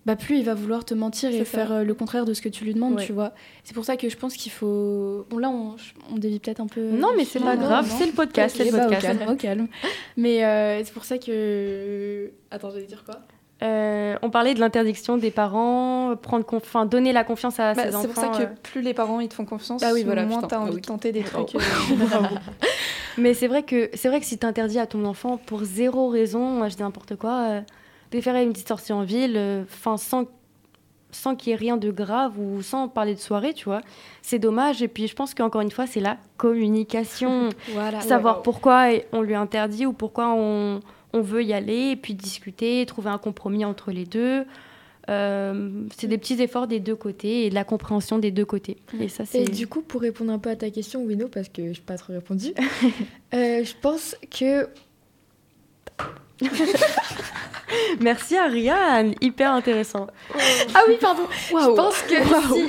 bah 0.07 0.17
plus 0.17 0.37
il 0.39 0.45
va 0.45 0.55
vouloir 0.55 0.85
te 0.85 0.93
mentir 0.95 1.31
et 1.31 1.39
ça. 1.39 1.45
faire 1.45 1.73
euh, 1.73 1.83
le 1.85 1.95
contraire 1.95 2.25
de 2.27 2.35
ce 2.35 2.43
que 2.43 2.49
tu 2.49 2.65
lui 2.65 2.75
demandes, 2.75 2.97
Ouais. 2.97 3.07
tu 3.07 3.13
vois. 3.13 3.33
C'est 3.65 3.75
pour 3.75 3.85
ça 3.85 3.97
que 3.97 4.09
je 4.09 4.17
pense 4.17 4.35
qu'il 4.37 4.53
faut. 4.53 5.27
Bon, 5.31 5.39
là, 5.39 5.49
on, 5.49 5.77
on 6.13 6.17
dévie 6.19 6.41
peut-être 6.41 6.61
un 6.61 6.67
peu. 6.67 6.83
Non, 6.91 7.09
mais 7.17 7.25
c'est 7.25 7.41
pas 7.41 7.57
grave, 7.57 7.91
c'est 7.99 8.07
le 8.07 8.13
podcast, 8.13 8.55
Ok, 8.57 8.63
c'est 8.67 8.71
le 8.71 8.77
bah, 8.77 8.85
podcast. 8.87 9.15
Au 9.15 9.19
calme, 9.19 9.33
au 9.33 9.37
calme. 9.37 9.69
Mais 10.17 10.45
euh, 10.45 10.83
c'est 10.85 10.93
pour 10.93 11.05
ça 11.05 11.17
que. 11.19 12.31
Attends, 12.51 12.71
j'allais 12.71 12.85
dire 12.87 13.03
quoi? 13.05 13.17
Euh, 13.63 14.17
on 14.21 14.29
parlait 14.31 14.53
de 14.53 14.61
l'interdiction 14.61 15.17
des 15.17 15.31
parents, 15.31 16.15
prendre 16.21 16.45
conf- 16.45 16.57
enfin, 16.57 16.85
donner 16.85 17.13
la 17.13 17.25
confiance 17.25 17.59
à 17.61 17.73
Bah, 17.73 17.85
ses 17.85 17.95
enfants. 17.95 18.03
c'est 18.03 18.09
pour 18.13 18.23
ça 18.23 18.29
que 18.39 18.43
euh. 18.43 18.55
plus 18.63 18.83
les 18.83 18.93
parents 18.93 19.21
ils 19.21 19.29
te 19.29 19.35
font 19.35 19.47
confiance, 19.47 19.83
Ah 19.83 19.93
oui, 19.95 20.03
voilà, 20.03 20.27
moins 20.27 20.43
t'as 20.43 20.57
ah 20.59 20.63
envie 20.63 20.75
oui. 20.75 20.81
de 20.83 20.87
tenter 20.87 21.13
des 21.13 21.25
Oh. 21.35 21.45
trucs. 21.45 21.55
euh, 21.55 21.59
Mais 23.17 23.33
c'est 23.33 23.47
vrai 23.47 23.63
que 23.63 23.91
c'est 23.95 24.09
vrai 24.09 24.19
que 24.21 24.27
si 24.27 24.39
t'interdis 24.39 24.79
à 24.79 24.87
ton 24.87 25.05
enfant 25.05 25.39
pour 25.39 25.63
zéro 25.65 26.09
raison, 26.09 26.41
moi 26.51 26.69
je 26.69 26.75
dis 26.77 26.83
n'importe 26.83 27.17
quoi, 27.17 27.47
euh, 27.49 27.61
de 28.19 28.23
faire 28.25 28.35
une 28.37 28.53
petite 28.53 28.69
sortie 28.69 28.93
en 28.93 29.03
ville, 29.05 29.35
euh, 29.37 29.65
enfin 29.65 29.97
sans 29.97 30.25
sans 31.11 31.37
qu'il 31.37 31.51
y 31.51 31.53
ait 31.53 31.57
rien 31.57 31.77
de 31.77 31.93
grave 31.93 32.41
ou 32.41 32.61
sans 32.61 32.89
parler 32.89 33.15
de 33.15 33.21
soirée, 33.21 33.55
tu 33.55 33.67
vois, 33.67 33.83
c'est 34.21 34.41
dommage. 34.41 34.83
Et 34.83 34.89
puis 34.89 35.07
je 35.07 35.15
pense 35.15 35.33
qu'encore 35.33 35.61
une 35.61 35.71
fois, 35.71 35.87
c'est 35.87 36.01
la 36.01 36.17
communication, 36.39 37.51
Voilà. 37.73 38.01
savoir 38.01 38.39
Ouais. 38.39 38.43
pourquoi 38.43 38.89
on 39.13 39.23
lui 39.23 39.37
interdit 39.37 39.87
ou 39.87 39.93
pourquoi 39.93 40.35
on, 40.35 40.81
on 41.13 41.21
veut 41.21 41.45
y 41.45 41.53
aller, 41.53 41.91
et 41.91 41.97
puis 41.97 42.15
discuter, 42.15 42.85
trouver 42.87 43.11
un 43.11 43.19
compromis 43.19 43.65
entre 43.65 43.93
les 43.93 44.07
deux. 44.07 44.45
Euh, 45.09 45.85
c'est 45.97 46.09
des 46.09 46.19
petits 46.19 46.43
efforts 46.43 46.67
des 46.67 46.81
deux 46.81 46.97
côtés 46.97 47.47
et 47.47 47.51
de 47.51 47.55
la 47.55 47.63
compréhension 47.63 48.19
des 48.19 48.33
deux 48.33 48.47
côtés. 48.47 48.79
Et 48.99 49.07
ça, 49.09 49.25
c'est 49.25 49.43
Et 49.43 49.45
du 49.45 49.69
coup, 49.69 49.83
pour 49.83 50.01
répondre 50.01 50.33
un 50.33 50.39
peu 50.41 50.51
à 50.51 50.57
ta 50.57 50.71
question, 50.71 51.05
Wino, 51.05 51.29
parce 51.29 51.49
que 51.49 51.63
je 51.75 51.79
n'ai 51.79 51.85
pas 51.87 51.97
trop 51.97 52.13
répondu, 52.13 52.55
euh, 53.35 53.63
je 53.63 53.75
pense 53.81 54.17
que. 54.37 54.67
Merci 58.01 58.37
Ariane, 58.37 59.15
hyper 59.21 59.53
intéressant. 59.53 60.07
Ah 60.75 60.83
oui, 60.89 60.97
pardon. 61.01 61.23
Je 61.49 61.75
pense 61.75 62.03
que 62.03 62.15
Waouh. 62.31 62.69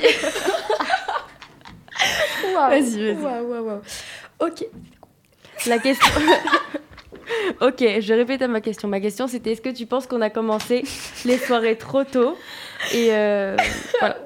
Waouh. 2.54 2.70
Vas-y, 2.70 3.14
vas-y. 3.14 3.80
Ok. 4.40 4.66
La 5.66 5.78
question. 5.78 6.12
ok, 7.60 8.00
je 8.00 8.14
répète 8.14 8.42
à 8.42 8.48
ma 8.48 8.60
question. 8.60 8.88
Ma 8.88 9.00
question 9.00 9.26
c'était 9.26 9.52
est-ce 9.52 9.62
que 9.62 9.70
tu 9.70 9.86
penses 9.86 10.06
qu'on 10.06 10.20
a 10.20 10.30
commencé 10.30 10.84
les 11.24 11.38
soirées 11.38 11.76
trop 11.76 12.04
tôt 12.04 12.36
Et 12.92 13.08
euh, 13.12 13.56
voilà. 13.98 14.16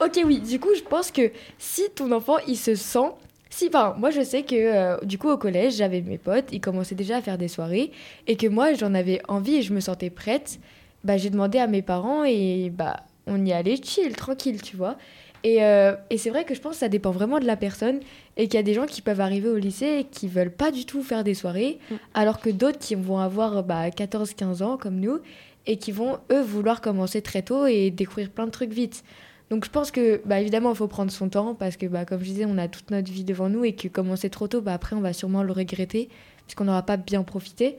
Ok, 0.00 0.20
oui. 0.24 0.40
Du 0.40 0.58
coup, 0.58 0.74
je 0.74 0.82
pense 0.82 1.10
que 1.10 1.30
si 1.58 1.90
ton 1.94 2.10
enfant, 2.12 2.38
il 2.46 2.56
se 2.56 2.74
sent... 2.74 3.10
Si, 3.54 3.68
enfin, 3.68 3.94
moi, 3.96 4.10
je 4.10 4.20
sais 4.20 4.42
que, 4.42 4.56
euh, 4.56 4.96
du 5.04 5.16
coup, 5.16 5.30
au 5.30 5.36
collège, 5.36 5.76
j'avais 5.76 6.00
mes 6.00 6.18
potes, 6.18 6.46
ils 6.50 6.60
commençaient 6.60 6.96
déjà 6.96 7.18
à 7.18 7.22
faire 7.22 7.38
des 7.38 7.46
soirées, 7.46 7.92
et 8.26 8.34
que 8.34 8.48
moi, 8.48 8.74
j'en 8.74 8.94
avais 8.94 9.20
envie 9.28 9.54
et 9.54 9.62
je 9.62 9.72
me 9.72 9.78
sentais 9.78 10.10
prête. 10.10 10.58
Bah, 11.04 11.18
j'ai 11.18 11.30
demandé 11.30 11.58
à 11.58 11.68
mes 11.68 11.80
parents 11.80 12.24
et 12.24 12.72
bah, 12.76 13.04
on 13.28 13.46
y 13.46 13.52
allait 13.52 13.76
chill, 13.76 14.16
tranquille, 14.16 14.60
tu 14.60 14.76
vois. 14.76 14.96
Et, 15.44 15.62
euh, 15.62 15.94
et 16.10 16.18
c'est 16.18 16.30
vrai 16.30 16.44
que 16.44 16.52
je 16.52 16.60
pense 16.60 16.72
que 16.72 16.78
ça 16.78 16.88
dépend 16.88 17.12
vraiment 17.12 17.38
de 17.38 17.44
la 17.44 17.54
personne 17.54 18.00
et 18.36 18.48
qu'il 18.48 18.54
y 18.54 18.58
a 18.58 18.64
des 18.64 18.74
gens 18.74 18.86
qui 18.86 19.02
peuvent 19.02 19.20
arriver 19.20 19.48
au 19.48 19.58
lycée 19.58 19.98
et 20.00 20.04
qui 20.04 20.26
veulent 20.26 20.50
pas 20.50 20.72
du 20.72 20.84
tout 20.84 21.04
faire 21.04 21.22
des 21.22 21.34
soirées, 21.34 21.78
alors 22.12 22.40
que 22.40 22.50
d'autres 22.50 22.80
qui 22.80 22.96
vont 22.96 23.20
avoir 23.20 23.62
bah, 23.62 23.88
14-15 23.88 24.64
ans 24.64 24.76
comme 24.76 24.98
nous 24.98 25.20
et 25.66 25.76
qui 25.76 25.92
vont, 25.92 26.18
eux, 26.32 26.42
vouloir 26.42 26.80
commencer 26.80 27.22
très 27.22 27.42
tôt 27.42 27.66
et 27.66 27.92
découvrir 27.92 28.30
plein 28.30 28.46
de 28.46 28.50
trucs 28.50 28.72
vite. 28.72 29.04
Donc 29.50 29.64
je 29.64 29.70
pense 29.70 29.90
que, 29.90 30.20
bah, 30.24 30.40
évidemment, 30.40 30.70
il 30.70 30.76
faut 30.76 30.88
prendre 30.88 31.10
son 31.10 31.28
temps 31.28 31.54
parce 31.54 31.76
que, 31.76 31.86
bah, 31.86 32.04
comme 32.04 32.20
je 32.20 32.24
disais, 32.24 32.46
on 32.46 32.58
a 32.58 32.68
toute 32.68 32.90
notre 32.90 33.10
vie 33.10 33.24
devant 33.24 33.48
nous 33.48 33.64
et 33.64 33.74
que 33.74 33.88
commencer 33.88 34.30
trop 34.30 34.48
tôt, 34.48 34.60
bah, 34.60 34.72
après, 34.72 34.96
on 34.96 35.00
va 35.00 35.12
sûrement 35.12 35.42
le 35.42 35.52
regretter 35.52 36.08
puisqu'on 36.46 36.64
n'aura 36.64 36.82
pas 36.82 36.96
bien 36.96 37.22
profité. 37.22 37.78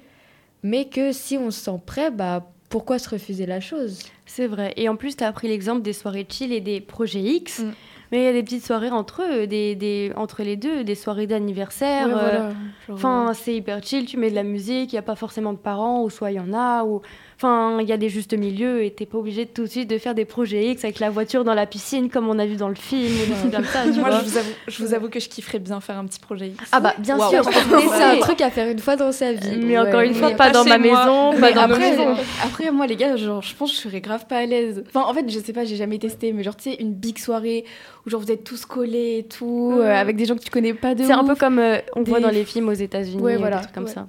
Mais 0.63 0.85
que 0.85 1.11
si 1.11 1.37
on 1.37 1.51
se 1.51 1.59
sent 1.59 1.79
prêt, 1.85 2.11
bah, 2.11 2.51
pourquoi 2.69 2.99
se 2.99 3.09
refuser 3.09 3.45
la 3.45 3.59
chose? 3.59 3.99
C'est 4.25 4.47
vrai. 4.47 4.73
Et 4.77 4.89
en 4.89 4.95
plus, 4.95 5.15
tu 5.15 5.23
as 5.23 5.31
pris 5.31 5.47
l'exemple 5.47 5.81
des 5.81 5.93
soirées 5.93 6.25
chill 6.27 6.51
et 6.51 6.61
des 6.61 6.81
projets 6.81 7.21
X. 7.21 7.59
Mm. 7.59 7.71
Mais 8.11 8.21
il 8.21 8.23
y 8.23 8.27
a 8.27 8.33
des 8.33 8.43
petites 8.43 8.65
soirées 8.65 8.91
entre 8.91 9.23
eux, 9.23 9.47
des, 9.47 9.75
des, 9.75 10.11
entre 10.15 10.43
les 10.43 10.55
deux, 10.55 10.83
des 10.83 10.95
soirées 10.95 11.27
d'anniversaire. 11.27 12.07
Ouais, 12.07 12.13
euh, 12.13 12.19
voilà. 12.19 12.39
Genre, 12.87 12.95
Enfin, 12.95 13.31
c'est 13.33 13.55
hyper 13.55 13.83
chill, 13.83 14.05
tu 14.05 14.17
mets 14.17 14.29
de 14.29 14.35
la 14.35 14.43
musique, 14.43 14.93
il 14.93 14.95
n'y 14.95 14.99
a 14.99 15.03
pas 15.03 15.15
forcément 15.15 15.53
de 15.53 15.57
parents, 15.57 16.03
ou 16.03 16.09
soit 16.09 16.31
il 16.31 16.35
y 16.35 16.39
en 16.39 16.53
a, 16.53 16.83
ou... 16.83 17.01
Enfin, 17.37 17.79
il 17.81 17.87
y 17.87 17.91
a 17.91 17.97
des 17.97 18.07
justes 18.07 18.33
milieux, 18.33 18.83
et 18.85 18.91
t'es 18.91 19.05
pas 19.05 19.17
obligé 19.17 19.43
de 19.43 19.49
tout 19.49 19.63
de 19.63 19.67
suite 19.67 19.89
de 19.89 19.97
faire 19.97 20.15
des 20.15 20.23
projets 20.23 20.67
X 20.71 20.85
avec 20.85 20.99
la 20.99 21.09
voiture 21.09 21.43
dans 21.43 21.53
la 21.53 21.65
piscine, 21.65 22.09
comme 22.09 22.29
on 22.29 22.39
a 22.39 22.45
vu 22.45 22.55
dans 22.55 22.69
le 22.69 22.75
film, 22.75 23.11
ou 23.11 23.25
des 23.25 23.33
trucs 23.39 23.51
comme 23.53 23.65
ça, 23.65 23.83
tu 23.83 23.99
Moi, 23.99 24.09
vois. 24.09 24.19
je 24.21 24.25
vous, 24.25 24.37
avoue, 24.37 24.49
je 24.69 24.83
vous 24.85 24.93
avoue 24.93 25.09
que 25.09 25.19
je 25.19 25.27
kifferais 25.27 25.59
bien 25.59 25.81
faire 25.81 25.97
un 25.97 26.05
petit 26.05 26.19
projet 26.21 26.47
X. 26.47 26.69
Ah 26.71 26.79
bah, 26.79 26.93
bien 26.97 27.17
Waouh. 27.17 27.29
sûr. 27.31 27.43
C'est 27.43 28.03
un 28.03 28.17
truc 28.19 28.39
à 28.39 28.49
faire 28.49 28.69
une 28.69 28.79
fois 28.79 28.95
dans 28.95 29.11
sa 29.11 29.33
vie. 29.33 29.57
Mais 29.61 29.77
encore 29.77 29.99
une 29.99 30.13
fois, 30.13 30.29
Mais 30.29 30.35
pas 30.37 30.49
dans 30.51 30.63
ma 30.63 30.77
moi. 30.77 30.87
maison, 31.05 31.31
Mais 31.33 31.39
pas 31.41 31.51
dans 31.51 31.61
après, 31.63 31.97
après, 32.43 32.71
moi, 32.71 32.87
les 32.87 32.95
gars, 32.95 33.17
genre, 33.17 33.41
je 33.41 33.53
pense 33.53 33.71
que 33.71 33.75
je 33.77 33.81
serais 33.81 33.99
grave 34.01 34.25
pas 34.27 34.37
à 34.37 34.45
l'aise. 34.45 34.83
Enfin, 34.87 35.01
en 35.05 35.13
fait, 35.13 35.29
je 35.29 35.39
sais 35.39 35.51
pas, 35.53 35.65
j'ai 35.65 35.75
jamais 35.75 35.97
testé, 35.99 36.31
mais 36.31 36.41
genre, 36.43 36.55
tu 36.55 36.71
sais, 36.71 36.77
une 36.79 36.93
big 36.93 37.17
soirée 37.19 37.65
où 38.05 38.09
genre 38.09 38.21
vous 38.21 38.31
êtes 38.31 38.45
tous 38.45 38.65
collés 38.65 39.17
et 39.19 39.23
tout, 39.27 39.73
euh, 39.77 39.93
avec 39.93 40.15
des 40.15 40.25
gens 40.25 40.35
que 40.35 40.43
tu 40.43 40.51
connais 40.51 40.73
pas 40.73 40.95
de 40.95 41.03
C'est 41.03 41.11
un 41.11 41.23
peu 41.25 41.35
comme 41.35 41.59
euh, 41.59 41.79
on 41.97 42.01
Des- 42.03 42.11
voit 42.11 42.19
dans 42.21 42.29
les 42.29 42.45
films 42.45 42.69
aux 42.69 42.73
États-Unis, 42.73 43.21
Ouais, 43.21 43.35
voilà, 43.35 43.57
des 43.57 43.63
trucs 43.63 43.75
comme 43.75 43.83
ouais. 43.85 43.91
ça. 43.91 44.07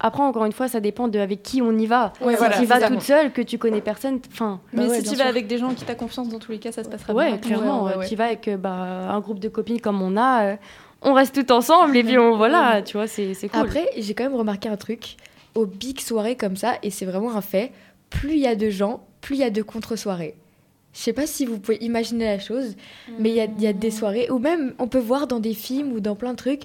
Après, 0.00 0.22
encore 0.22 0.44
une 0.44 0.52
fois, 0.52 0.68
ça 0.68 0.78
dépend 0.80 1.08
de 1.08 1.18
avec 1.18 1.42
qui 1.42 1.60
on 1.60 1.76
y 1.76 1.86
va. 1.86 2.12
Ouais, 2.20 2.34
si 2.34 2.38
voilà, 2.38 2.58
tu 2.58 2.64
vas 2.66 2.80
toute 2.88 3.02
seule, 3.02 3.32
que 3.32 3.42
tu 3.42 3.58
connais 3.58 3.80
personne, 3.80 4.20
enfin. 4.32 4.60
Mais 4.72 4.84
Bah 4.86 4.90
ouais, 4.92 4.96
si 4.98 5.02
tu 5.02 5.10
vas 5.16 5.22
sûr. 5.22 5.26
avec 5.26 5.46
des 5.48 5.58
gens 5.58 5.74
qui 5.74 5.84
t'as 5.84 5.94
confiance, 5.96 6.28
dans 6.28 6.38
tous 6.38 6.52
les 6.52 6.58
cas, 6.58 6.70
ça 6.70 6.84
se 6.84 6.88
passera 6.88 7.12
Ouais, 7.14 7.28
bien. 7.32 7.38
clairement. 7.38 7.84
Ouais, 7.84 7.92
euh, 7.94 7.98
ouais, 7.98 8.08
Tu 8.08 8.14
vas 8.14 8.26
avec 8.26 8.46
euh, 8.46 8.56
bah, 8.56 8.70
un 8.70 9.18
groupe 9.20 9.40
de 9.40 9.48
copines 9.48 9.80
comme 9.80 10.00
on 10.00 10.16
a, 10.16 10.44
euh, 10.44 10.56
on 11.02 11.14
reste 11.14 11.34
tout 11.44 11.52
ensemble 11.52 11.96
et 11.96 12.04
puis 12.04 12.16
on 12.18 12.36
voilà, 12.36 12.82
tu 12.82 12.96
vois, 12.96 13.06
c'est 13.08 13.34
c'est 13.34 13.48
cool. 13.48 13.60
Après, 13.60 13.88
j'ai 13.96 14.14
quand 14.14 14.24
même 14.24 14.36
remarqué 14.36 14.68
un 14.68 14.76
truc 14.76 15.16
aux 15.56 15.66
big 15.66 15.98
soirées 16.00 16.36
comme 16.36 16.56
ça, 16.56 16.74
et 16.84 16.90
c'est 16.90 17.04
vraiment 17.06 17.34
un 17.34 17.40
fait. 17.40 17.72
Plus 18.10 18.32
il 18.34 18.38
y 18.40 18.46
a 18.46 18.54
de 18.54 18.70
gens, 18.70 19.00
plus 19.20 19.34
il 19.36 19.40
y 19.40 19.44
a 19.44 19.50
de 19.50 19.62
contre-soirées. 19.62 20.36
Je 20.94 21.00
sais 21.00 21.12
pas 21.12 21.26
si 21.26 21.44
vous 21.44 21.58
pouvez 21.58 21.76
imaginer 21.82 22.24
la 22.24 22.38
chose, 22.38 22.74
mais 23.18 23.30
il 23.30 23.34
y 23.34 23.40
a, 23.40 23.44
il 23.44 23.62
y 23.62 23.66
a 23.66 23.72
des 23.72 23.90
soirées, 23.90 24.30
ou 24.30 24.38
même 24.38 24.74
on 24.78 24.86
peut 24.88 24.98
voir 24.98 25.26
dans 25.26 25.38
des 25.40 25.54
films 25.54 25.92
ou 25.92 26.00
dans 26.00 26.14
plein 26.16 26.32
de 26.32 26.36
trucs, 26.36 26.62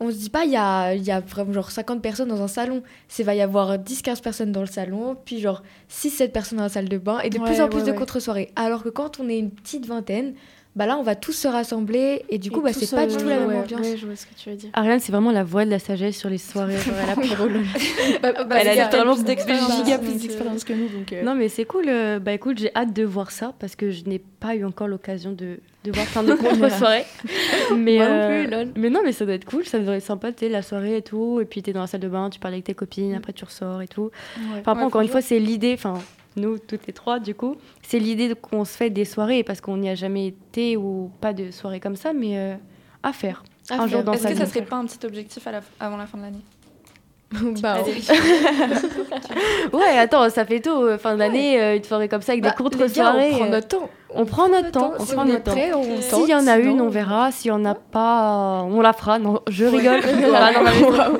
on 0.00 0.10
se 0.10 0.16
dit 0.16 0.30
pas 0.30 0.44
il 0.44 0.50
y 0.50 0.56
a, 0.56 0.94
y 0.94 1.10
a 1.10 1.20
vraiment 1.20 1.52
genre 1.52 1.70
50 1.70 2.02
personnes 2.02 2.28
dans 2.28 2.42
un 2.42 2.48
salon, 2.48 2.82
c'est 3.08 3.22
va 3.22 3.34
y 3.34 3.40
avoir 3.40 3.76
10-15 3.78 4.20
personnes 4.22 4.52
dans 4.52 4.60
le 4.60 4.66
salon, 4.66 5.16
puis 5.24 5.40
genre 5.40 5.62
6-7 5.90 6.30
personnes 6.30 6.58
dans 6.58 6.64
la 6.64 6.68
salle 6.70 6.88
de 6.88 6.98
bain, 6.98 7.20
et 7.20 7.30
de 7.30 7.38
Ouais, 7.38 7.46
plus 7.46 7.60
en 7.60 7.68
plus 7.68 7.78
ouais, 7.80 7.86
de 7.86 7.90
ouais. 7.92 7.96
contre-soirées. 7.96 8.50
Alors 8.56 8.82
que 8.82 8.88
quand 8.88 9.20
on 9.20 9.28
est 9.28 9.38
une 9.38 9.50
petite 9.50 9.86
vingtaine, 9.86 10.34
bah 10.76 10.86
là 10.86 10.96
on 10.98 11.02
va 11.02 11.14
tous 11.14 11.32
se 11.32 11.46
rassembler, 11.48 12.24
et 12.30 12.38
du 12.38 12.50
coup 12.50 12.60
bah, 12.60 12.72
c'est 12.72 12.90
pas 12.90 13.06
du 13.06 13.16
tout 13.16 13.28
la 13.28 13.38
même 13.38 13.48
ouais, 13.48 13.56
ambiance. 13.58 13.80
Ouais, 13.80 13.96
je 13.96 14.06
vois 14.06 14.16
ce 14.16 14.26
que 14.26 14.34
tu 14.36 14.50
veux 14.50 14.56
dire. 14.56 14.70
Ariane, 14.72 14.98
c'est 15.00 15.12
vraiment 15.12 15.30
la 15.30 15.44
voix 15.44 15.64
de 15.64 15.70
la 15.70 15.78
sagesse 15.78 16.16
sur 16.16 16.28
les 16.28 16.38
soirées. 16.38 16.74
Bah, 18.22 18.32
bah, 18.44 18.56
Elle 18.60 18.68
a 18.80 18.84
littéralement 18.84 19.14
plus 19.14 19.24
d'expérience, 19.24 19.76
giga 19.84 19.98
plus 19.98 20.10
plus 20.10 20.20
d'expérience 20.22 20.64
que 20.64 20.72
nous, 20.72 20.88
donc. 20.88 21.12
euh, 21.12 21.22
Non, 21.22 21.34
mais 21.34 21.48
c'est 21.48 21.64
cool. 21.64 21.84
euh, 21.88 22.18
Bah 22.18 22.32
écoute, 22.32 22.58
j'ai 22.58 22.70
hâte 22.74 22.92
de 22.92 23.04
voir 23.04 23.30
ça 23.30 23.52
parce 23.58 23.76
que 23.76 23.90
je 23.90 24.04
n'ai 24.04 24.18
pas 24.18 24.54
eu 24.56 24.64
encore 24.64 24.88
l'occasion 24.88 25.32
de, 25.32 25.58
de 25.84 25.92
voir 25.92 26.06
plein 26.06 26.22
de 26.22 26.34
contre-soirées. 26.34 27.04
mais, 27.76 27.96
Moi 27.96 28.08
non 28.08 28.14
euh, 28.14 28.42
plus, 28.44 28.50
lol. 28.50 28.68
mais 28.76 28.90
non, 28.90 29.00
mais 29.04 29.12
ça 29.12 29.24
doit 29.24 29.34
être 29.34 29.44
cool. 29.44 29.64
Ça 29.64 29.78
doit 29.78 29.96
être 29.96 30.02
sympa, 30.04 30.32
tu 30.32 30.48
la 30.48 30.62
soirée 30.62 30.96
et 30.98 31.02
tout. 31.02 31.40
Et 31.40 31.44
puis 31.44 31.62
t'es 31.62 31.72
dans 31.72 31.80
la 31.82 31.86
salle 31.86 32.00
de 32.00 32.08
bain, 32.08 32.30
tu 32.30 32.38
parles 32.40 32.54
avec 32.54 32.64
tes 32.64 32.74
copines, 32.74 33.14
après 33.14 33.32
tu 33.32 33.44
ressors 33.44 33.80
et 33.82 33.88
tout. 33.88 34.04
Ouais. 34.04 34.10
Enfin, 34.60 34.72
après, 34.72 34.80
Ouais, 34.82 34.86
encore 34.86 35.00
une 35.02 35.08
fois, 35.08 35.20
c'est 35.22 35.38
l'idée. 35.38 35.74
Enfin, 35.74 35.94
nous, 36.36 36.58
toutes 36.58 36.86
les 36.86 36.92
trois, 36.92 37.18
du 37.18 37.34
coup, 37.34 37.56
c'est 37.82 37.98
l'idée 37.98 38.28
de- 38.28 38.34
qu'on 38.34 38.64
se 38.64 38.76
fait 38.76 38.90
des 38.90 39.04
soirées 39.04 39.42
parce 39.44 39.60
qu'on 39.60 39.76
n'y 39.76 39.88
a 39.88 39.94
jamais 39.94 40.26
été 40.28 40.76
ou 40.76 41.10
pas 41.20 41.32
de 41.32 41.50
soirée 41.50 41.80
comme 41.80 41.96
ça, 41.96 42.12
mais 42.12 42.36
euh, 42.38 42.54
à 43.02 43.12
faire. 43.12 43.42
À 43.70 43.74
un 43.74 43.78
faire. 43.78 43.88
jour 43.88 44.02
dans 44.04 44.12
Est-ce 44.12 44.26
que 44.28 44.34
ça 44.36 44.46
serait 44.46 44.62
pas 44.62 44.76
un 44.76 44.84
petit 44.86 45.04
objectif 45.06 45.46
à 45.46 45.52
la- 45.52 45.60
avant 45.80 45.96
la 45.96 46.06
fin 46.06 46.18
de 46.18 46.22
l'année? 46.24 46.42
Bah, 47.62 47.74
Allez. 47.84 47.94
Ouais, 49.72 49.98
attends, 49.98 50.28
ça 50.30 50.44
fait 50.44 50.60
tôt, 50.60 50.84
euh, 50.84 50.98
fin 50.98 51.16
d'année, 51.16 51.60
euh, 51.60 51.76
une 51.76 51.82
soirée 51.84 52.08
comme 52.08 52.22
ça 52.22 52.32
avec 52.32 52.44
Bah, 52.44 52.50
des 52.50 52.56
courtes 52.56 52.74
les 52.74 52.86
gars, 52.86 52.88
soirées. 52.88 53.30
on 53.32 53.38
prend 53.38 53.46
notre 53.48 53.68
temps. 53.68 53.90
On 54.16 54.24
prend 54.26 54.48
notre 54.48 54.70
temps, 54.70 54.92
on 54.98 55.04
prend 55.04 55.24
notre 55.24 55.42
temps. 55.42 55.82
S'il 56.00 56.28
y 56.28 56.34
en 56.34 56.46
a 56.46 56.58
une, 56.58 56.80
on 56.80 56.88
verra. 56.88 57.32
S'il 57.32 57.48
y 57.48 57.52
en 57.52 57.64
a 57.64 57.74
pas, 57.74 58.62
on 58.68 58.80
la 58.80 58.92
fera. 58.92 59.18
Non, 59.18 59.40
je 59.48 59.64
rigole. 59.64 60.00
Non, 60.04 61.18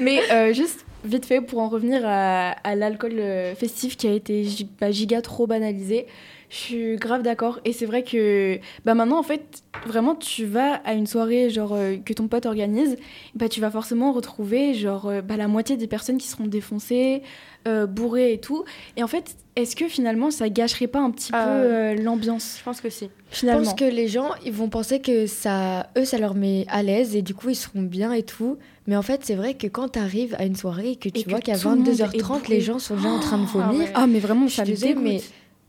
mais- 0.00 0.20
euh, 0.30 0.52
juste 0.52 0.83
vite 1.04 1.26
fait 1.26 1.40
pour 1.40 1.58
en 1.60 1.68
revenir 1.68 2.02
à, 2.04 2.50
à 2.50 2.74
l'alcool 2.74 3.14
euh, 3.18 3.54
festif 3.54 3.96
qui 3.96 4.06
a 4.06 4.12
été 4.12 4.46
bah, 4.80 4.90
giga 4.90 5.20
trop 5.22 5.46
banalisé. 5.46 6.06
Je 6.50 6.56
suis 6.56 6.96
grave 6.96 7.22
d'accord 7.22 7.58
et 7.64 7.72
c'est 7.72 7.86
vrai 7.86 8.04
que 8.04 8.60
bah 8.84 8.94
maintenant 8.94 9.18
en 9.18 9.22
fait 9.24 9.64
vraiment 9.86 10.14
tu 10.14 10.44
vas 10.44 10.74
à 10.84 10.92
une 10.92 11.06
soirée 11.06 11.50
genre 11.50 11.72
euh, 11.72 11.96
que 11.96 12.12
ton 12.12 12.28
pote 12.28 12.46
organise 12.46 12.96
bah 13.34 13.48
tu 13.48 13.60
vas 13.60 13.70
forcément 13.70 14.12
retrouver 14.12 14.74
genre 14.74 15.06
euh, 15.08 15.20
bah, 15.20 15.36
la 15.36 15.48
moitié 15.48 15.76
des 15.76 15.88
personnes 15.88 16.18
qui 16.18 16.28
seront 16.28 16.46
défoncées 16.46 17.22
euh, 17.66 17.86
bourrées 17.86 18.34
et 18.34 18.38
tout 18.38 18.64
et 18.96 19.02
en 19.02 19.08
fait 19.08 19.34
est-ce 19.56 19.74
que 19.74 19.88
finalement 19.88 20.30
ça 20.30 20.48
gâcherait 20.48 20.86
pas 20.86 21.00
un 21.00 21.10
petit 21.10 21.32
peu 21.32 21.94
l'ambiance? 22.00 22.56
Je 22.58 22.62
pense 22.64 22.80
que 22.80 22.90
si. 22.90 23.08
Je 23.30 23.36
Finalement. 23.38 23.62
pense 23.64 23.74
que 23.74 23.84
les 23.84 24.06
gens, 24.08 24.30
ils 24.44 24.52
vont 24.52 24.68
penser 24.68 25.00
que 25.00 25.26
ça, 25.26 25.88
eux, 25.96 26.04
ça 26.04 26.18
leur 26.18 26.34
met 26.34 26.66
à 26.68 26.82
l'aise 26.82 27.14
et 27.14 27.22
du 27.22 27.34
coup, 27.34 27.50
ils 27.50 27.54
seront 27.56 27.82
bien 27.82 28.12
et 28.12 28.24
tout. 28.24 28.58
Mais 28.86 28.96
en 28.96 29.02
fait, 29.02 29.20
c'est 29.24 29.34
vrai 29.34 29.54
que 29.54 29.66
quand 29.66 29.90
tu 29.92 29.98
arrives 29.98 30.34
à 30.38 30.44
une 30.44 30.56
soirée 30.56 30.90
et 30.90 30.96
que 30.96 31.08
tu 31.08 31.20
Et 31.20 31.24
vois 31.30 31.40
qu'à 31.40 31.56
tout 31.58 31.68
le 31.70 31.76
monde 31.76 31.88
est 31.88 31.92
22h30, 31.92 32.22
bourré. 32.22 32.40
les 32.48 32.60
gens 32.60 32.78
sont 32.78 32.96
déjà 32.96 33.08
en 33.08 33.20
train 33.20 33.38
de 33.38 33.44
Ah 33.44 33.66
vomir. 33.68 33.80
ouais. 33.80 33.90
Ah, 33.94 34.06
mais 34.06 34.18
vraiment, 34.18 34.46
je 34.46 34.54
ça 34.56 34.64
suis 34.64 34.74
me 34.74 34.78
dégoûte. 34.78 35.02
mais 35.02 35.20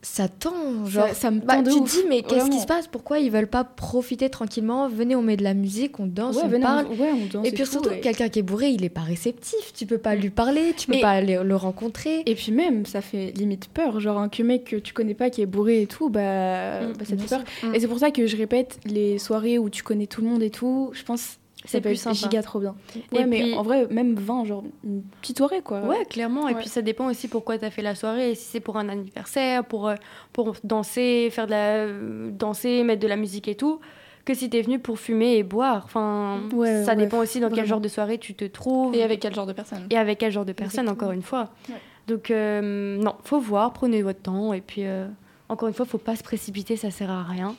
ça 0.01 0.27
tend. 0.27 0.85
Genre, 0.85 1.07
Ça- 1.07 1.13
ça 1.15 1.31
me 1.31 1.39
bah, 1.39 1.55
tend 1.55 1.61
de 1.63 1.71
tu 1.71 1.79
te 1.81 1.89
dis, 1.89 2.03
mais 2.09 2.21
qu'est-ce 2.21 2.49
qui 2.49 2.59
se 2.59 2.67
passe? 2.67 2.87
Pourquoi 2.87 3.17
ils 3.19 3.31
veulent 3.31 3.47
pas 3.47 3.63
profiter 3.63 4.29
tranquillement? 4.29 4.87
Venez, 4.89 5.15
on 5.15 5.21
met 5.23 5.35
de 5.37 5.43
la 5.43 5.53
musique, 5.55 5.99
on 5.99 6.05
danse, 6.05 6.35
Ouais, 6.35 6.41
on 6.43 6.47
venez, 6.47 6.59
on- 6.63 6.67
parle. 6.67 6.87
ouais, 6.87 7.11
on 7.13 7.25
danse 7.25 7.47
et 7.47 7.51
puis 7.53 7.63
tout, 7.63 7.71
surtout, 7.71 7.89
quelqu'un 8.03 8.27
qui 8.29 8.37
est 8.39 8.43
bourré, 8.43 8.69
il 8.69 8.83
est 8.83 8.89
pas 8.89 9.01
réceptif. 9.01 9.73
Tu 9.73 9.85
peux 9.87 9.97
pas 9.97 10.13
lui 10.15 10.29
parler, 10.29 10.73
tu 10.77 10.87
peux 10.91 10.99
pas 10.99 11.09
aller 11.11 11.39
le 11.41 11.55
rencontrer. 11.55 12.21
Et 12.27 12.35
puis 12.35 12.51
même, 12.51 12.85
ça 12.85 12.99
fait 13.01 13.31
limite 13.35 13.67
peur. 13.69 13.99
Genre 14.01 14.19
un 14.19 14.29
que 14.29 14.43
mec 14.43 14.65
que 14.65 14.75
tu 14.75 14.93
connais 14.93 15.15
pas 15.15 15.29
qui 15.31 15.41
est 15.41 15.45
bourré 15.47 15.81
et 15.81 15.87
tout, 15.87 16.09
bah, 16.09 16.81
Mm, 16.81 16.93
bah, 16.99 17.05
ça 17.05 17.15
fait 17.17 17.27
peur. 17.29 17.41
Mm. 17.63 17.73
Et 17.75 17.79
c'est 17.79 17.87
pour 17.87 17.97
ça 17.99 18.11
que 18.11 18.27
je 18.27 18.35
répète, 18.37 18.77
les 18.85 19.17
soirées 19.19 19.57
où 19.57 19.69
tu 19.71 19.81
connais 19.83 20.05
tout 20.05 20.21
le 20.21 20.27
monde 20.27 20.43
et 20.43 20.49
tout, 20.51 20.91
je 20.93 21.03
pense 21.03 21.37
C'est 21.65 21.81
plus 21.81 21.95
sympa. 21.95 22.15
giga 22.15 22.41
trop 22.41 22.59
bien. 22.59 22.75
Et 23.11 23.25
mais 23.25 23.41
puis- 23.41 23.53
en 23.55 23.63
vrai, 23.63 23.87
même 23.89 24.15
20, 24.15 24.45
genre 24.45 24.63
une 24.83 25.01
petite 25.21 25.37
soirée 25.37 25.61
quoi. 25.61 25.81
Ouais, 25.81 26.05
clairement. 26.05 26.47
Et 26.47 26.53
Ouais. 26.53 26.59
puis 26.59 26.69
ça 26.69 26.81
dépend 26.81 27.07
aussi 27.09 27.27
pourquoi 27.27 27.57
tu 27.57 27.65
as 27.65 27.71
fait 27.71 27.81
la 27.81 27.95
soirée. 27.95 28.35
Si 28.35 28.45
c'est 28.45 28.59
pour 28.59 28.77
un 28.77 28.87
anniversaire, 28.89 29.63
pour, 29.65 29.87
euh, 29.87 29.95
pour 30.33 30.53
danser, 30.63 31.29
faire 31.31 31.45
de 31.45 31.51
la 31.51 31.75
euh, 31.85 32.29
danser, 32.31 32.83
mettre 32.83 33.01
de 33.01 33.07
la 33.07 33.15
musique 33.17 33.47
et 33.47 33.55
tout, 33.55 33.79
que 34.25 34.33
si 34.33 34.49
tu 34.49 34.57
es 34.57 34.61
venu 34.61 34.79
pour 34.79 34.97
fumer 34.99 35.37
et 35.37 35.43
boire. 35.43 35.83
Enfin, 35.85 36.39
Ouais, 36.53 36.83
ça 36.83 36.91
ouais, 36.91 36.97
dépend 36.97 37.19
aussi 37.19 37.39
dans 37.39 37.49
quel 37.49 37.65
genre 37.65 37.79
de 37.81 37.87
soirée 37.87 38.17
tu 38.17 38.33
te 38.33 38.45
trouves. 38.45 38.95
Et 38.95 39.03
avec 39.03 39.19
quel 39.19 39.33
genre 39.35 39.45
de 39.45 39.53
personne 39.53 39.85
Et 39.91 39.97
avec 39.97 40.17
quel 40.17 40.31
genre 40.31 40.45
de 40.45 40.53
personne, 40.53 40.89
encore 40.89 41.11
une 41.11 41.21
fois. 41.21 41.49
Ouais. 41.69 41.75
Donc, 42.07 42.29
euh, 42.31 42.97
non, 42.97 43.15
faut 43.23 43.39
voir, 43.39 43.71
prenez 43.73 44.01
votre 44.01 44.21
temps. 44.21 44.53
Et 44.53 44.61
puis, 44.61 44.85
euh, 44.85 45.07
encore 45.49 45.67
une 45.67 45.73
fois, 45.73 45.85
faut 45.85 45.97
pas 45.99 46.15
se 46.15 46.23
précipiter, 46.23 46.75
ça 46.75 46.89
sert 46.91 47.09
à 47.11 47.23
rien. 47.23 47.55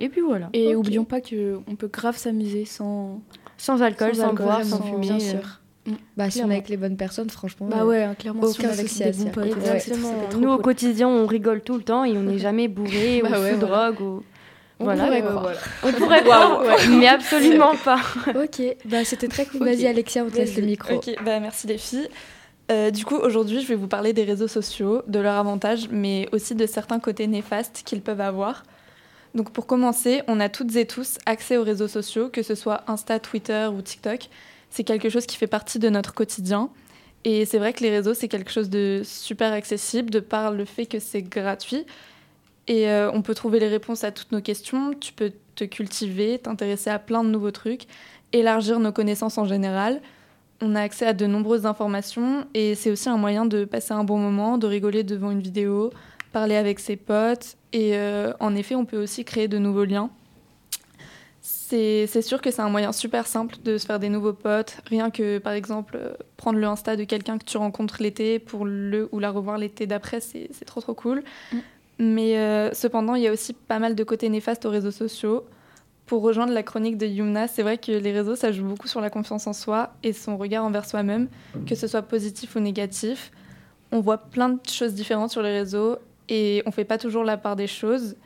Et 0.00 0.08
puis 0.08 0.20
voilà. 0.20 0.48
Et 0.52 0.74
Ok. 0.74 0.80
oublions 0.80 1.04
pas 1.04 1.20
que 1.20 1.58
on 1.68 1.76
peut 1.76 1.88
grave 1.88 2.16
s'amuser 2.16 2.64
sans 2.64 3.20
Sans 3.58 3.82
alcool, 3.82 4.14
sans, 4.14 4.30
alcool, 4.30 4.46
boire, 4.46 4.64
sans 4.64 4.78
vraiment, 4.78 4.92
fumer. 5.02 5.06
bien 5.06 5.16
euh, 5.16 5.40
sûr. 5.40 5.60
Bah, 6.16 6.30
si 6.30 6.42
on 6.42 6.50
est 6.50 6.54
avec 6.54 6.68
les 6.68 6.76
bonnes 6.76 6.96
personnes, 6.96 7.30
franchement. 7.30 7.68
Bah 7.68 7.82
euh, 7.82 7.84
ouais, 7.86 8.02
hein, 8.02 8.16
clairement, 8.18 8.42
si 8.48 8.48
on 8.48 8.64
aucun 8.64 8.70
est 8.70 8.72
avec 8.72 8.88
souci 8.88 9.04
des 9.04 9.12
bons 9.12 9.30
potes, 9.30 9.44
Ouais, 9.44 9.50
ouais, 9.54 9.78
c'est- 9.78 9.92
Exactement. 9.92 10.12
Nous, 10.40 10.48
au 10.50 10.56
cool. 10.56 10.64
quotidien, 10.64 11.08
on 11.08 11.26
rigole 11.26 11.60
tout 11.62 11.76
le 11.76 11.82
temps 11.82 12.04
et 12.04 12.16
on 12.18 12.22
n'est 12.22 12.38
jamais 12.40 12.66
bourré 12.66 13.22
ou 13.22 13.28
Bah 13.28 13.40
ouais, 13.40 13.52
sous 13.52 13.60
voilà. 13.60 13.92
drogue. 13.92 14.00
Ou... 14.00 14.22
On 14.80 14.84
voilà. 14.84 15.04
pourrait 15.04 15.22
voilà. 15.22 15.58
On 15.84 15.92
pourrait 15.92 16.22
croire, 16.24 16.62
mais 16.90 17.06
absolument 17.06 17.74
pas. 17.84 18.00
Ok, 18.34 18.62
bah 18.84 19.04
c'était 19.04 19.28
très 19.28 19.46
cool. 19.46 19.60
Vas-y, 19.64 19.86
Alexia, 19.86 20.24
on 20.24 20.28
te 20.28 20.36
laisse 20.36 20.56
le 20.56 20.64
micro. 20.66 20.96
Ok, 20.96 21.14
bah 21.24 21.38
merci 21.40 21.66
les 21.68 21.78
filles. 21.78 22.08
Euh, 22.72 22.90
du 22.90 23.04
coup, 23.04 23.14
aujourd'hui, 23.14 23.60
je 23.62 23.68
vais 23.68 23.76
vous 23.76 23.86
parler 23.86 24.12
des 24.12 24.24
réseaux 24.24 24.48
sociaux, 24.48 25.02
de 25.06 25.20
leurs 25.20 25.36
avantages, 25.36 25.88
mais 25.92 26.28
aussi 26.32 26.56
de 26.56 26.66
certains 26.66 26.98
côtés 26.98 27.28
néfastes 27.28 27.82
qu'ils 27.86 28.00
peuvent 28.02 28.20
avoir. 28.20 28.64
Donc 29.36 29.50
pour 29.50 29.66
commencer, 29.66 30.22
on 30.28 30.40
a 30.40 30.48
toutes 30.48 30.74
et 30.76 30.86
tous 30.86 31.18
accès 31.26 31.58
aux 31.58 31.62
réseaux 31.62 31.88
sociaux, 31.88 32.30
que 32.30 32.42
ce 32.42 32.54
soit 32.54 32.84
Insta, 32.86 33.20
Twitter 33.20 33.68
ou 33.70 33.82
TikTok. 33.82 34.30
C'est 34.70 34.82
quelque 34.82 35.10
chose 35.10 35.26
qui 35.26 35.36
fait 35.36 35.46
partie 35.46 35.78
de 35.78 35.90
notre 35.90 36.14
quotidien. 36.14 36.70
Et 37.24 37.44
c'est 37.44 37.58
vrai 37.58 37.74
que 37.74 37.82
les 37.82 37.90
réseaux, 37.90 38.14
c'est 38.14 38.28
quelque 38.28 38.50
chose 38.50 38.70
de 38.70 39.02
super 39.04 39.52
accessible, 39.52 40.08
de 40.08 40.20
par 40.20 40.52
le 40.52 40.64
fait 40.64 40.86
que 40.86 40.98
c'est 40.98 41.20
gratuit. 41.20 41.84
Et 42.66 42.88
euh, 42.88 43.10
on 43.12 43.20
peut 43.20 43.34
trouver 43.34 43.60
les 43.60 43.68
réponses 43.68 44.04
à 44.04 44.10
toutes 44.10 44.32
nos 44.32 44.40
questions. 44.40 44.94
Tu 44.94 45.12
peux 45.12 45.32
te 45.54 45.64
cultiver, 45.64 46.38
t'intéresser 46.38 46.88
à 46.88 46.98
plein 46.98 47.22
de 47.22 47.28
nouveaux 47.28 47.50
trucs, 47.50 47.82
élargir 48.32 48.80
nos 48.80 48.92
connaissances 48.92 49.36
en 49.36 49.44
général. 49.44 50.00
On 50.62 50.74
a 50.74 50.80
accès 50.80 51.04
à 51.04 51.12
de 51.12 51.26
nombreuses 51.26 51.66
informations 51.66 52.46
et 52.54 52.74
c'est 52.74 52.90
aussi 52.90 53.10
un 53.10 53.18
moyen 53.18 53.44
de 53.44 53.66
passer 53.66 53.92
un 53.92 54.04
bon 54.04 54.18
moment, 54.18 54.56
de 54.56 54.66
rigoler 54.66 55.02
devant 55.02 55.30
une 55.30 55.40
vidéo, 55.40 55.90
parler 56.36 56.56
avec 56.56 56.80
ses 56.80 56.96
potes. 56.96 57.56
Et 57.72 57.96
euh, 57.96 58.34
en 58.40 58.54
effet, 58.54 58.74
on 58.74 58.84
peut 58.84 59.02
aussi 59.02 59.24
créer 59.24 59.48
de 59.48 59.56
nouveaux 59.56 59.86
liens. 59.86 60.10
C'est 61.40 62.20
sûr 62.20 62.42
que 62.42 62.50
c'est 62.50 62.60
un 62.60 62.68
moyen 62.68 62.92
super 62.92 63.26
simple 63.26 63.56
de 63.64 63.78
se 63.78 63.86
faire 63.86 63.98
des 63.98 64.10
nouveaux 64.10 64.34
potes. 64.34 64.76
Rien 64.84 65.10
que, 65.10 65.38
par 65.38 65.54
exemple, 65.54 65.96
euh, 65.98 66.12
prendre 66.36 66.58
le 66.58 66.66
Insta 66.66 66.94
de 66.94 67.04
quelqu'un 67.04 67.38
que 67.38 67.44
tu 67.44 67.56
rencontres 67.56 68.02
l'été 68.02 68.38
pour 68.38 68.66
le 68.66 69.08
ou 69.12 69.18
la 69.18 69.30
revoir 69.30 69.56
l'été 69.56 69.86
d'après, 69.86 70.20
c'est 70.20 70.50
trop 70.66 70.82
trop 70.82 70.92
cool. 70.92 71.24
Mm. 71.52 71.56
Mais 72.00 72.36
euh, 72.36 72.70
cependant, 72.74 73.14
il 73.14 73.22
y 73.22 73.28
a 73.28 73.32
aussi 73.32 73.54
pas 73.54 73.78
mal 73.78 73.94
de 73.94 74.04
côtés 74.04 74.28
néfastes 74.28 74.66
aux 74.66 74.70
réseaux 74.70 74.90
sociaux. 74.90 75.46
Pour 76.04 76.20
rejoindre 76.20 76.52
la 76.52 76.62
chronique 76.62 76.98
de 76.98 77.06
Yumna, 77.06 77.48
c'est 77.48 77.62
vrai 77.62 77.78
que 77.78 77.92
les 77.92 78.12
réseaux, 78.12 78.36
ça 78.36 78.52
joue 78.52 78.66
beaucoup 78.66 78.88
sur 78.88 79.00
la 79.00 79.08
confiance 79.08 79.46
en 79.46 79.54
soi 79.54 79.94
et 80.02 80.12
son 80.12 80.36
regard 80.36 80.66
envers 80.66 80.84
soi-même, 80.84 81.28
que 81.66 81.74
ce 81.74 81.86
soit 81.86 82.02
positif 82.02 82.56
ou 82.56 82.60
négatif. 82.60 83.32
On 83.90 84.00
voit 84.00 84.18
plein 84.18 84.50
de 84.50 84.60
choses 84.68 84.92
différentes 84.92 85.30
sur 85.30 85.40
les 85.40 85.52
réseaux 85.60 85.96
et 86.28 86.62
on 86.66 86.70
fait 86.70 86.84
pas 86.84 86.98
toujours 86.98 87.24
la 87.24 87.36
part 87.36 87.56
des 87.56 87.66
choses. 87.66 88.16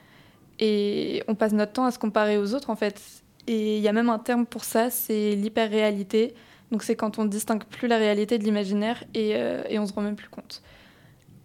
Et 0.58 1.22
on 1.26 1.34
passe 1.34 1.52
notre 1.52 1.72
temps 1.72 1.84
à 1.84 1.90
se 1.90 1.98
comparer 1.98 2.36
aux 2.36 2.54
autres, 2.54 2.70
en 2.70 2.76
fait. 2.76 3.00
Et 3.46 3.78
il 3.78 3.82
y 3.82 3.88
a 3.88 3.92
même 3.92 4.10
un 4.10 4.18
terme 4.18 4.46
pour 4.46 4.64
ça, 4.64 4.90
c'est 4.90 5.34
l'hyper-réalité. 5.34 6.34
Donc 6.70 6.82
c'est 6.82 6.94
quand 6.94 7.18
on 7.18 7.24
distingue 7.24 7.64
plus 7.64 7.88
la 7.88 7.96
réalité 7.96 8.38
de 8.38 8.44
l'imaginaire 8.44 9.02
et, 9.14 9.32
euh, 9.34 9.62
et 9.68 9.78
on 9.78 9.86
se 9.86 9.92
rend 9.92 10.02
même 10.02 10.16
plus 10.16 10.28
compte. 10.28 10.62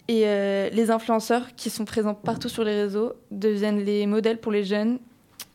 Et 0.08 0.24
euh, 0.26 0.70
les 0.70 0.92
influenceurs 0.92 1.56
qui 1.56 1.70
sont 1.70 1.86
présents 1.86 2.14
partout 2.14 2.50
sur 2.50 2.64
les 2.64 2.80
réseaux 2.80 3.14
deviennent 3.32 3.84
les 3.84 4.06
modèles 4.06 4.40
pour 4.40 4.52
les 4.52 4.64
jeunes. 4.64 5.00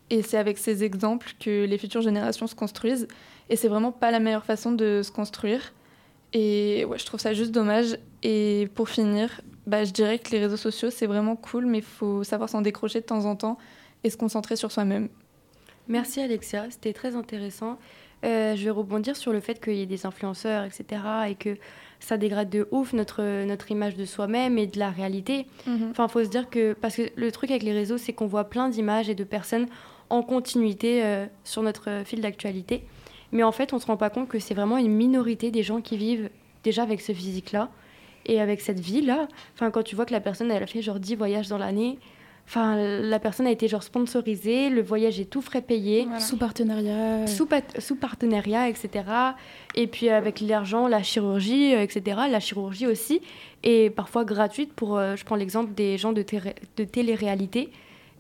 Et 0.09 0.23
c'est 0.23 0.39
avec 0.39 0.59
ces 0.59 0.83
exemples 0.83 1.35
que 1.39 1.67
les 1.67 1.79
futures 1.79 2.03
générations 2.03 2.49
se 2.49 2.57
construisent. 2.57 3.07
Et 3.49 3.55
c'est 3.55 3.69
vraiment 3.69 3.93
pas 3.93 4.11
la 4.11 4.19
meilleure 4.19 4.45
façon 4.45 4.73
de 4.73 5.03
se 5.05 5.13
construire. 5.13 5.73
Et 6.33 6.85
ouais, 6.85 6.99
je 6.99 7.07
trouve 7.07 7.21
ça 7.21 7.33
juste 7.33 7.53
dommage. 7.53 7.97
Et 8.25 8.69
pour 8.75 8.89
finir, 8.89 9.41
bah, 9.71 9.85
je 9.85 9.93
dirais 9.93 10.19
que 10.19 10.33
les 10.33 10.41
réseaux 10.41 10.57
sociaux, 10.57 10.91
c'est 10.91 11.07
vraiment 11.07 11.37
cool, 11.37 11.65
mais 11.65 11.79
il 11.79 11.85
faut 11.85 12.25
savoir 12.25 12.49
s'en 12.49 12.61
décrocher 12.61 13.01
de 13.01 13.07
temps 13.07 13.25
en 13.25 13.37
temps 13.37 13.57
et 14.03 14.11
se 14.11 14.17
concentrer 14.17 14.57
sur 14.57 14.73
soi-même. 14.73 15.09
Merci 15.87 16.21
Alexia, 16.21 16.67
c'était 16.71 16.93
très 16.93 17.15
intéressant. 17.15 17.79
Euh, 18.25 18.57
je 18.57 18.65
vais 18.65 18.71
rebondir 18.71 19.17
sur 19.17 19.33
le 19.33 19.39
fait 19.39 19.63
qu'il 19.63 19.77
y 19.77 19.83
ait 19.83 19.87
des 19.87 20.07
influenceurs, 20.07 20.65
etc. 20.65 21.03
et 21.29 21.37
que 21.37 21.57
ça 22.01 22.17
dégrade 22.17 22.51
de 22.51 22.67
ouf 22.73 22.93
notre, 22.95 23.45
notre 23.45 23.71
image 23.71 23.95
de 23.95 24.05
soi-même 24.05 24.59
et 24.59 24.67
de 24.67 24.81
la 24.81 24.91
réalité. 24.91 25.47
Mhm. 25.69 25.91
Enfin, 25.93 26.07
il 26.09 26.11
faut 26.11 26.25
se 26.25 26.29
dire 26.29 26.51
que. 26.51 26.73
Parce 26.73 26.97
que 26.97 27.03
le 27.15 27.31
truc 27.31 27.51
avec 27.53 27.63
les 27.63 27.73
réseaux, 27.73 27.97
c'est 27.97 28.13
qu'on 28.13 28.27
voit 28.27 28.51
plein 28.51 28.71
d'images 28.71 29.09
et 29.09 29.15
de 29.15 29.25
personnes 29.25 29.69
en 30.09 30.23
continuité 30.23 31.05
euh, 31.05 31.27
sur 31.45 31.63
notre 31.63 32.03
fil 32.05 32.21
d'actualité. 32.21 32.83
Mais 33.31 33.45
en 33.45 33.53
fait, 33.53 33.73
on 33.73 33.77
ne 33.77 33.81
se 33.81 33.87
rend 33.87 33.97
pas 33.97 34.11
compte 34.11 34.29
que 34.29 34.41
c'est 34.41 34.55
vraiment 34.55 34.79
une 34.79 34.93
minorité 34.93 35.53
des 35.53 35.63
gens 35.63 35.81
qui 35.81 35.97
vivent 35.97 36.29
déjà 36.65 36.83
avec 36.83 37.01
ce 37.01 37.13
physique-là 37.13 37.71
et 38.27 38.41
avec 38.41 38.61
cette 38.61 38.81
vie-là. 38.81 39.29
Quand 39.59 39.83
tu 39.83 39.97
vois 39.97 40.07
que 40.07 40.13
la 40.13 40.21
personne, 40.21 40.51
elle 40.51 40.63
a 40.63 40.67
fait 40.67 40.83
genre 40.83 41.01
10 41.01 41.17
voyages 41.17 41.49
dans 41.49 41.59
l'année, 41.59 41.99
Enfin, 42.51 42.75
la 42.77 43.21
personne 43.21 43.47
a 43.47 43.53
été 43.53 43.69
genre 43.69 43.85
sponsorisée, 43.85 44.71
le 44.71 44.83
voyage 44.83 45.21
est 45.21 45.27
tout 45.27 45.41
frais 45.41 45.63
payé. 45.63 46.09
Sous 46.19 46.37
partenariat. 46.37 47.25
Sous, 47.29 47.47
sous, 47.79 47.95
partenariat, 47.95 48.69
etc. 48.69 49.05
Et 49.77 49.87
puis 49.87 50.09
avec 50.09 50.41
l'argent, 50.41 50.89
la 50.89 51.01
chirurgie, 51.05 51.77
euh, 51.77 51.83
etc. 51.83 52.23
La 52.29 52.41
chirurgie 52.41 52.89
aussi 52.89 53.21
est 53.63 53.95
parfois 53.95 54.25
gratuite 54.25 54.73
pour, 54.73 54.99
euh, 54.99 55.15
je 55.15 55.25
prends 55.25 55.37
l'exemple 55.37 55.73
des 55.75 55.97
gens 55.97 56.13
de, 56.13 56.25
de 56.77 56.85
télé-réalité. 56.85 57.71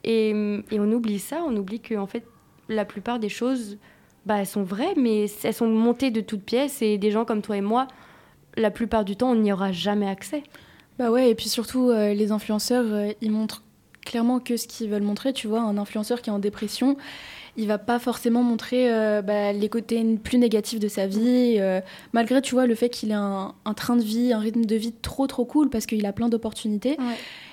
Et, 0.04 0.30
et, 0.30 0.78
on 0.78 0.92
oublie 0.92 1.18
ça, 1.18 1.42
on 1.44 1.56
oublie 1.56 1.80
que 1.80 1.96
en 1.96 2.06
fait, 2.06 2.24
la 2.68 2.84
plupart 2.84 3.18
des 3.18 3.28
choses, 3.28 3.78
bah, 4.26 4.36
elles 4.38 4.46
sont 4.46 4.62
vraies, 4.62 4.94
mais 4.96 5.26
elles 5.42 5.54
sont 5.54 5.66
montées 5.66 6.12
de 6.12 6.20
toutes 6.20 6.44
pièces. 6.44 6.82
Et 6.82 6.98
des 6.98 7.10
gens 7.10 7.24
comme 7.24 7.42
toi 7.42 7.56
et 7.56 7.62
moi, 7.62 7.88
la 8.56 8.70
plupart 8.70 9.04
du 9.04 9.16
temps, 9.16 9.30
on 9.30 9.36
n'y 9.36 9.52
aura 9.52 9.72
jamais 9.72 10.08
accès. 10.08 10.42
Bah 10.98 11.10
ouais, 11.10 11.30
et 11.30 11.34
puis 11.34 11.48
surtout, 11.48 11.90
euh, 11.90 12.14
les 12.14 12.32
influenceurs, 12.32 13.14
ils 13.20 13.30
montrent 13.30 13.62
clairement 14.04 14.40
que 14.40 14.56
ce 14.56 14.66
qu'ils 14.66 14.90
veulent 14.90 15.02
montrer. 15.02 15.32
Tu 15.32 15.46
vois, 15.46 15.60
un 15.60 15.78
influenceur 15.78 16.20
qui 16.22 16.30
est 16.30 16.32
en 16.32 16.38
dépression, 16.38 16.96
il 17.56 17.66
va 17.66 17.78
pas 17.78 17.98
forcément 17.98 18.42
montrer 18.42 18.92
euh, 18.92 19.22
bah, 19.22 19.52
les 19.52 19.68
côtés 19.68 20.02
plus 20.22 20.38
négatifs 20.38 20.80
de 20.80 20.88
sa 20.88 21.06
vie, 21.06 21.56
euh, 21.58 21.80
malgré 22.12 22.40
tu 22.40 22.54
vois 22.54 22.66
le 22.66 22.74
fait 22.74 22.88
qu'il 22.88 23.10
ait 23.10 23.14
un, 23.14 23.54
train 23.76 23.96
de 23.96 24.02
vie, 24.02 24.32
un 24.32 24.38
rythme 24.38 24.64
de 24.64 24.76
vie 24.76 24.92
trop 24.92 25.26
trop 25.26 25.44
cool 25.44 25.68
parce 25.68 25.86
qu'il 25.86 26.04
a 26.06 26.12
plein 26.12 26.28
d'opportunités. 26.28 26.96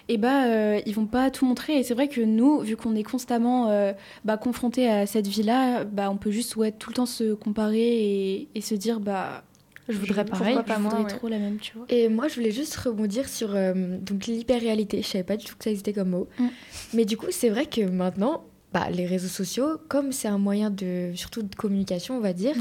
Et 0.09 0.17
bah 0.17 0.45
euh, 0.45 0.79
ils 0.85 0.95
vont 0.95 1.05
pas 1.05 1.29
tout 1.31 1.45
montrer. 1.45 1.77
Et 1.79 1.83
c'est 1.83 1.93
vrai 1.93 2.07
que 2.07 2.21
nous, 2.21 2.59
vu 2.59 2.77
qu'on 2.77 2.95
est 2.95 3.03
constamment 3.03 3.69
bah, 4.23 4.37
confrontés 4.37 4.89
à 4.89 5.05
cette 5.05 5.27
vie-là, 5.27 5.83
bah, 5.83 6.09
on 6.09 6.17
peut 6.17 6.31
juste 6.31 6.55
ouais, 6.55 6.71
tout 6.71 6.89
le 6.89 6.95
temps 6.95 7.05
se 7.05 7.33
comparer 7.33 7.79
et, 7.79 8.47
et 8.55 8.61
se 8.61 8.75
dire 8.75 8.99
bah 8.99 9.43
je 9.89 9.97
voudrais 9.97 10.25
pareil, 10.25 10.57
pas 10.65 10.75
je 10.75 10.81
voudrais 10.81 11.05
trop 11.05 11.27
la 11.27 11.39
même, 11.39 11.57
tu 11.57 11.73
vois. 11.75 11.85
Et 11.89 12.09
moi, 12.09 12.27
je 12.27 12.35
voulais 12.35 12.51
juste 12.51 12.75
rebondir 12.75 13.29
sur 13.29 13.55
euh, 13.55 13.97
donc 14.01 14.25
l'hyper-réalité. 14.27 15.01
Je 15.01 15.07
savais 15.07 15.23
pas 15.23 15.38
du 15.38 15.45
tout 15.45 15.55
que 15.57 15.63
ça 15.63 15.69
existait 15.69 15.93
comme 15.93 16.09
mot. 16.09 16.27
Mm. 16.39 16.47
Mais 16.93 17.05
du 17.05 17.17
coup, 17.17 17.27
c'est 17.29 17.49
vrai 17.49 17.65
que 17.65 17.81
maintenant, 17.81 18.43
bah, 18.73 18.89
les 18.91 19.05
réseaux 19.05 19.27
sociaux, 19.27 19.77
comme 19.88 20.11
c'est 20.11 20.27
un 20.27 20.38
moyen 20.38 20.69
de, 20.69 21.11
surtout 21.15 21.41
de 21.41 21.55
communication, 21.55 22.17
on 22.17 22.19
va 22.19 22.33
dire, 22.33 22.55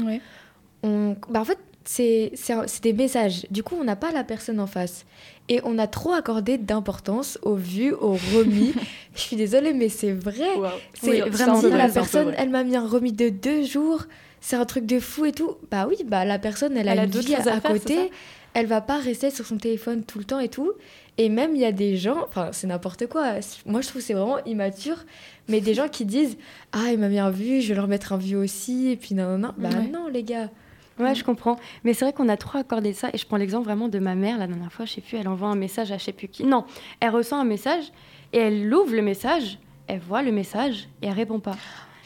on, 0.83 1.15
bah, 1.29 1.41
en 1.41 1.45
fait, 1.45 1.59
c'est 1.83 2.33
des 2.81 2.93
messages. 2.93 3.45
Du 3.51 3.63
coup, 3.63 3.75
on 3.79 3.83
n'a 3.83 3.95
pas 3.95 4.11
la 4.11 4.23
personne 4.23 4.59
en 4.59 4.67
face. 4.67 5.05
Et 5.49 5.61
on 5.63 5.77
a 5.77 5.87
trop 5.87 6.11
accordé 6.11 6.57
d'importance 6.57 7.39
aux 7.41 7.55
vues, 7.55 7.93
aux 7.93 8.17
remis. 8.35 8.73
je 9.15 9.21
suis 9.21 9.35
désolée, 9.35 9.73
mais 9.73 9.89
c'est 9.89 10.11
vrai. 10.11 10.49
C'est 10.93 11.21
vraiment 11.21 11.61
si 11.61 11.69
la 11.69 11.89
personne, 11.89 12.33
elle 12.37 12.49
m'a 12.49 12.63
mis 12.63 12.75
un 12.75 12.87
remis 12.87 13.13
de 13.13 13.29
deux 13.29 13.63
jours 13.63 14.03
c'est 14.41 14.55
un 14.55 14.65
truc 14.65 14.85
de 14.85 14.99
fou 14.99 15.25
et 15.25 15.31
tout. 15.31 15.55
Bah 15.71 15.87
oui, 15.87 15.97
bah 16.05 16.25
la 16.25 16.39
personne, 16.39 16.77
elle, 16.77 16.89
a 16.89 17.03
une 17.03 17.09
vie 17.09 17.35
à, 17.35 17.59
côté. 17.59 18.11
Elle 18.53 18.65
va 18.65 18.81
pas 18.81 18.97
rester 18.97 19.29
sur 19.29 19.45
son 19.45 19.57
téléphone 19.57 20.03
tout 20.03 20.19
le 20.19 20.25
temps 20.25 20.39
et 20.39 20.49
tout. 20.49 20.71
Et 21.19 21.29
même, 21.29 21.55
il 21.55 21.61
y 21.61 21.65
a 21.65 21.71
des 21.71 21.97
gens, 21.97 22.23
enfin, 22.27 22.49
c'est 22.51 22.67
n'importe 22.67 23.07
quoi. 23.07 23.35
Moi, 23.65 23.81
je 23.81 23.87
trouve 23.87 24.01
c'est 24.01 24.13
vraiment 24.13 24.43
immature. 24.45 24.97
Mais 25.47 25.61
des 25.61 25.73
gens 25.73 25.87
qui 25.87 26.05
disent 26.05 26.37
Ah, 26.71 26.91
il 26.91 26.99
m'a 26.99 27.09
bien 27.09 27.29
vu, 27.29 27.61
je 27.61 27.69
vais 27.69 27.75
leur 27.75 27.87
mettre 27.87 28.13
un 28.13 28.17
vu 28.17 28.35
aussi. 28.35 28.89
Et 28.89 28.95
puis, 28.95 29.15
non, 29.15 29.37
non, 29.37 29.37
non. 29.37 29.53
Bah 29.57 29.69
non, 29.91 30.07
les 30.07 30.23
gars. 30.23 30.49
Ouais, 30.99 31.13
je 31.13 31.23
comprends. 31.23 31.57
Mais 31.83 31.93
c'est 31.93 32.05
vrai 32.05 32.13
qu'on 32.13 32.29
a 32.29 32.37
trop 32.37 32.57
accordé 32.57 32.93
ça. 32.93 33.09
Et 33.13 33.17
je 33.17 33.25
prends 33.25 33.37
l'exemple 33.37 33.65
vraiment 33.65 33.87
de 33.87 33.99
ma 33.99 34.15
mère. 34.15 34.37
La 34.37 34.47
dernière 34.47 34.71
fois, 34.71 34.85
je 34.85 34.93
sais 34.93 35.01
plus, 35.01 35.17
elle 35.17 35.27
envoie 35.27 35.49
un 35.49 35.55
message 35.55 35.91
à 35.91 35.97
je 35.97 36.03
sais 36.03 36.11
plus 36.11 36.27
qui. 36.27 36.43
Non, 36.43 36.65
elle 36.99 37.09
reçoit 37.09 37.37
un 37.37 37.45
message 37.45 37.91
et 38.33 38.39
elle 38.39 38.73
ouvre 38.73 38.93
le 38.93 39.01
message, 39.01 39.59
elle 39.87 39.99
voit 39.99 40.21
le 40.21 40.31
message 40.31 40.87
et 41.01 41.07
elle 41.07 41.13
répond 41.13 41.39
pas. 41.39 41.55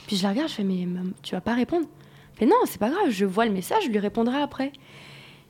Puis 0.07 0.17
je 0.17 0.23
la 0.23 0.29
regarde, 0.29 0.49
je 0.49 0.55
fais 0.55 0.63
Mais 0.63 0.85
tu 1.21 1.35
vas 1.35 1.41
pas 1.41 1.53
répondre? 1.53 1.87
Mais 2.41 2.47
non, 2.47 2.55
c'est 2.65 2.79
pas 2.79 2.89
grave, 2.89 3.09
je 3.09 3.25
vois 3.25 3.45
le 3.45 3.51
message, 3.51 3.83
je 3.85 3.89
lui 3.89 3.99
répondrai 3.99 4.41
après. 4.41 4.71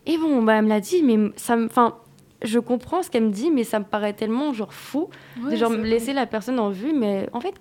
Et 0.05 0.17
bon, 0.17 0.43
bah, 0.43 0.55
elle 0.57 0.65
me 0.65 0.69
l'a 0.69 0.81
dit, 0.81 1.01
mais 1.03 1.31
ça 1.37 1.55
me. 1.55 1.65
Enfin, 1.65 1.95
je 2.43 2.59
comprends 2.59 3.01
ce 3.01 3.09
qu'elle 3.09 3.23
me 3.23 3.31
dit, 3.31 3.49
mais 3.49 3.63
ça 3.63 3.79
me 3.79 3.85
paraît 3.85 4.13
tellement 4.13 4.51
genre 4.51 4.73
fou 4.73 5.09
de 5.49 5.55
genre 5.55 5.71
laisser 5.71 6.11
la 6.11 6.25
personne 6.25 6.59
en 6.59 6.69
vue, 6.69 6.93
mais 6.93 7.29
en 7.33 7.39
fait, 7.39 7.53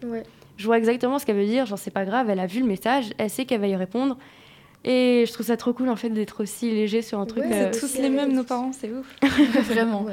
je 0.56 0.66
vois 0.66 0.78
exactement 0.78 1.18
ce 1.18 1.26
qu'elle 1.26 1.36
veut 1.36 1.46
dire. 1.46 1.64
Genre, 1.66 1.78
c'est 1.78 1.90
pas 1.90 2.04
grave, 2.04 2.28
elle 2.28 2.40
a 2.40 2.46
vu 2.46 2.60
le 2.60 2.66
message, 2.66 3.10
elle 3.18 3.30
sait 3.30 3.44
qu'elle 3.44 3.60
va 3.60 3.68
y 3.68 3.76
répondre. 3.76 4.18
Et 4.82 5.24
je 5.26 5.32
trouve 5.32 5.46
ça 5.46 5.58
trop 5.58 5.74
cool 5.74 5.90
en 5.90 5.96
fait 5.96 6.08
d'être 6.08 6.42
aussi 6.42 6.70
léger 6.70 7.02
sur 7.02 7.20
un 7.20 7.26
truc. 7.26 7.44
c'est 7.46 7.66
euh, 7.66 7.70
tous 7.78 7.98
les 7.98 8.08
mêmes, 8.08 8.32
nos 8.32 8.44
parents, 8.44 8.72
c'est 8.72 8.90
ouf. 8.90 9.14
Vraiment. 9.68 10.06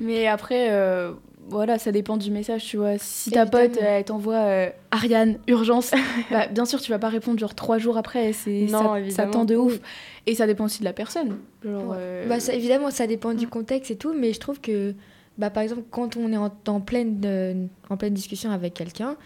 Mais 0.00 0.26
après, 0.26 0.70
euh, 0.70 1.12
voilà, 1.48 1.78
ça 1.78 1.92
dépend 1.92 2.16
du 2.16 2.30
message, 2.30 2.64
tu 2.64 2.76
vois. 2.76 2.98
Si 2.98 3.30
ta 3.30 3.46
pote, 3.46 3.78
elle 3.80 4.04
t'envoie 4.04 4.34
euh, 4.34 4.70
Ariane, 4.90 5.38
urgence, 5.46 5.92
bah, 6.30 6.46
bien 6.48 6.64
sûr, 6.64 6.80
tu 6.80 6.90
vas 6.90 6.98
pas 6.98 7.08
répondre 7.08 7.38
genre 7.38 7.54
trois 7.54 7.78
jours 7.78 7.96
après. 7.96 8.32
C'est, 8.32 8.68
ça, 8.68 8.96
ça 9.10 9.26
tend 9.26 9.44
de 9.44 9.56
ouf. 9.56 9.78
Et 10.26 10.34
ça 10.34 10.46
dépend 10.46 10.64
aussi 10.64 10.80
de 10.80 10.84
la 10.84 10.92
personne. 10.92 11.38
Euh, 11.64 12.26
bah, 12.28 12.40
ça, 12.40 12.52
évidemment, 12.52 12.90
ça 12.90 13.06
dépend 13.06 13.32
du 13.32 13.46
mm. 13.46 13.50
contexte 13.50 13.90
et 13.90 13.96
tout, 13.96 14.12
mais 14.12 14.32
je 14.32 14.40
trouve 14.40 14.60
que, 14.60 14.94
bah, 15.38 15.50
par 15.50 15.62
exemple, 15.62 15.82
quand 15.90 16.16
on 16.16 16.32
est 16.32 16.36
en, 16.36 16.80
pleine, 16.80 17.68
en 17.88 17.96
pleine 17.96 18.14
discussion 18.14 18.50
avec 18.50 18.74
quelqu'un, 18.74 19.16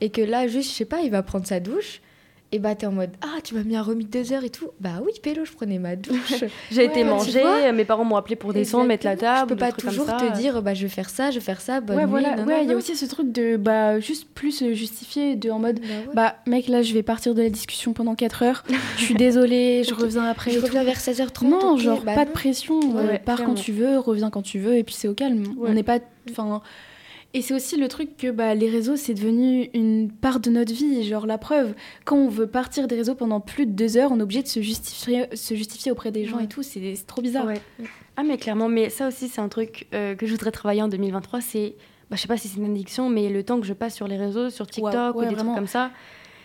et 0.00 0.10
que 0.10 0.20
là, 0.20 0.46
juste, 0.46 0.70
je 0.70 0.76
sais 0.76 0.84
pas, 0.84 1.00
il 1.00 1.10
va 1.10 1.22
prendre 1.22 1.46
sa 1.46 1.60
douche, 1.60 2.00
et 2.52 2.58
bah 2.58 2.74
t'es 2.74 2.86
en 2.86 2.92
mode 2.92 3.10
ah 3.22 3.40
tu 3.42 3.54
m'as 3.54 3.62
mis 3.62 3.76
un 3.76 3.82
remis 3.82 4.04
de 4.04 4.10
deux 4.10 4.32
heures 4.32 4.44
et 4.44 4.50
tout. 4.50 4.68
Bah 4.80 5.00
oui 5.04 5.12
pélo 5.22 5.44
je 5.44 5.52
prenais 5.52 5.78
ma 5.78 5.96
douche. 5.96 6.44
J'ai 6.70 6.84
été 6.84 7.02
manger 7.04 7.72
mes 7.72 7.84
parents 7.84 8.04
m'ont 8.04 8.16
appelé 8.16 8.36
pour 8.36 8.52
descendre 8.52 8.84
mettre 8.84 9.06
la 9.06 9.16
table 9.16 9.50
je 9.50 9.54
peux 9.54 9.58
pas 9.58 9.72
toujours 9.72 10.06
te 10.16 10.36
dire 10.36 10.62
bah 10.62 10.74
je 10.74 10.82
vais 10.82 10.88
faire 10.88 11.08
ça 11.10 11.30
je 11.30 11.36
vais 11.36 11.44
faire 11.44 11.60
ça 11.60 11.80
bonne 11.80 11.96
ouais 11.96 12.04
nuit, 12.04 12.10
voilà. 12.10 12.36
non, 12.36 12.44
ouais 12.44 12.58
non, 12.58 12.62
il 12.62 12.68
y 12.70 12.72
a 12.72 12.76
aussi 12.76 12.96
ce 12.96 13.06
truc 13.06 13.32
de 13.32 13.56
bah 13.56 14.00
juste 14.00 14.28
plus 14.34 14.74
justifier 14.74 15.36
de 15.36 15.50
en 15.50 15.58
mode 15.58 15.80
bah, 16.14 16.36
mec 16.46 16.68
là 16.68 16.82
je 16.82 16.92
vais 16.94 17.02
partir 17.02 17.34
de 17.34 17.42
la 17.42 17.50
discussion 17.50 17.92
pendant 17.92 18.14
4 18.14 18.42
heures. 18.42 18.64
Je 18.96 19.04
suis 19.04 19.14
désolée 19.14 19.82
je 19.88 19.94
reviens 19.94 20.24
après 20.24 20.50
je 20.50 20.60
reviens 20.60 20.80
tout. 20.80 20.86
vers 20.86 20.98
16h30 20.98 21.48
non 21.48 21.72
okay, 21.72 21.82
genre 21.82 22.02
bah 22.04 22.14
pas 22.14 22.24
non. 22.24 22.26
de 22.26 22.32
pression. 22.32 22.80
Ouais, 22.80 23.02
euh, 23.02 23.18
pars 23.18 23.36
clairement. 23.36 23.54
quand 23.54 23.60
tu 23.60 23.72
veux 23.72 23.98
reviens 23.98 24.30
quand 24.30 24.42
tu 24.42 24.58
veux 24.58 24.76
et 24.76 24.84
puis 24.84 24.94
c'est 24.94 25.08
au 25.08 25.14
calme. 25.14 25.44
On 25.60 25.72
n'est 25.72 25.82
pas 25.82 25.98
enfin 26.30 26.60
et 27.34 27.42
c'est 27.42 27.54
aussi 27.54 27.76
le 27.76 27.88
truc 27.88 28.16
que 28.16 28.30
bah, 28.30 28.54
les 28.54 28.68
réseaux, 28.68 28.96
c'est 28.96 29.14
devenu 29.14 29.70
une 29.74 30.10
part 30.10 30.38
de 30.40 30.50
notre 30.50 30.72
vie. 30.72 31.02
Genre, 31.04 31.26
la 31.26 31.38
preuve, 31.38 31.74
quand 32.04 32.16
on 32.16 32.28
veut 32.28 32.46
partir 32.46 32.86
des 32.88 32.96
réseaux 32.96 33.14
pendant 33.14 33.40
plus 33.40 33.66
de 33.66 33.72
deux 33.72 33.96
heures, 33.96 34.12
on 34.12 34.18
est 34.18 34.22
obligé 34.22 34.42
de 34.42 34.48
se 34.48 34.60
justifier, 34.60 35.26
se 35.34 35.54
justifier 35.54 35.90
auprès 35.92 36.10
des 36.10 36.24
gens 36.26 36.36
Ouais. 36.36 36.44
et 36.44 36.48
tout. 36.48 36.62
C'est 36.62 36.94
trop 37.06 37.22
bizarre. 37.22 37.46
Ouais. 37.46 37.60
Ah, 38.16 38.22
mais 38.22 38.36
clairement, 38.36 38.68
mais 38.68 38.90
ça 38.90 39.08
aussi, 39.08 39.28
c'est 39.28 39.40
un 39.40 39.48
truc 39.48 39.86
euh, 39.94 40.14
que 40.14 40.26
je 40.26 40.32
voudrais 40.32 40.50
travailler 40.50 40.82
en 40.82 40.88
2023. 40.88 41.40
C'est, 41.40 41.74
bah, 42.10 42.16
je 42.16 42.20
sais 42.22 42.28
pas 42.28 42.36
si 42.36 42.48
c'est 42.48 42.58
une 42.58 42.70
addiction, 42.70 43.08
mais 43.08 43.30
le 43.30 43.42
temps 43.42 43.58
que 43.60 43.66
je 43.66 43.72
passe 43.72 43.94
sur 43.94 44.06
les 44.08 44.16
réseaux, 44.18 44.50
sur 44.50 44.66
TikTok 44.66 45.16
ouais, 45.16 45.26
ou 45.26 45.28
des 45.28 45.34
vraiment. 45.34 45.52
trucs 45.52 45.56
comme 45.56 45.66
ça. 45.66 45.90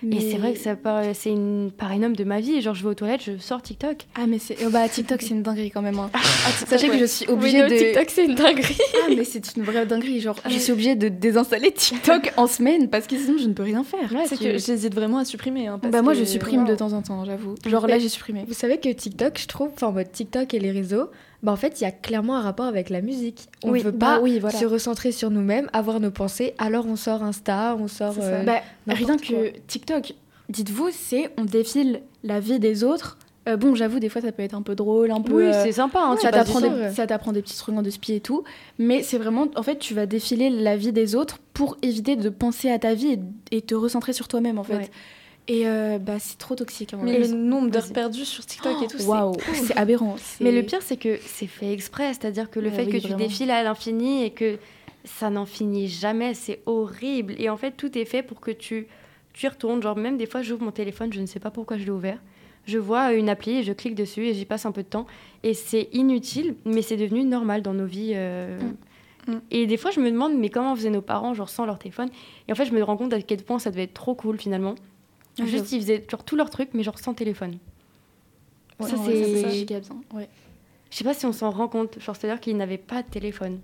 Mais- 0.03 0.17
Et 0.17 0.31
c'est 0.31 0.37
vrai 0.37 0.53
que 0.53 0.59
ça 0.59 0.75
c'est 1.13 1.31
une 1.31 1.71
part 1.75 1.91
énorme 1.91 2.15
de 2.15 2.23
ma 2.23 2.39
vie. 2.39 2.61
Genre, 2.61 2.75
je 2.75 2.83
vais 2.83 2.89
aux 2.89 2.93
toilettes, 2.93 3.23
je 3.25 3.37
sors 3.39 3.61
TikTok. 3.61 4.05
Ah, 4.15 4.27
mais 4.27 4.37
c'est. 4.39 4.55
oh, 4.65 4.69
bah, 4.69 4.87
TikTok, 4.87 5.21
c'est 5.21 5.29
une 5.29 5.41
dinguerie 5.43 5.71
quand 5.71 5.81
même. 5.81 5.97
hein. 5.99 6.09
Ah, 6.13 6.19
Sachez 6.67 6.87
que 6.87 6.93
ouais. 6.93 6.99
je 6.99 7.05
suis 7.05 7.27
obligée 7.27 7.63
Oui, 7.63 7.69
de. 7.71 7.77
TikTok, 7.77 8.09
c'est 8.09 8.25
une 8.25 8.35
dinguerie. 8.35 8.77
Ah, 9.03 9.07
mais 9.15 9.23
c'est 9.23 9.55
une 9.55 9.63
vraie 9.63 9.85
dinguerie. 9.85 10.19
Genre, 10.19 10.35
je 10.47 10.57
suis 10.57 10.71
obligée 10.71 10.95
de 10.95 11.07
désinstaller 11.09 11.71
TikTok 11.71 12.31
en 12.37 12.47
semaine 12.47 12.89
parce 12.89 13.07
que 13.07 13.17
sinon, 13.17 13.37
je 13.39 13.47
ne 13.47 13.53
peux 13.53 13.63
rien 13.63 13.83
faire. 13.83 14.09
c'est 14.27 14.37
que 14.37 14.57
j'hésite 14.57 14.93
vraiment 14.93 15.17
à 15.17 15.25
supprimer. 15.25 15.67
hein, 15.67 15.79
parce 15.81 15.91
Bah, 15.91 16.01
moi, 16.01 16.13
que- 16.13 16.19
je 16.19 16.25
supprime 16.25 16.65
de 16.65 16.75
temps 16.75 16.93
en 16.93 17.01
temps, 17.01 17.25
j'avoue. 17.25 17.55
Genre, 17.65 17.87
là, 17.87 17.97
j'ai 17.99 18.09
supprimé. 18.09 18.45
Vous 18.47 18.53
savez 18.53 18.77
que 18.79 18.89
TikTok, 18.89 19.39
je 19.39 19.47
trouve, 19.47 19.69
enfin, 19.73 19.87
en 19.87 19.91
mode 19.93 20.11
TikTok 20.11 20.53
et 20.53 20.59
les 20.59 20.71
réseaux, 20.71 21.09
bah, 21.43 21.51
en 21.51 21.55
fait, 21.55 21.79
il 21.79 21.83
y 21.83 21.87
a 21.87 21.91
clairement 21.91 22.35
un 22.37 22.41
rapport 22.41 22.65
avec 22.65 22.89
la 22.89 23.01
musique. 23.01 23.47
On 23.63 23.71
Oui, 23.71 23.81
veut 23.81 23.91
bah 23.91 24.15
pas 24.17 24.21
oui, 24.21 24.39
voilà. 24.39 24.57
se 24.57 24.65
recentrer 24.65 25.11
sur 25.11 25.29
nous-mêmes, 25.29 25.69
avoir 25.73 25.99
nos 25.99 26.11
pensées, 26.11 26.53
alors 26.57 26.85
on 26.87 26.95
sort 26.95 27.23
Insta, 27.23 27.75
on 27.79 27.87
sort. 27.87 28.15
Euh, 28.21 28.43
Bah, 28.43 28.61
rien 28.87 29.17
quoi. 29.17 29.17
que 29.17 29.57
TikTok, 29.67 30.13
dites-vous, 30.49 30.89
c'est 30.91 31.29
on 31.37 31.45
défile 31.45 32.01
la 32.23 32.39
vie 32.39 32.59
des 32.59 32.83
autres. 32.83 33.17
Euh, 33.47 33.55
bon, 33.55 33.75
j'avoue, 33.75 33.99
des 33.99 34.09
fois, 34.09 34.21
ça 34.21 34.33
peut 34.33 34.43
être 34.43 34.55
un 34.55 34.61
peu 34.61 34.75
drôle, 34.75 35.09
un 35.09 35.21
peu. 35.21 35.33
Oui, 35.33 35.43
euh, 35.45 35.63
c'est 35.63 35.71
sympa, 35.71 35.99
hein, 36.01 36.15
tu 36.15 36.23
ça 36.23 36.31
t'apprend 36.31 36.59
des, 36.59 36.93
t'apprend 37.07 37.31
des 37.31 37.41
petits 37.41 37.55
trucs 37.57 37.75
de 37.75 37.89
spi 37.89 38.13
et 38.15 38.19
tout. 38.19 38.43
Mais 38.77 39.03
c'est 39.03 39.17
vraiment, 39.17 39.47
en 39.55 39.63
fait, 39.63 39.77
tu 39.79 39.93
vas 39.93 40.05
défiler 40.05 40.49
la 40.49 40.75
vie 40.75 40.91
des 40.91 41.15
autres 41.15 41.37
pour 41.53 41.77
éviter 41.81 42.17
de 42.17 42.27
penser 42.27 42.69
à 42.69 42.77
ta 42.77 42.93
vie 42.93 43.13
et, 43.51 43.57
et 43.57 43.61
te 43.61 43.73
recentrer 43.73 44.11
sur 44.11 44.27
toi-même, 44.27 44.59
en 44.59 44.63
fait. 44.63 44.75
Ouais. 44.75 44.89
Et 45.49 45.67
euh, 45.67 45.97
bah, 45.97 46.19
c'est 46.19 46.37
trop 46.37 46.55
toxique. 46.55 46.93
hein, 46.93 46.99
Mais 47.01 47.19
le 47.19 47.27
nombre 47.29 47.69
d'heures 47.69 47.91
perdues 47.93 48.25
sur 48.25 48.45
TikTok 48.45 48.83
et 48.83 48.87
tout, 48.87 48.97
ouf. 49.01 49.37
c'est 49.53 49.77
aberrant. 49.77 50.15
Mais 50.41 50.51
le 50.51 50.63
pire, 50.63 50.81
c'est 50.81 50.97
que 50.97 51.17
c'est 51.25 51.47
fait 51.47 51.71
exprès. 51.71 52.13
C'est-à-dire 52.13 52.49
que 52.49 52.59
le 52.59 52.67
Ah 52.69 52.75
fait 52.75 52.85
oui, 52.85 52.91
que 52.91 52.97
tu 53.07 53.13
défiles 53.15 53.51
à 53.51 53.63
l'infini 53.63 54.23
et 54.25 54.31
que 54.31 54.57
ça 55.05 55.29
n'en 55.29 55.45
finit 55.45 55.87
jamais, 55.87 56.33
c'est 56.33 56.59
horrible. 56.65 57.35
Et 57.37 57.49
en 57.49 57.55
fait, 57.55 57.71
tout 57.71 57.97
est 57.97 58.03
fait 58.03 58.23
pour 58.23 58.41
que 58.41 58.51
tu, 58.51 58.87
tu 59.31 59.45
y 59.45 59.49
retournes. 59.49 59.81
Genre, 59.81 59.95
même 59.95 60.17
des 60.17 60.25
fois, 60.25 60.41
j'ouvre 60.41 60.63
mon 60.65 60.71
téléphone, 60.71 61.13
je 61.13 61.21
ne 61.21 61.25
sais 61.25 61.39
pas 61.39 61.49
pourquoi 61.51 61.77
je 61.77 61.85
l'ai 61.85 61.91
ouvert. 61.91 62.19
Je 62.65 62.77
vois 62.77 63.13
une 63.13 63.29
appli 63.29 63.59
et 63.59 63.63
je 63.63 63.71
clique 63.71 63.95
dessus 63.95 64.25
et 64.25 64.33
j'y 64.33 64.43
passe 64.43 64.65
un 64.65 64.73
peu 64.73 64.83
de 64.83 64.89
temps. 64.89 65.05
Et 65.43 65.53
c'est 65.53 65.87
inutile, 65.93 66.55
mais 66.65 66.81
c'est 66.81 66.97
devenu 66.97 67.23
normal 67.23 67.61
dans 67.61 67.73
nos 67.73 67.85
vies. 67.85 68.11
euh. 68.15 68.59
Mm. 69.27 69.35
Et 69.51 69.65
des 69.65 69.77
fois, 69.77 69.91
je 69.91 70.01
me 70.01 70.11
demande, 70.11 70.33
mais 70.37 70.49
comment 70.49 70.75
faisaient 70.75 70.89
nos 70.89 71.01
parents, 71.01 71.33
genre 71.33 71.47
sans 71.47 71.65
leur 71.65 71.79
téléphone? 71.79 72.09
Et 72.49 72.51
en 72.51 72.55
fait, 72.55 72.65
je 72.65 72.73
me 72.73 72.83
rends 72.83 72.97
compte 72.97 73.13
à 73.13 73.21
quel 73.21 73.41
point 73.43 73.59
ça 73.59 73.71
devait 73.71 73.83
être 73.83 73.93
trop 73.93 74.13
cool 74.15 74.37
finalement. 74.37 74.75
Ah, 75.39 75.45
Juste, 75.45 75.71
ils 75.71 75.81
faisaient 75.81 76.05
genre 76.09 76.23
tous 76.23 76.35
leurs 76.35 76.49
trucs, 76.49 76.73
mais 76.73 76.83
genre 76.83 76.97
sans 76.99 77.13
téléphone. 77.13 77.57
Ouais, 78.79 78.89
ça, 78.89 78.97
ouais, 78.97 79.41
ça, 79.41 79.49
c'est. 79.51 79.65
bien. 79.65 79.81
Ouais. 80.13 80.29
Je 80.91 80.97
sais 80.97 81.03
pas 81.03 81.13
si 81.13 81.25
on 81.25 81.33
s'en 81.33 81.51
rend 81.51 81.67
compte. 81.67 81.99
Genre, 81.99 82.15
c'est-à-dire 82.15 82.39
qu'ils 82.39 82.57
n'avaient 82.57 82.77
pas 82.77 83.03
de 83.03 83.07
téléphone. 83.09 83.59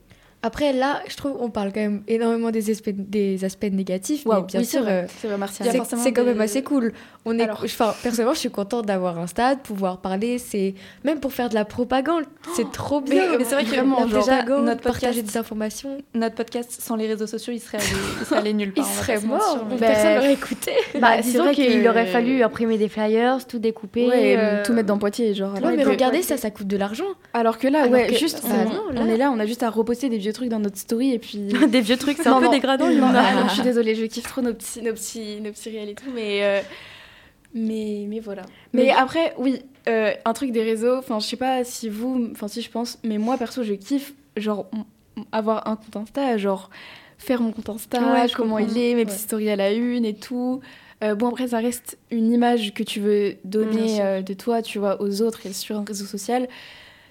Après, 0.46 0.74
là, 0.74 1.02
je 1.08 1.16
trouve 1.16 1.38
qu'on 1.38 1.50
parle 1.50 1.72
quand 1.74 1.80
même 1.80 2.04
énormément 2.08 2.52
des 2.52 2.70
aspects, 2.70 2.90
des 2.90 3.46
aspects 3.46 3.64
négatifs, 3.72 4.26
Waouh, 4.26 4.42
mais 4.42 4.48
bien 4.48 4.60
oui, 4.60 4.66
c'est 4.66 4.72
sûr, 4.78 4.82
vrai. 4.84 4.92
euh, 4.92 5.08
C'est 5.08 5.28
Il 5.30 6.14
quand 6.14 6.24
même 6.26 6.42
assez 6.42 6.62
cool. 6.64 6.92
On 7.26 7.40
est, 7.40 7.44
Alors- 7.44 7.62
enfin, 7.64 7.94
personnellement, 8.04 8.34
je 8.34 8.40
suis 8.40 8.50
contente 8.52 8.86
d'avoir 8.86 9.18
un 9.18 9.28
stade, 9.28 9.60
pouvoir 9.62 10.00
parler, 10.02 10.38
c'est 10.40 10.76
même 11.06 11.22
pour 11.22 11.32
faire 11.32 11.48
de 11.48 11.54
la 11.56 11.64
propagande, 11.64 12.26
c'est 12.58 12.70
trop 12.74 13.00
Mais, 13.00 13.10
bien. 13.12 13.38
mais 13.38 13.46
c'est 13.46 13.56
vrai 13.56 13.64
que 13.64 13.70
vraiment, 13.70 14.06
genre, 14.08 14.20
déjà, 14.22 14.44
notre 14.44 14.62
notre 14.64 14.82
podcast, 14.82 15.02
partager 15.02 15.22
des 15.22 15.38
informations, 15.38 15.98
notre 16.14 16.36
podcast 16.36 16.76
sans 16.78 16.98
les 16.98 17.08
réseaux 17.08 17.26
sociaux, 17.28 17.54
il 17.54 17.60
serait 17.62 17.78
allé, 17.78 17.88
il 18.20 18.26
serait 18.26 18.40
allé 18.40 18.54
nulle 18.54 18.74
il 18.76 18.82
part. 18.82 18.86
on 18.86 18.98
pas 18.98 19.02
serait 19.06 19.18
se 19.22 19.26
mort, 19.26 19.66
mais- 19.70 19.78
personne 19.78 20.16
l'aurait 20.16 20.34
écouté. 20.34 20.72
Bah, 20.96 21.00
Bah, 21.00 21.10
c'est 21.18 21.22
disons 21.32 21.44
vrai 21.46 21.54
qu'il 21.56 21.82
que- 21.84 21.88
aurait 21.88 22.06
fallu 22.08 22.44
imprimer 22.44 22.78
des 22.78 22.90
flyers, 22.90 23.48
tout 23.48 23.60
découper. 23.60 24.08
Ouais, 24.10 24.36
euh, 24.38 24.62
tout 24.66 24.74
mettre 24.74 24.88
dans 24.88 24.98
Poitiers, 24.98 25.34
genre. 25.34 25.54
Ouais, 25.64 25.76
mais 25.78 25.86
regardez, 25.86 26.22
ça, 26.22 26.36
ça 26.36 26.52
coûte 26.52 26.68
de 26.68 26.76
l'argent. 26.76 27.06
Alors 27.34 27.58
que 27.58 27.70
là, 27.70 27.88
ouais, 27.88 28.14
juste, 28.14 28.44
on, 28.46 29.00
on 29.02 29.08
est 29.08 29.16
là, 29.18 29.32
on 29.34 29.40
a 29.40 29.46
juste 29.46 29.64
à 29.64 29.70
reposter 29.70 30.10
des 30.10 30.18
vieux 30.18 30.33
trucs 30.34 30.50
dans 30.50 30.60
notre 30.60 30.78
story 30.78 31.14
et 31.14 31.20
puis. 31.20 31.38
des 31.70 31.82
vieux 31.82 31.98
trucs, 31.98 32.18
c'est 32.18 32.28
un 32.28 32.42
peu 32.42 32.50
dégradant. 32.50 32.90
Non, 32.90 33.12
je 33.48 33.54
suis 33.54 33.64
désolée, 33.64 33.96
je 33.96 34.06
kiffe 34.06 34.28
trop 34.28 34.42
nos 34.42 34.54
petits, 34.54 34.82
nos 34.82 34.92
petits, 34.94 35.40
nos 35.42 35.52
petits 35.52 35.70
réels 35.70 35.90
et 35.90 35.96
tout, 35.96 36.12
mais, 36.14 36.44
euh, 36.44 36.62
mais, 37.54 38.06
mais 38.08 38.20
voilà. 38.20 38.44
Mais, 38.74 38.84
Mais- 38.86 38.90
après, 38.92 39.34
oui, 39.38 39.62
euh, 39.88 40.12
un 40.26 40.34
truc 40.34 40.52
des 40.52 40.64
réseaux. 40.64 40.98
Enfin, 40.98 41.20
je 41.20 41.28
sais 41.28 41.38
pas 41.38 41.64
si 41.64 41.90
vous, 41.90 42.30
enfin 42.32 42.48
si 42.48 42.62
je 42.62 42.70
pense, 42.70 43.00
mais 43.04 43.18
moi 43.18 43.38
perso, 43.38 43.64
je 43.64 43.74
kiffe 43.74 44.14
genre 44.38 44.66
avoir 45.32 45.68
un 45.68 45.76
compte 45.76 45.96
Insta, 45.96 46.38
genre 46.38 46.70
faire 47.20 47.42
mon 47.42 47.52
compte 47.52 47.70
Insta, 47.70 48.00
Ouais, 48.00 48.28
comment 48.36 48.58
comprends. 48.58 48.72
il 48.74 48.78
est, 48.78 48.94
mes 48.96 49.02
Ouais. 49.02 49.06
petites 49.06 49.20
stories 49.20 49.50
à 49.50 49.56
la 49.56 49.72
une 49.72 50.06
et 50.06 50.16
tout. 50.16 50.62
Euh, 51.04 51.16
bon 51.16 51.28
après, 51.30 51.50
ça 51.50 51.60
reste 51.60 51.98
une 52.12 52.32
image 52.32 52.74
que 52.74 52.82
tu 52.82 53.00
veux 53.00 53.36
donner 53.44 54.02
euh, 54.02 54.22
de 54.22 54.34
toi, 54.34 54.62
tu 54.62 54.80
vois, 54.80 55.02
aux 55.02 55.22
autres 55.22 55.46
et 55.46 55.54
sur 55.54 55.78
un 55.78 55.84
réseau 55.86 56.06
social. 56.06 56.48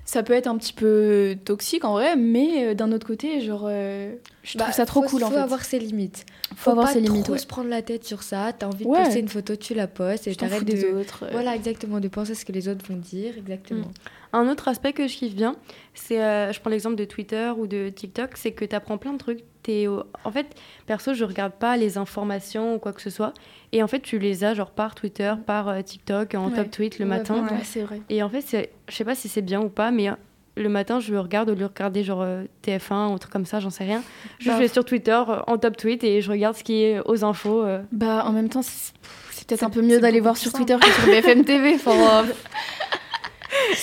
Ça 0.04 0.22
peut 0.22 0.32
être 0.32 0.48
un 0.48 0.58
petit 0.58 0.72
peu 0.72 1.36
toxique 1.44 1.84
en 1.84 1.92
vrai, 1.92 2.16
mais 2.16 2.66
euh, 2.66 2.74
d'un 2.74 2.90
autre 2.92 3.06
côté, 3.06 3.40
genre, 3.40 3.66
euh, 3.68 4.12
je 4.42 4.58
trouve 4.58 4.66
Bah, 4.68 4.72
ça 4.72 4.84
trop 4.84 5.02
faut- 5.02 5.08
cool 5.10 5.24
en 5.24 5.28
faut 5.28 5.34
fait. 5.34 5.40
avoir 5.40 5.64
ses 5.64 5.78
limites. 5.78 6.26
Faut 6.56 6.70
avoir 6.72 6.86
pas 6.88 6.92
ses 6.92 7.00
limites, 7.00 7.24
trop 7.24 7.32
ouais. 7.34 7.38
se 7.38 7.46
prendre 7.46 7.68
la 7.70 7.82
tête 7.82 8.04
sur 8.04 8.22
ça. 8.22 8.52
T'as 8.52 8.66
envie 8.66 8.84
de 8.84 8.90
poster 8.90 9.20
une 9.20 9.28
photo, 9.28 9.54
tu 9.56 9.74
la 9.74 9.86
postes 9.86 10.26
et 10.26 10.34
t'arrêtes 10.34 10.58
fous 10.58 10.64
des 10.64 10.82
de. 10.82 10.88
autres, 10.88 11.24
euh. 11.24 11.28
Voilà, 11.32 11.54
exactement, 11.54 12.00
de 12.00 12.08
penser 12.08 12.32
à 12.32 12.34
ce 12.34 12.44
que 12.44 12.52
les 12.52 12.68
autres 12.68 12.84
vont 12.86 12.96
dire, 12.98 13.38
exactement. 13.38 13.90
Un 14.32 14.48
autre 14.50 14.68
aspect 14.68 14.92
que 14.92 15.06
je 15.06 15.16
kiffe 15.16 15.34
bien, 15.34 15.56
c'est, 15.94 16.20
euh, 16.22 16.52
je 16.52 16.60
prends 16.60 16.70
l'exemple 16.70 16.96
de 16.96 17.04
Twitter 17.04 17.52
ou 17.56 17.66
de 17.66 17.88
TikTok, 17.88 18.30
c'est 18.36 18.52
que 18.52 18.64
tu 18.64 18.74
apprends 18.74 18.98
plein 18.98 19.12
de 19.12 19.18
trucs. 19.18 19.44
T'es 19.62 19.86
En 20.24 20.32
fait, 20.32 20.46
perso, 20.86 21.14
je 21.14 21.24
regarde 21.24 21.52
pas 21.52 21.76
les 21.76 21.96
informations 21.98 22.74
ou 22.74 22.78
quoi 22.78 22.92
que 22.92 23.00
ce 23.00 23.10
soit. 23.10 23.32
Et 23.72 23.82
en 23.82 23.86
fait, 23.86 24.00
tu 24.00 24.18
les 24.18 24.42
as 24.44 24.54
genre 24.54 24.70
par 24.70 24.94
Twitter, 24.94 25.32
par 25.46 25.68
euh, 25.68 25.80
TikTok, 25.82 26.34
en 26.34 26.48
Ouais. 26.50 26.56
top 26.56 26.70
tweet 26.70 26.98
le 26.98 27.04
Ouais, 27.04 27.08
matin. 27.18 27.42
ouais, 27.44 27.58
c'est 27.64 27.82
vrai. 27.82 28.00
Et 28.10 28.22
en 28.22 28.28
fait, 28.28 28.40
c'est- 28.40 28.70
je 28.88 28.94
sais 28.96 29.04
pas 29.04 29.14
si 29.14 29.28
c'est 29.28 29.40
bien 29.42 29.60
ou 29.60 29.68
pas, 29.68 29.90
mais 29.92 30.08
euh, 30.10 30.14
le 30.56 30.68
matin, 30.68 30.98
je 31.00 31.14
regarde 31.14 31.48
au 31.48 31.52
lieu 31.52 31.60
de 31.60 31.64
regarder 31.64 32.02
genre 32.02 32.22
euh, 32.22 32.42
TF1 32.62 33.08
ou 33.08 33.14
un 33.14 33.18
truc 33.18 33.32
comme 33.32 33.46
ça, 33.46 33.60
j'en 33.60 33.70
sais 33.70 33.84
rien. 33.84 34.02
Juste, 34.38 34.50
Bah, 34.50 34.56
je 34.56 34.62
vais 34.62 34.68
sur 34.68 34.84
Twitter 34.84 35.22
en 35.46 35.56
top 35.58 35.76
tweet 35.76 36.02
et 36.04 36.20
je 36.20 36.30
regarde 36.30 36.56
ce 36.56 36.64
qui 36.64 36.82
est 36.82 37.00
aux 37.06 37.24
infos. 37.24 37.62
euh. 37.62 37.80
Bah, 37.92 38.24
en 38.26 38.32
même 38.32 38.48
temps, 38.48 38.62
c'est 38.62 38.92
c'est 39.30 39.46
peut-être 39.48 39.60
C'est- 39.60 39.66
un 39.66 39.70
peu 39.70 39.82
mieux 39.82 39.98
d'aller 40.00 40.20
voir 40.20 40.36
sur. 40.36 40.52
Twitter 40.52 40.76
que 40.80 40.86
sur 40.90 41.06
BFM 41.06 41.44
TV. 41.44 41.74
Enfin, 41.86 42.24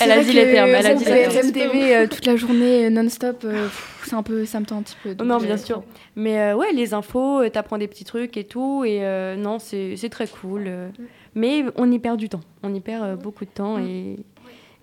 Elle 0.01 0.11
a 0.11 0.23
dit 0.23 0.34
les 0.34 0.51
termes, 0.51 0.69
elle 0.69 0.86
a 0.86 0.93
dit 0.93 1.03
sur 1.03 1.13
les 1.13 1.21
termes. 1.27 1.34
BFM 1.34 1.51
TV 1.51 1.95
euh, 1.95 2.07
toute 2.07 2.25
la 2.25 2.36
journée 2.36 2.89
non-stop, 2.89 3.41
euh, 3.45 3.67
c'est 4.10 4.16
un 4.16 4.24
peu, 4.24 4.45
ça 4.45 4.60
me 4.60 4.66
tend 4.66 4.78
un 4.78 4.82
petit 4.82 4.97
peu. 5.03 5.16
donc, 5.16 5.28
non, 5.28 5.38
bien 5.38 5.57
sûr. 5.57 5.84
Mais 6.16 6.39
euh, 6.39 6.55
ouais, 6.55 6.72
les 6.74 6.93
infos, 6.93 7.41
euh, 7.43 7.49
t'apprends 7.49 7.78
des 7.78 7.88
petits 7.88 8.03
trucs 8.05 8.36
et 8.38 8.43
tout. 8.43 8.84
Et 8.86 8.99
euh, 9.05 9.36
non, 9.36 9.60
c'est 9.60 9.95
c'est 9.95 10.10
très 10.10 10.28
cool. 10.28 10.64
euh. 10.68 10.89
Mais 11.36 11.64
on 11.76 11.91
y 11.91 11.99
perd 11.99 12.18
du 12.18 12.28
temps. 12.30 12.41
On 12.64 12.74
y 12.74 12.80
perd 12.82 13.03
euh, 13.03 13.16
beaucoup 13.16 13.45
de 13.45 13.49
temps 13.49 13.78
et, 13.80 14.18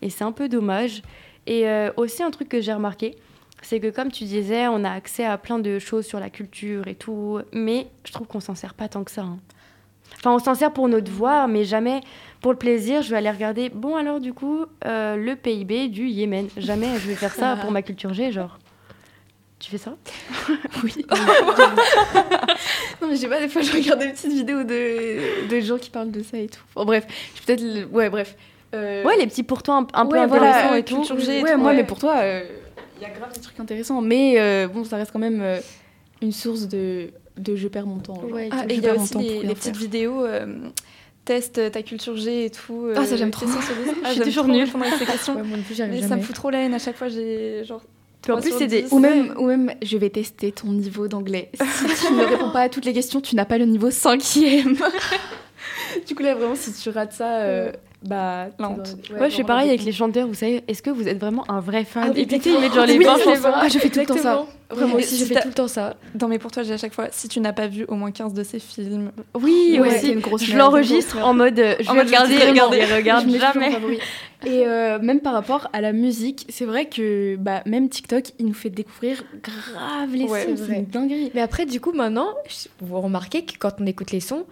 et 0.03 0.11
c'est 0.11 0.25
un 0.25 0.33
peu 0.33 0.49
dommage. 0.49 1.03
Et 1.49 1.65
aussi, 1.97 2.25
un 2.25 2.31
truc 2.33 2.49
que 2.49 2.61
j'ai 2.61 2.73
remarqué, 2.73 3.15
c'est 3.63 3.79
que 3.79 3.89
comme 3.91 4.11
tu 4.11 4.25
disais, 4.25 4.67
on 4.67 4.83
a 4.83 4.91
accès 4.91 5.25
à 5.25 5.39
plein 5.39 5.61
de 5.61 5.79
choses 5.79 6.05
sur 6.05 6.19
la 6.19 6.29
culture 6.29 6.89
et 6.89 6.97
tout. 6.97 7.39
Mais 7.53 7.87
je 8.05 8.13
trouve 8.13 8.27
qu'on 8.27 8.41
s'en 8.41 8.57
sert 8.57 8.75
pas 8.75 8.89
tant 8.89 9.05
que 9.05 9.13
ça. 9.13 9.23
hein. 9.23 9.39
Enfin, 10.19 10.33
on 10.35 10.39
s'en 10.41 10.55
sert 10.57 10.73
pour 10.73 10.89
nos 10.89 11.01
devoirs, 11.01 11.47
mais 11.47 11.65
jamais 11.65 12.01
pour 12.41 12.51
le 12.53 12.59
plaisir. 12.59 13.03
Je 13.03 13.11
vais 13.11 13.17
aller 13.19 13.31
regarder, 13.31 13.69
bon, 13.69 13.95
alors 13.97 14.19
du 14.19 14.33
coup, 14.33 14.65
euh, 14.87 15.15
le 15.17 15.37
PIB 15.37 15.89
du 15.89 16.09
Yémen. 16.09 16.49
Jamais 16.57 16.89
je 16.99 17.07
vais 17.09 17.15
faire 17.15 17.35
ça 17.35 17.57
pour 17.57 17.71
ma 17.71 17.83
culture 17.83 18.13
G, 18.13 18.33
genre. 18.33 18.59
Tu 19.59 19.71
fais 19.71 19.79
ça 19.79 19.97
Oui. 20.85 20.95
non, 23.01 23.09
mais 23.09 23.17
je 23.17 23.21
sais 23.23 23.29
pas, 23.29 23.41
des 23.41 23.49
fois, 23.49 23.63
je 23.63 23.73
regarde 23.73 24.01
des 24.01 24.09
petites 24.11 24.33
vidéos 24.33 24.65
de, 24.65 25.49
de 25.49 25.61
gens 25.61 25.79
qui 25.79 25.91
parlent 25.91 26.11
de 26.11 26.23
ça 26.23 26.37
et 26.39 26.47
tout. 26.47 26.61
Bon, 26.75 26.85
bref, 26.85 27.07
je 27.35 27.43
peut-être. 27.43 27.63
le- 27.63 27.87
Ouais, 27.87 28.11
bref. 28.11 28.37
Euh, 28.75 29.05
Ouais, 29.05 29.17
les 29.17 29.27
petits 29.27 29.43
pourtours 29.43 29.75
un, 29.75 29.87
un 29.95 30.07
peu 30.07 30.17
ouais, 30.17 30.23
intéressants 30.23 30.61
voilà, 30.63 30.79
et 30.79 30.85
tout. 30.85 31.05
G 31.05 31.39
et 31.39 31.43
Ouais, 31.43 31.53
tout, 31.53 31.59
moi, 31.59 31.71
ouais. 31.71 31.77
mais 31.77 31.85
pour 31.85 31.99
toi, 31.99 32.17
euh, 32.19 32.45
il 32.99 33.03
y 33.03 33.07
a 33.07 33.11
grave 33.11 33.33
des 33.33 33.41
trucs 33.41 33.59
intéressants. 33.59 34.01
Mais 34.03 34.35
euh, 34.39 34.69
bon, 34.69 34.85
ça 34.85 34.97
reste 34.97 35.13
quand 35.13 35.19
même 35.19 35.43
une 36.21 36.33
source 36.33 36.69
de, 36.69 37.09
de 37.39 37.57
je 37.57 37.69
perds 37.69 37.87
mon 37.87 37.99
temps. 37.99 38.15
genre. 38.29 38.39
Ah, 38.51 38.65
et 38.69 38.75
il 38.75 38.83
y 38.83 38.89
a 38.89 38.95
aussi 38.95 39.13
pour 39.13 39.23
les, 39.23 39.43
les 39.43 39.55
petites 39.55 39.77
vidéos 39.77 40.25
euh, 40.25 40.47
test 41.25 41.71
ta 41.73 41.83
culture 41.83 42.17
G 42.17 42.45
et 42.47 42.51
tout. 42.51 42.89
Ah, 42.95 43.05
ça, 43.07 43.17
j'aime 43.17 43.31
trop. 43.31 43.47
des- 43.47 43.53
Je 43.53 43.57
Ah, 44.05 44.13
suis 44.13 44.21
toujours 44.21 44.47
nulle. 44.49 44.69
à 44.69 44.99
ces 44.99 45.07
questions. 45.07 45.37
Ouais, 45.37 45.43
moi 45.43 45.57
non 45.57 45.63
plus, 45.63 45.75
j'y 45.75 45.83
arrive 45.83 45.95
Mais 45.95 46.03
ça 46.03 46.09
jamais. 46.09 46.21
me 46.21 46.27
fout 46.27 46.35
trop 46.35 46.51
la 46.51 46.59
haine 46.61 46.75
à 46.75 46.79
chaque 46.79 46.97
fois. 46.97 47.09
J'ai 47.09 47.65
genre. 47.65 47.83
Puis 48.27 48.33
en 48.33 48.41
plus, 48.41 48.53
c'est 48.59 48.67
des- 48.67 48.83
10. 48.83 48.93
Ou 48.93 48.99
même, 48.99 49.35
ou 49.39 49.47
même, 49.47 49.73
je 49.83 49.97
vais 49.97 50.11
tester 50.11 50.51
ton 50.53 50.69
niveau 50.73 51.07
d'anglais. 51.09 51.51
Si 51.55 52.07
tu 52.07 52.13
ne 52.13 52.25
réponds 52.29 52.51
pas 52.51 52.63
à 52.63 52.69
toutes 52.69 52.85
les 52.85 52.93
questions, 52.93 53.21
tu 53.21 53.37
n'as 53.37 53.45
pas 53.45 53.57
le 53.59 53.67
niveau 53.67 53.91
cinquième. 53.91 54.77
du 56.07 56.15
coup, 56.15 56.23
là, 56.23 56.35
vraiment, 56.35 56.55
si 56.55 56.73
tu 56.73 56.91
rates 56.91 57.13
ça, 57.13 57.37
euh, 57.41 57.73
bah. 58.03 58.47
Dans- 58.59 58.77
Ouais, 59.19 59.31
je 59.31 59.37
fais 59.37 59.45
pareil 59.45 59.69
avec 59.69 59.85
les 59.85 59.93
chanteurs, 59.93 60.27
vous 60.27 60.35
savez, 60.35 60.63
est-ce 60.69 60.83
que 60.83 60.91
vous 60.91 61.07
êtes 61.09 61.19
vraiment 61.19 61.49
un 61.51 61.61
vrai 61.61 61.85
fan? 61.85 62.13
Ah 62.15 62.19
Et 62.19 62.27
puis 62.27 62.41
ils 62.45 62.61
mettent 62.61 62.75
genre 62.75 62.87
les 62.87 62.99
Oui, 62.99 63.05
je. 63.05 63.47
Ah, 63.47 63.69
je 63.69 63.79
fais 63.79 63.89
tout 63.91 64.01
le 64.01 64.07
temps 64.07 64.17
ça. 64.17 64.45
Vraiment 64.69 64.97
aussi, 64.97 65.17
je 65.17 65.23
si 65.23 65.27
fais 65.29 65.35
t'as- 65.35 65.43
tout 65.43 65.49
le 65.49 65.55
temps 65.55 65.69
ça. 65.69 65.95
Dans 66.17 66.27
mes 66.27 66.41
pour 66.41 66.51
toi, 66.51 66.65
j'ai 66.65 66.73
à 66.75 66.77
chaque 66.77 66.93
fois, 66.93 67.07
si 67.13 67.29
tu 67.29 67.39
n'as 67.39 67.53
pas 67.53 67.69
vu 67.69 67.85
au 67.87 67.95
moins 67.95 68.11
15 68.11 68.35
de 68.35 68.43
ces 68.43 68.59
films. 68.59 69.13
Oui, 69.41 69.79
Ouais, 69.81 69.89
aussi. 69.89 69.99
c'est 70.01 70.09
une 70.13 70.19
grosse 70.19 70.43
je 70.43 70.57
l'enregistre 70.57 71.19
en 71.25 71.35
mode 71.35 71.57
euh, 71.61 71.77
je 71.79 71.89
En 71.89 71.93
vais 71.93 71.99
mode, 72.01 72.09
je 72.09 72.13
regarder, 72.15 72.37
regarder. 72.51 72.85
regarde 72.85 73.31
Je 73.31 73.39
jamais. 73.39 73.79
Et 74.47 74.65
euh, 74.67 74.99
même 75.01 75.21
par 75.21 75.33
rapport 75.35 75.69
à 75.73 75.81
la 75.81 75.93
musique, 75.93 76.47
c'est 76.49 76.65
vrai 76.65 76.87
que 76.87 77.37
bah, 77.37 77.63
même 77.67 77.89
TikTok, 77.89 78.25
il 78.39 78.47
nous 78.47 78.55
fait 78.55 78.71
découvrir 78.71 79.25
grave 79.43 80.15
les 80.15 80.25
Ouais, 80.25 80.45
sons, 80.45 80.65
c'est 80.67 80.77
une 80.79 80.85
dinguerie. 80.87 81.31
Mais 81.35 81.41
après, 81.41 81.67
du 81.67 81.81
coup, 81.81 81.93
maintenant, 81.93 82.29
vous 82.81 83.01
remarquez 83.01 83.45
que 83.45 83.59
quand 83.59 83.73
on 83.81 83.87
écoute 83.87 84.13
les 84.13 84.21
sons, 84.21 84.45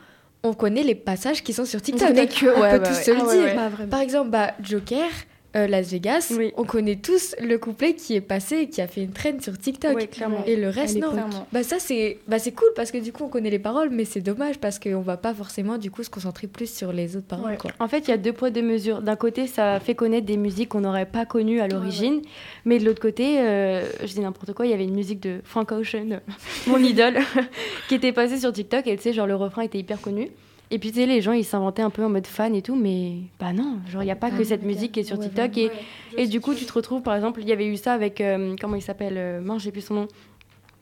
on 0.43 0.53
connaît 0.53 0.83
les 0.83 0.95
passages 0.97 1.43
qui 1.45 1.53
sont 1.53 1.65
sur 1.65 1.81
TikTok. 1.81 2.09
connaît 2.09 2.27
que- 2.27 2.47
on 2.47 2.61
ouais, 2.61 2.71
peut 2.79 2.83
ouais, 2.85 2.89
tous 2.91 2.97
ouais. 2.97 3.03
se 3.05 3.11
le 3.13 3.17
Ah 3.21 3.35
dire. 3.35 3.55
Bah. 3.79 3.85
Par 3.91 4.01
exemple, 4.01 4.31
bah, 4.31 4.51
Joker, 4.63 5.09
euh, 5.57 5.67
Las 5.67 5.91
Vegas, 5.91 6.33
Oui. 6.37 6.53
on 6.57 6.65
connaît 6.65 6.97
tous 6.97 7.35
le 7.41 7.59
couplet 7.59 7.95
qui 7.95 8.15
est 8.15 8.21
passé 8.21 8.57
et 8.57 8.69
qui 8.69 8.81
a 8.81 8.87
fait 8.87 9.03
une 9.03 9.13
traîne 9.13 9.41
sur 9.41 9.57
TikTok. 9.59 9.95
Ouais. 9.97 10.09
Et 10.47 10.57
le 10.57 10.69
reste, 10.69 10.99
non. 10.99 11.13
Bah 11.53 11.63
ça, 11.63 11.79
c'est 11.79 12.19
bah, 12.29 12.39
c'est 12.39 12.53
cool 12.53 12.69
parce 12.75 12.91
que 12.91 12.99
du 12.99 13.13
coup, 13.13 13.25
on 13.25 13.29
connaît 13.29 13.51
les 13.51 13.59
paroles, 13.59 13.91
mais 13.91 14.05
c'est 14.05 14.21
dommage 14.21 14.59
parce 14.59 14.79
qu'on 14.79 15.01
va 15.01 15.17
pas 15.17 15.35
forcément, 15.35 15.79
du 15.79 15.91
coup, 15.91 16.03
se 16.03 16.11
concentrer 16.11 16.47
plus 16.47 16.73
sur 16.73 16.93
les 16.93 17.17
autres 17.17 17.27
paroles. 17.27 17.53
Ouais. 17.53 17.57
Quoi. 17.57 17.71
En 17.79 17.89
fait, 17.89 18.01
il 18.01 18.09
y 18.09 18.15
a 18.15 18.19
deux 18.19 18.33
poids, 18.33 18.51
deux 18.51 18.63
mesures. 18.63 19.01
D'un 19.03 19.17
côté, 19.17 19.47
ça 19.47 19.81
fait 19.81 19.95
connaître 19.95 20.27
des 20.27 20.37
musiques 20.37 20.71
qu'on 20.71 20.81
n'aurait 20.81 21.07
pas 21.07 21.27
connues 21.27 21.61
à 21.61 21.69
l'origine. 21.69 22.23
Mais 22.65 22.79
de 22.79 22.85
l'autre 22.85 23.01
côté, 23.01 23.39
euh, 23.41 23.85
je 24.01 24.13
dis 24.13 24.21
n'importe 24.21 24.53
quoi, 24.53 24.67
il 24.67 24.71
y 24.71 24.75
avait 24.75 24.85
une 24.85 24.95
musique 24.95 25.21
de 25.21 25.41
Frank 25.45 25.71
Ocean, 25.73 26.21
mon 26.67 26.79
idole, 26.83 27.19
qui 27.89 27.95
était 27.95 28.13
passée 28.13 28.39
sur 28.39 28.53
TikTok. 28.53 28.87
Et 28.87 28.97
tu 28.97 29.03
sais, 29.03 29.13
genre, 29.13 29.27
le 29.27 29.37
refrain 29.37 29.63
était 29.63 29.79
hyper 29.79 30.01
connu. 30.01 30.31
Et 30.71 30.79
puis, 30.79 30.91
tu 30.91 31.01
sais, 31.01 31.07
les 31.07 31.21
gens, 31.21 31.33
ils 31.33 31.45
s'inventaient 31.45 31.83
un 31.83 31.91
peu 31.91 32.05
en 32.05 32.09
mode 32.09 32.27
fan 32.27 32.55
et 32.55 32.63
tout. 32.63 32.75
Mais 32.75 33.13
bah 33.39 33.53
non, 33.53 33.79
genre, 33.89 34.03
il 34.03 34.07
n'y 34.07 34.13
a 34.13 34.17
pas 34.17 34.31
que 34.31 34.43
cette 34.45 34.63
musique 34.63 34.93
qui 34.93 35.01
est 35.01 35.05
sur 35.05 35.19
TikTok. 35.19 35.57
Et, 35.59 35.71
et 36.17 36.27
du 36.27 36.41
coup, 36.41 36.55
tu 36.55 36.65
te 36.65 36.73
retrouves, 36.73 37.03
par 37.03 37.15
exemple, 37.15 37.41
il 37.43 37.49
y 37.49 37.53
avait 37.53 37.67
eu 37.67 37.77
ça 37.77 37.93
avec, 37.93 38.21
euh, 38.21 38.57
comment 38.61 38.77
il 38.77 38.83
s'appelle 38.83 39.15
euh, 39.17 39.41
Mince, 39.41 39.63
j'ai 39.63 39.71
plus 39.73 39.83
son 39.83 39.95
nom. 39.95 40.09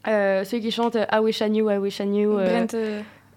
Euh, 0.09 0.45
celui 0.45 0.63
qui 0.63 0.71
chante 0.71 0.97
euh, 0.97 1.05
I 1.13 1.19
Wish 1.19 1.41
I 1.41 1.49
Knew, 1.49 1.71
I 1.71 1.79
Wish 1.79 2.01
I 2.01 2.05
Knew. 2.05 2.35
Brent. 2.35 2.75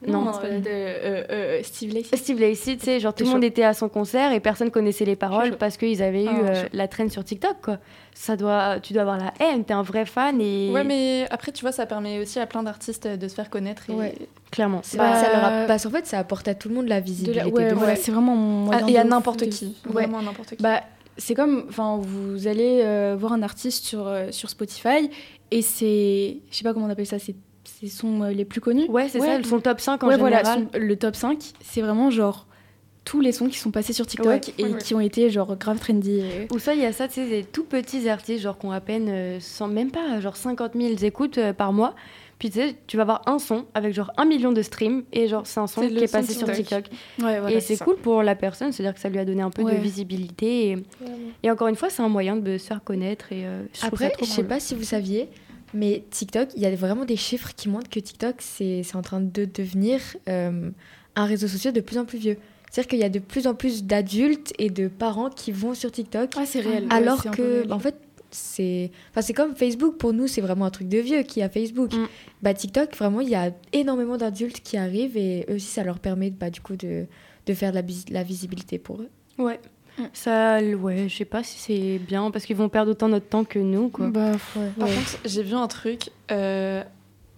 Non, 0.06 0.22
Non, 0.26 0.34
c'est 0.34 0.42
pas 0.42 0.48
euh, 0.48 0.60
de, 0.60 0.66
euh, 0.68 1.24
euh, 1.32 1.60
Steve 1.64 1.94
Lacey. 1.94 2.18
Steve 2.18 2.40
Lacey, 2.40 2.78
tu 2.78 2.86
sais, 2.86 3.00
genre 3.00 3.14
tout 3.14 3.24
le 3.24 3.28
chaud. 3.28 3.34
monde 3.36 3.44
était 3.44 3.64
à 3.64 3.74
son 3.74 3.90
concert 3.90 4.32
et 4.34 4.40
personne 4.40 4.70
connaissait 4.70 5.06
les 5.06 5.16
paroles 5.16 5.58
parce 5.58 5.78
qu'ils 5.78 6.04
avaient 6.04 6.26
eu 6.26 6.30
Ah, 6.30 6.40
euh, 6.50 6.62
chaud. 6.64 6.68
la 6.74 6.88
traîne 6.88 7.10
sur 7.10 7.24
TikTok, 7.24 7.56
quoi. 7.64 7.78
Ça 8.14 8.36
doit, 8.36 8.80
tu 8.82 8.94
dois 8.94 9.02
avoir 9.04 9.18
la 9.18 9.34
haine, 9.40 9.64
t'es 9.66 9.74
un 9.74 9.82
vrai 9.82 10.06
fan 10.06 10.40
et 10.42 10.72
Ouais, 10.72 10.84
mais 10.84 11.26
après, 11.32 11.52
tu 11.52 11.62
vois, 11.62 11.72
ça 11.72 11.86
permet 11.86 12.20
aussi 12.20 12.40
à 12.40 12.46
plein 12.46 12.64
d'artistes 12.64 13.08
de 13.08 13.28
se 13.28 13.34
faire 13.36 13.50
connaître. 13.50 13.90
Et, 13.90 13.94
Ouais. 13.94 14.16
clairement. 14.52 14.82
C'est- 14.84 14.98
Bah, 14.98 15.16
ça 15.22 15.32
leur 15.34 15.44
a- 15.44 15.66
parce 15.66 15.84
qu'en 15.84 15.92
fait, 15.92 16.06
ça 16.06 16.20
apporte 16.20 16.48
à 16.48 16.56
tout 16.56 16.70
le 16.70 16.76
monde 16.76 16.88
la 16.88 17.00
visibilité. 17.00 17.40
la- 17.40 17.48
ouais, 17.50 17.70
fou. 17.72 17.80
c'est 17.96 18.12
vraiment 18.12 18.70
Ah, 18.72 18.82
et 18.88 18.98
à 18.98 19.04
n'importe 19.04 19.40
de- 19.42 19.46
qui. 19.46 19.76
Ouais. 19.88 19.94
Vraiment 20.04 20.20
à 20.20 20.22
n'importe 20.24 20.56
qui. 20.56 20.62
Bah, 20.64 20.82
c'est 21.18 21.34
comme, 21.34 21.66
enfin, 21.70 21.98
vous 22.02 22.48
allez 22.48 22.82
euh, 22.84 23.16
voir 23.18 23.34
un 23.34 23.42
artiste 23.44 23.86
sur, 23.86 24.06
euh, 24.08 24.28
sur 24.32 24.50
Spotify 24.50 25.10
et 25.52 25.62
c'est, 25.62 26.38
je 26.52 26.56
sais 26.58 26.64
pas 26.64 26.74
comment 26.74 26.86
on 26.86 26.90
appelle 26.90 27.06
ça, 27.08 27.20
c'est 27.20 27.36
ses 27.90 27.98
sons 27.98 28.22
euh, 28.24 28.32
les 28.32 28.46
plus 28.46 28.62
connus. 28.62 28.86
Ouais, 28.90 29.08
c'est 29.10 29.20
ça, 29.20 29.42
son 29.44 29.60
top 29.60 29.80
5 29.80 30.04
en 30.04 30.08
ouais, 30.08 30.18
voilà, 30.18 30.38
général. 30.40 30.68
son- 30.74 30.80
le 30.80 30.96
top 30.96 31.16
5, 31.16 31.38
c'est 31.62 31.82
vraiment 31.82 32.10
genre 32.10 32.48
tous 33.04 33.22
les 33.22 33.32
sons 33.32 33.48
qui 33.48 33.60
sont 33.60 33.70
passés 33.70 33.94
sur 33.94 34.08
TikTok 34.08 34.28
Ouais, 34.28 34.42
et 34.58 34.64
ouais, 34.64 34.70
ouais. 34.74 34.78
qui 34.80 34.96
ont 34.96 35.00
été 35.00 35.30
genre 35.30 35.56
grave 35.58 35.80
trendy. 35.80 36.20
et- 36.22 36.48
Ou 36.54 36.58
ça, 36.60 36.74
il 36.74 36.82
y 36.82 36.86
a 36.86 36.92
ça, 36.92 37.08
tu 37.08 37.16
sais, 37.16 37.30
des 37.30 37.44
tout 37.44 37.64
petits 37.64 38.10
artistes, 38.10 38.42
genre 38.42 38.58
qui 38.58 38.66
ont 38.66 38.72
à 38.72 38.82
peine, 38.82 39.08
euh, 39.10 39.40
cent- 39.40 39.68
même 39.68 39.92
pas, 39.92 40.20
genre 40.20 40.36
50 40.36 40.72
000 40.76 40.94
écoutes 41.04 41.38
euh, 41.38 41.54
par 41.54 41.72
mois. 41.72 41.94
Puis 42.40 42.50
tu 42.50 42.60
sais, 42.60 42.76
tu 42.88 42.98
vas 42.98 43.04
avoir 43.04 43.22
un 43.28 43.40
son 43.40 43.64
avec 43.76 43.94
genre 43.94 44.12
un 44.18 44.26
million 44.26 44.52
de 44.52 44.62
streams 44.62 45.04
et 45.14 45.28
genre 45.30 45.48
c'est 45.48 45.60
un 45.62 45.68
son 45.68 45.82
C'est 45.84 45.88
qui 45.90 46.04
est 46.04 46.08
son 46.08 46.18
passé 46.18 46.34
sur 46.34 46.52
TikTok. 46.52 46.84
TikTok. 46.90 47.26
Ouais, 47.26 47.40
voilà, 47.40 47.56
et 47.56 47.62
c'est 47.62 47.78
cool 47.78 47.96
pour 47.96 48.24
la 48.24 48.36
personne, 48.36 48.74
c'est-à-dire 48.74 48.94
que 48.94 49.00
ça 49.00 49.08
lui 49.08 49.20
a 49.20 49.24
donné 49.26 49.42
un 49.42 49.52
peu 49.52 49.62
Ouais. 49.62 49.76
de 49.78 49.82
visibilité. 49.82 50.72
Et, 50.72 50.78
et 51.44 51.52
encore 51.52 51.70
une 51.70 51.76
fois, 51.78 51.90
c'est 51.90 52.02
un 52.02 52.10
moyen 52.10 52.36
de 52.36 52.58
se 52.58 52.66
faire 52.68 52.84
connaître. 52.84 53.32
Et, 53.32 53.46
euh, 53.46 53.64
je 53.74 53.80
trouve 53.80 53.94
Après, 53.94 54.12
je 54.20 54.26
sais 54.26 54.42
cool. 54.42 54.48
pas 54.48 54.60
si 54.60 54.76
vous 54.76 54.84
saviez, 54.84 55.30
mais 55.76 56.04
TikTok, 56.10 56.50
il 56.56 56.62
y 56.62 56.66
a 56.66 56.76
vraiment 56.76 57.06
des 57.06 57.18
chiffres 57.18 57.52
qui 57.56 57.70
montrent 57.70 57.90
que 57.90 58.00
TikTok, 58.00 58.36
c'est 58.40 58.84
en 58.96 59.02
train 59.02 59.22
de 59.22 59.46
devenir 59.46 60.00
euh, 60.30 60.70
un 61.16 61.26
réseau 61.26 61.48
social 61.48 61.74
de 61.74 61.82
plus 61.82 61.98
en 61.98 62.06
plus 62.06 62.18
vieux. 62.18 62.38
C'est-à-dire 62.72 62.90
qu'il 62.90 63.00
y 63.00 63.04
a 63.04 63.10
de 63.10 63.20
plus 63.20 63.48
en 63.48 63.54
plus 63.56 63.84
d'adultes 63.86 64.54
et 64.60 64.70
de 64.70 64.88
parents 64.88 65.30
qui 65.30 65.52
vont 65.52 65.74
sur 65.74 65.92
TikTok. 65.92 66.32
Ah, 66.38 66.46
c'est 66.46 66.60
réel. 66.62 66.88
alors 66.90 67.24
que, 67.32 67.42
réel. 67.42 67.72
en 67.74 67.80
fait, 67.80 67.96
c'est 68.32 68.92
enfin, 69.12 69.22
c'est 69.22 69.34
comme 69.34 69.56
Facebook. 69.56 69.98
Pour 69.98 70.12
nous, 70.12 70.28
c'est 70.28 70.42
vraiment 70.42 70.66
un 70.66 70.72
truc 70.72 70.90
de 70.90 70.98
vieux 70.98 71.22
qui 71.24 71.42
a 71.42 71.48
Facebook. 71.50 71.94
Mm. 71.94 72.08
Bah, 72.42 72.54
TikTok, 72.54 72.94
vraiment, 72.98 73.22
il 73.22 73.30
y 73.30 73.36
a 73.36 73.52
énormément 73.72 74.18
d'adultes 74.18 74.60
qui 74.62 74.76
arrivent 74.76 75.16
et 75.16 75.46
eux 75.50 75.56
aussi, 75.56 75.68
ça 75.68 75.84
leur 75.84 76.00
permet 76.00 76.32
bah, 76.32 76.50
du 76.50 76.60
coup 76.60 76.76
de, 76.76 77.06
de 77.46 77.54
faire 77.54 77.70
de 77.72 77.76
la, 77.76 77.82
vis- 77.82 78.10
la 78.10 78.24
visibilité 78.24 78.78
pour 78.78 79.02
eux. 79.02 79.10
Ouais. 79.38 79.60
Ça, 80.14 80.60
ouais, 80.60 81.08
je 81.08 81.16
sais 81.18 81.26
pas 81.26 81.44
si 81.44 81.58
c'est 81.60 82.00
bien 82.00 82.30
parce 82.32 82.46
qu'ils 82.46 82.56
vont 82.58 82.70
perdre 82.70 82.92
autant 82.92 83.08
notre 83.08 83.28
temps 83.28 83.44
que 83.46 83.60
nous, 83.60 83.90
quoi. 83.90 84.08
Bah, 84.08 84.32
Par 84.78 84.88
contre, 84.88 85.18
j'ai 85.26 85.44
vu 85.44 85.54
un 85.56 85.68
truc. 85.68 86.10
euh, 86.32 86.84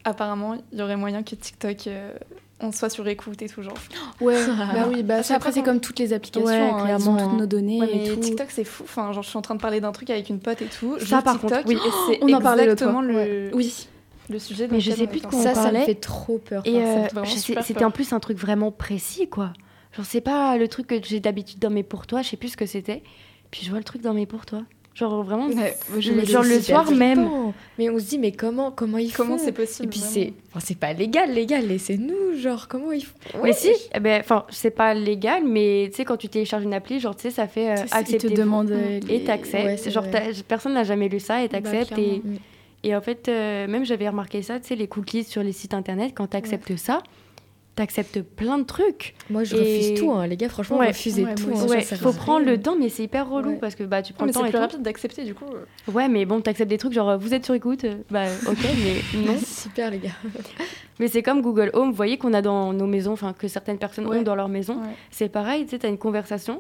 apparemment, 0.04 0.56
il 0.72 0.80
y 0.80 0.82
aurait 0.82 0.96
moyen 0.96 1.22
que 1.24 1.36
TikTok, 1.36 1.88
euh, 1.88 2.14
on 2.60 2.72
soit 2.72 2.90
sur 2.90 3.08
écoute 3.08 3.42
et 3.44 3.48
tout 3.50 3.62
genre. 3.62 3.74
Ouais, 4.22 4.36
bah 4.74 4.88
oui, 4.90 5.04
bah 5.04 5.22
ça, 5.22 5.36
après 5.36 5.52
c'est 5.52 5.62
comme 5.62 5.80
toutes 5.80 6.00
les 6.00 6.14
applications, 6.14 6.48
Ouais, 6.48 6.58
hein, 6.58 6.78
ils 6.80 6.84
clairement, 6.86 7.14
ont 7.24 7.30
toutes 7.30 7.40
nos 7.40 7.46
données 7.46 7.80
Ouais, 7.80 7.90
et 7.96 8.10
mais 8.10 8.16
tout. 8.16 8.20
TikTok 8.22 8.48
c'est 8.50 8.64
fou. 8.64 8.84
Enfin, 8.84 9.12
genre, 9.14 9.22
je 9.22 9.30
suis 9.30 9.38
en 9.38 9.44
train 9.44 9.54
de 9.56 9.62
parler 9.62 9.80
d'un 9.80 9.92
truc 9.92 10.10
avec 10.10 10.30
une 10.30 10.40
pote 10.40 10.62
et 10.64 10.66
tout. 10.66 10.98
Ça, 11.00 11.22
par 11.22 11.40
TikTok, 11.40 11.64
contre, 11.64 11.68
oui. 11.68 11.76
et 11.76 11.90
c'est 12.08 12.20
On 12.24 12.34
en 12.34 12.42
parlait 12.42 12.64
exactement 12.64 13.02
le, 13.02 13.14
Ouais. 13.16 13.52
Oui. 13.54 13.88
le 14.32 14.40
sujet. 14.40 14.68
Mais 14.72 14.80
je 14.80 14.92
sais 14.92 15.06
plus 15.06 15.20
de 15.20 15.28
quoi 15.28 15.38
on 15.38 15.44
ça, 15.44 15.54
ça 15.54 15.60
me 15.60 15.66
parlait. 15.66 15.86
fait 15.86 15.96
trop 15.96 16.40
peur. 16.40 16.64
Et 16.66 16.74
ça 16.74 16.80
me 16.80 16.86
euh, 16.86 17.04
fait 17.04 17.26
je 17.26 17.32
sais- 17.34 17.38
super 17.40 17.64
c'était 17.64 17.80
peur. 17.82 17.90
en 17.90 17.92
plus 17.92 18.12
un 18.14 18.20
truc 18.20 18.40
vraiment 18.40 18.72
précis, 18.72 19.28
quoi. 19.30 19.54
Genre, 19.96 20.06
c'est 20.06 20.22
pas 20.22 20.58
le 20.58 20.68
truc 20.68 20.88
que 20.88 20.96
j'ai 21.04 21.20
d'habitude 21.20 21.60
dans 21.60 21.70
mes 21.72 21.84
pour 21.84 22.06
toi, 22.08 22.22
je 22.22 22.30
sais 22.30 22.38
plus 22.38 22.50
ce 22.50 22.58
que 22.58 22.66
c'était. 22.66 23.02
Puis 23.52 23.62
je 23.64 23.70
vois 23.70 23.80
le 23.80 23.84
truc 23.86 24.02
dans 24.02 24.14
mes 24.14 24.26
pour 24.26 24.46
toi. 24.46 24.64
Genre, 24.94 25.22
vraiment, 25.24 25.48
Ouais, 25.50 25.76
Je 26.00 26.12
genre 26.26 26.42
le 26.44 26.60
soir 26.60 26.90
même. 26.92 27.30
Mais 27.78 27.88
on 27.92 28.00
se 28.00 28.06
dit, 28.06 28.18
mais 28.18 28.32
comment, 28.32 28.72
comment 28.72 28.98
ils 28.98 29.14
Comment 29.14 29.38
font 29.38 29.44
c'est 29.46 29.52
possible 29.52 29.86
Et 29.86 29.90
puis 29.92 30.00
c'est, 30.00 30.34
enfin, 30.50 30.60
c'est 30.60 30.78
pas 30.80 30.92
légal, 30.94 31.32
légal, 31.34 31.68
laissez-nous, 31.68 32.36
genre 32.40 32.68
comment 32.68 32.92
ils 32.92 33.06
font 33.06 33.14
Mais 33.44 33.54
si, 33.54 33.70
eh 33.94 34.00
ben, 34.00 34.20
enfin, 34.22 34.46
c'est 34.50 34.72
pas 34.72 34.96
légal, 34.96 35.44
mais 35.46 35.90
tu 35.92 35.98
sais, 35.98 36.06
quand 36.06 36.18
tu 36.18 36.30
télécharges 36.30 36.64
une 36.64 36.74
appli, 36.74 37.00
genre, 37.00 37.16
tu 37.16 37.22
sais, 37.24 37.30
ça 37.30 37.48
fait 37.48 37.70
euh, 37.70 37.76
ils 37.86 37.90
te 37.90 37.96
accepter. 37.96 38.30
demandent, 38.34 38.72
Mm. 38.72 38.74
euh, 38.74 39.00
Et 39.08 39.24
t'acceptes. 39.24 39.66
Ouais, 39.66 39.78
c'est 39.78 39.92
genre, 39.92 40.06
personne 40.48 40.74
n'a 40.74 40.84
jamais 40.84 41.10
lu 41.10 41.20
ça 41.20 41.44
et 41.44 41.50
t'acceptes. 41.50 41.92
et, 41.92 42.20
clairement. 42.20 42.40
et 42.84 42.96
en 42.96 43.02
fait, 43.02 43.30
euh, 43.30 43.68
même 43.68 43.86
j'avais 43.86 44.10
remarqué 44.10 44.42
ça, 44.42 44.60
tu 44.60 44.70
sais, 44.70 44.76
les 44.76 44.88
cookies 44.88 45.24
sur 45.26 45.44
les 45.44 45.52
sites 45.54 45.76
internet, 45.76 46.14
quand 46.16 46.26
t'acceptes 46.26 46.76
ça, 46.76 47.04
t'acceptes 47.78 48.22
plein 48.22 48.58
de 48.58 48.64
trucs. 48.64 49.16
Moi, 49.30 49.44
je 49.46 49.56
Et- 49.56 49.60
refuse 49.60 49.94
tout, 50.00 50.12
hein, 50.12 50.28
les 50.28 50.36
gars. 50.36 50.50
Franchement, 50.50 50.80
Ouais. 50.80 50.88
refusez 50.88 51.24
Ouais, 51.24 51.36
tout. 51.36 51.48
moi 51.48 51.62
hein, 51.62 51.68
Ouais, 51.68 51.82
faut 51.82 52.12
prendre 52.12 52.46
rien. 52.46 52.56
le 52.56 52.62
temps, 52.62 52.76
mais 52.78 52.90
c'est 52.90 53.04
hyper 53.04 53.30
relou 53.30 53.52
Ouais. 53.52 53.58
parce 53.58 53.76
que 53.76 53.84
bah, 53.86 54.02
tu 54.02 54.12
prends 54.14 54.26
mais 54.26 54.32
le 54.32 54.34
temps 54.34 54.42
c'est 54.42 54.48
et 54.48 54.52
plus 54.52 54.60
rapide 54.60 54.82
d'accepter 54.82 55.24
du 55.24 55.34
coup. 55.34 55.46
euh. 55.54 55.92
Ouais, 55.92 56.10
mais 56.10 56.26
bon, 56.26 56.42
t'acceptes 56.42 56.70
des 56.70 56.78
trucs 56.78 56.92
genre 56.94 57.10
euh, 57.12 57.18
vous 57.18 57.34
êtes 57.34 57.46
sur 57.46 57.54
écoute, 57.54 57.86
euh, 57.86 57.96
bah 58.12 58.26
ok, 58.48 58.58
mais 59.16 59.20
non. 59.22 59.38
Super, 59.46 59.92
les 59.92 60.00
gars. 60.00 60.10
Mais 61.00 61.08
c'est 61.08 61.22
comme 61.22 61.42
Google 61.44 61.70
Home, 61.74 61.90
vous 61.92 61.96
voyez 61.96 62.18
qu'on 62.18 62.34
a 62.34 62.42
dans 62.42 62.74
nos 62.74 62.88
maisons, 62.88 63.12
enfin 63.14 63.32
que 63.34 63.48
certaines 63.48 63.78
personnes 63.78 64.08
Ouais. 64.08 64.18
ont 64.18 64.24
dans 64.24 64.34
leur 64.36 64.50
maison. 64.50 64.82
Ouais. 64.82 64.90
C'est 65.12 65.30
pareil, 65.30 65.64
tu 65.66 65.70
sais, 65.72 65.80
t'as 65.80 65.90
une 65.90 66.00
conversation, 66.00 66.60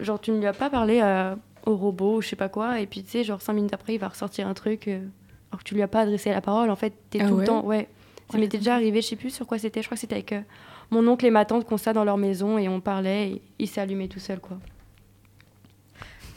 genre 0.00 0.18
tu 0.18 0.30
ne 0.30 0.38
lui 0.38 0.46
as 0.46 0.54
pas 0.54 0.70
parlé 0.70 1.00
à- 1.00 1.36
au 1.66 1.76
robot 1.76 2.16
ou 2.16 2.22
je 2.22 2.28
sais 2.28 2.36
pas 2.36 2.48
quoi, 2.48 2.80
et 2.80 2.86
puis 2.86 3.02
tu 3.02 3.10
sais, 3.10 3.24
genre 3.24 3.42
cinq 3.42 3.52
minutes 3.52 3.74
après, 3.74 3.92
il 3.94 3.98
va 3.98 4.08
ressortir 4.08 4.46
un 4.48 4.54
truc, 4.54 4.88
euh, 4.88 5.00
alors 5.50 5.58
que 5.62 5.64
tu 5.68 5.74
lui 5.74 5.82
as 5.82 5.88
pas 5.88 6.00
adressé 6.00 6.30
la 6.30 6.40
parole, 6.40 6.70
en 6.70 6.76
fait, 6.76 6.94
t'es 7.10 7.18
Ah 7.20 7.28
tout 7.28 7.34
ouais? 7.34 7.40
le 7.40 7.46
temps, 7.46 7.64
ouais. 7.66 7.88
Ça 8.32 8.38
m'était 8.38 8.58
déjà 8.58 8.74
arrivé, 8.74 9.00
je 9.02 9.06
sais 9.06 9.16
plus 9.16 9.30
sur 9.30 9.46
quoi 9.46 9.58
c'était, 9.58 9.82
je 9.82 9.86
crois 9.86 9.96
que 9.96 10.00
c'était 10.00 10.14
avec 10.16 10.32
euh, 10.32 10.40
mon 10.90 11.06
oncle 11.06 11.24
et 11.26 11.30
ma 11.30 11.44
tante 11.44 11.64
qu'on 11.64 11.76
ça 11.76 11.92
dans 11.92 12.04
leur 12.04 12.16
maison 12.16 12.58
et 12.58 12.68
on 12.68 12.80
parlait, 12.80 13.28
et 13.30 13.42
il 13.60 13.68
s'est 13.68 13.80
allumé 13.80 14.08
tout 14.08 14.18
seul, 14.20 14.40
quoi. 14.40 14.56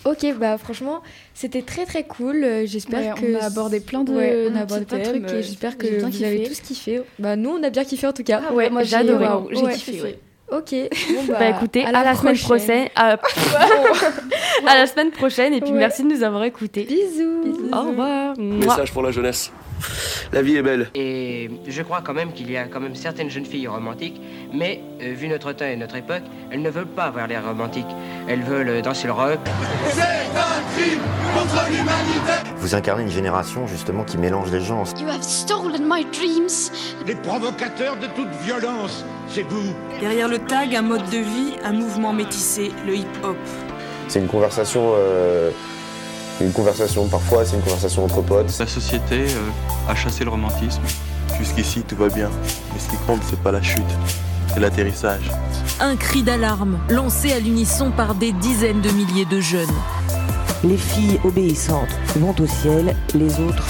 Ok, 0.05 0.25
bah 0.39 0.57
franchement, 0.57 1.01
c'était 1.33 1.61
très 1.61 1.85
très 1.85 2.03
cool. 2.05 2.37
Euh, 2.43 2.65
J'espère 2.65 3.15
Ouais, 3.15 3.21
que 3.21 3.35
on 3.35 3.39
a 3.41 3.43
abordé 3.43 3.81
plein 3.81 4.03
de- 4.05 4.13
Ouais, 4.13 4.47
on 4.49 4.55
a 4.55 4.61
abordé 4.61 4.85
plein 4.85 4.99
de 4.99 5.03
trucs 5.03 5.23
et 5.29 5.33
euh, 5.33 5.41
j'espère 5.41 5.77
que 5.77 5.87
vous 5.87 6.23
avez 6.23 6.43
kiffé. 6.43 6.47
tous 6.49 6.61
kiffé. 6.61 7.01
Bah 7.19 7.35
nous, 7.35 7.49
on 7.49 7.61
a 7.63 7.69
bien 7.69 7.83
kiffé 7.83 8.07
en 8.07 8.13
tout 8.13 8.23
cas. 8.23 8.41
Ah 8.49 8.53
ouais, 8.53 8.69
moi, 8.69 8.83
j'ai 8.83 8.95
adoré. 8.95 9.27
j'ai 9.51 9.61
Ouais. 9.61 9.73
kiffé. 9.73 10.01
ouais. 10.01 10.19
Ok. 10.51 10.73
Bon, 11.27 11.33
Bah, 11.33 11.49
écoutez, 11.49 11.83
à 11.83 11.91
la, 11.91 12.15
semaine 12.15 12.37
prochaine. 12.37 12.87
À... 12.95 13.17
à 14.67 14.75
la 14.77 14.87
semaine 14.87 15.11
prochaine 15.11 15.53
et 15.53 15.59
puis 15.59 15.71
Ouais. 15.71 15.77
merci 15.79 16.03
de 16.03 16.07
nous 16.07 16.23
avoir 16.23 16.43
écoutés. 16.45 16.85
Bisous. 16.85 17.69
Au 17.73 17.81
revoir. 17.89 18.37
Message 18.39 18.93
pour 18.93 19.03
la 19.03 19.11
jeunesse. 19.11 19.51
La 20.31 20.41
vie 20.41 20.57
est 20.57 20.61
belle. 20.61 20.89
Et 20.95 21.49
je 21.67 21.81
crois 21.81 22.01
quand 22.01 22.13
même 22.13 22.33
qu'il 22.33 22.51
y 22.51 22.57
a 22.57 22.65
quand 22.65 22.79
même 22.79 22.95
certaines 22.95 23.29
jeunes 23.29 23.45
filles 23.45 23.67
romantiques, 23.67 24.21
mais 24.53 24.81
euh, 25.01 25.13
vu 25.13 25.27
notre 25.27 25.53
temps 25.53 25.65
et 25.65 25.75
notre 25.75 25.95
époque, 25.95 26.23
elles 26.51 26.61
ne 26.61 26.69
veulent 26.69 26.85
pas 26.85 27.05
avoir 27.05 27.27
l'air 27.27 27.45
romantique. 27.45 27.87
Elles 28.27 28.43
veulent 28.43 28.69
euh, 28.69 28.81
danser 28.81 29.07
le 29.07 29.13
rock. 29.13 29.39
Vous 32.57 32.75
incarnez 32.75 33.03
une 33.03 33.09
génération 33.09 33.67
justement 33.67 34.03
qui 34.03 34.17
mélange 34.17 34.51
les 34.51 34.61
genres. 34.61 34.87
You 34.99 35.07
have 35.07 35.23
stolen 35.23 35.87
my 35.87 36.05
dreams. 36.05 36.71
Les 37.07 37.15
provocateurs 37.15 37.95
de 37.97 38.07
toute 38.07 38.29
violence, 38.43 39.03
c'est 39.27 39.43
vous. 39.43 39.73
Derrière 39.99 40.27
le 40.27 40.39
tag, 40.39 40.75
un 40.75 40.81
mode 40.81 41.09
de 41.09 41.17
vie, 41.17 41.53
un 41.63 41.73
mouvement 41.73 42.13
métissé, 42.13 42.71
le 42.85 42.95
hip-hop. 42.95 43.37
C'est 44.07 44.19
une 44.19 44.27
conversation, 44.27 44.93
euh, 44.95 45.51
une 46.41 46.51
conversation 46.51 47.07
parfois, 47.07 47.45
c'est 47.45 47.55
une 47.55 47.61
conversation 47.61 48.05
entre 48.05 48.21
potes. 48.21 48.57
La 48.59 48.67
société 48.67 49.21
euh, 49.21 49.89
a 49.91 49.95
chassé 49.95 50.23
le 50.23 50.29
romantisme. 50.29 50.81
Jusqu'ici, 51.37 51.81
tout 51.81 51.95
va 51.95 52.09
bien. 52.09 52.29
Mais 52.73 52.79
ce 52.79 52.89
qui 52.89 52.97
compte, 53.05 53.21
c'est 53.29 53.39
pas 53.39 53.51
la 53.51 53.61
chute, 53.61 53.83
c'est 54.53 54.59
l'atterrissage. 54.59 55.31
Un 55.79 55.95
cri 55.95 56.23
d'alarme 56.23 56.79
lancé 56.89 57.31
à 57.31 57.39
l'unisson 57.39 57.91
par 57.91 58.15
des 58.15 58.31
dizaines 58.31 58.81
de 58.81 58.89
milliers 58.89 59.25
de 59.25 59.39
jeunes. 59.39 59.67
Les 60.63 60.77
filles 60.77 61.19
obéissantes 61.23 61.95
vont 62.17 62.35
au 62.37 62.47
ciel, 62.47 62.95
les 63.13 63.39
autres 63.39 63.67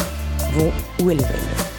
vont 0.54 0.72
où 1.04 1.12
elles 1.12 1.18
veulent. 1.18 1.79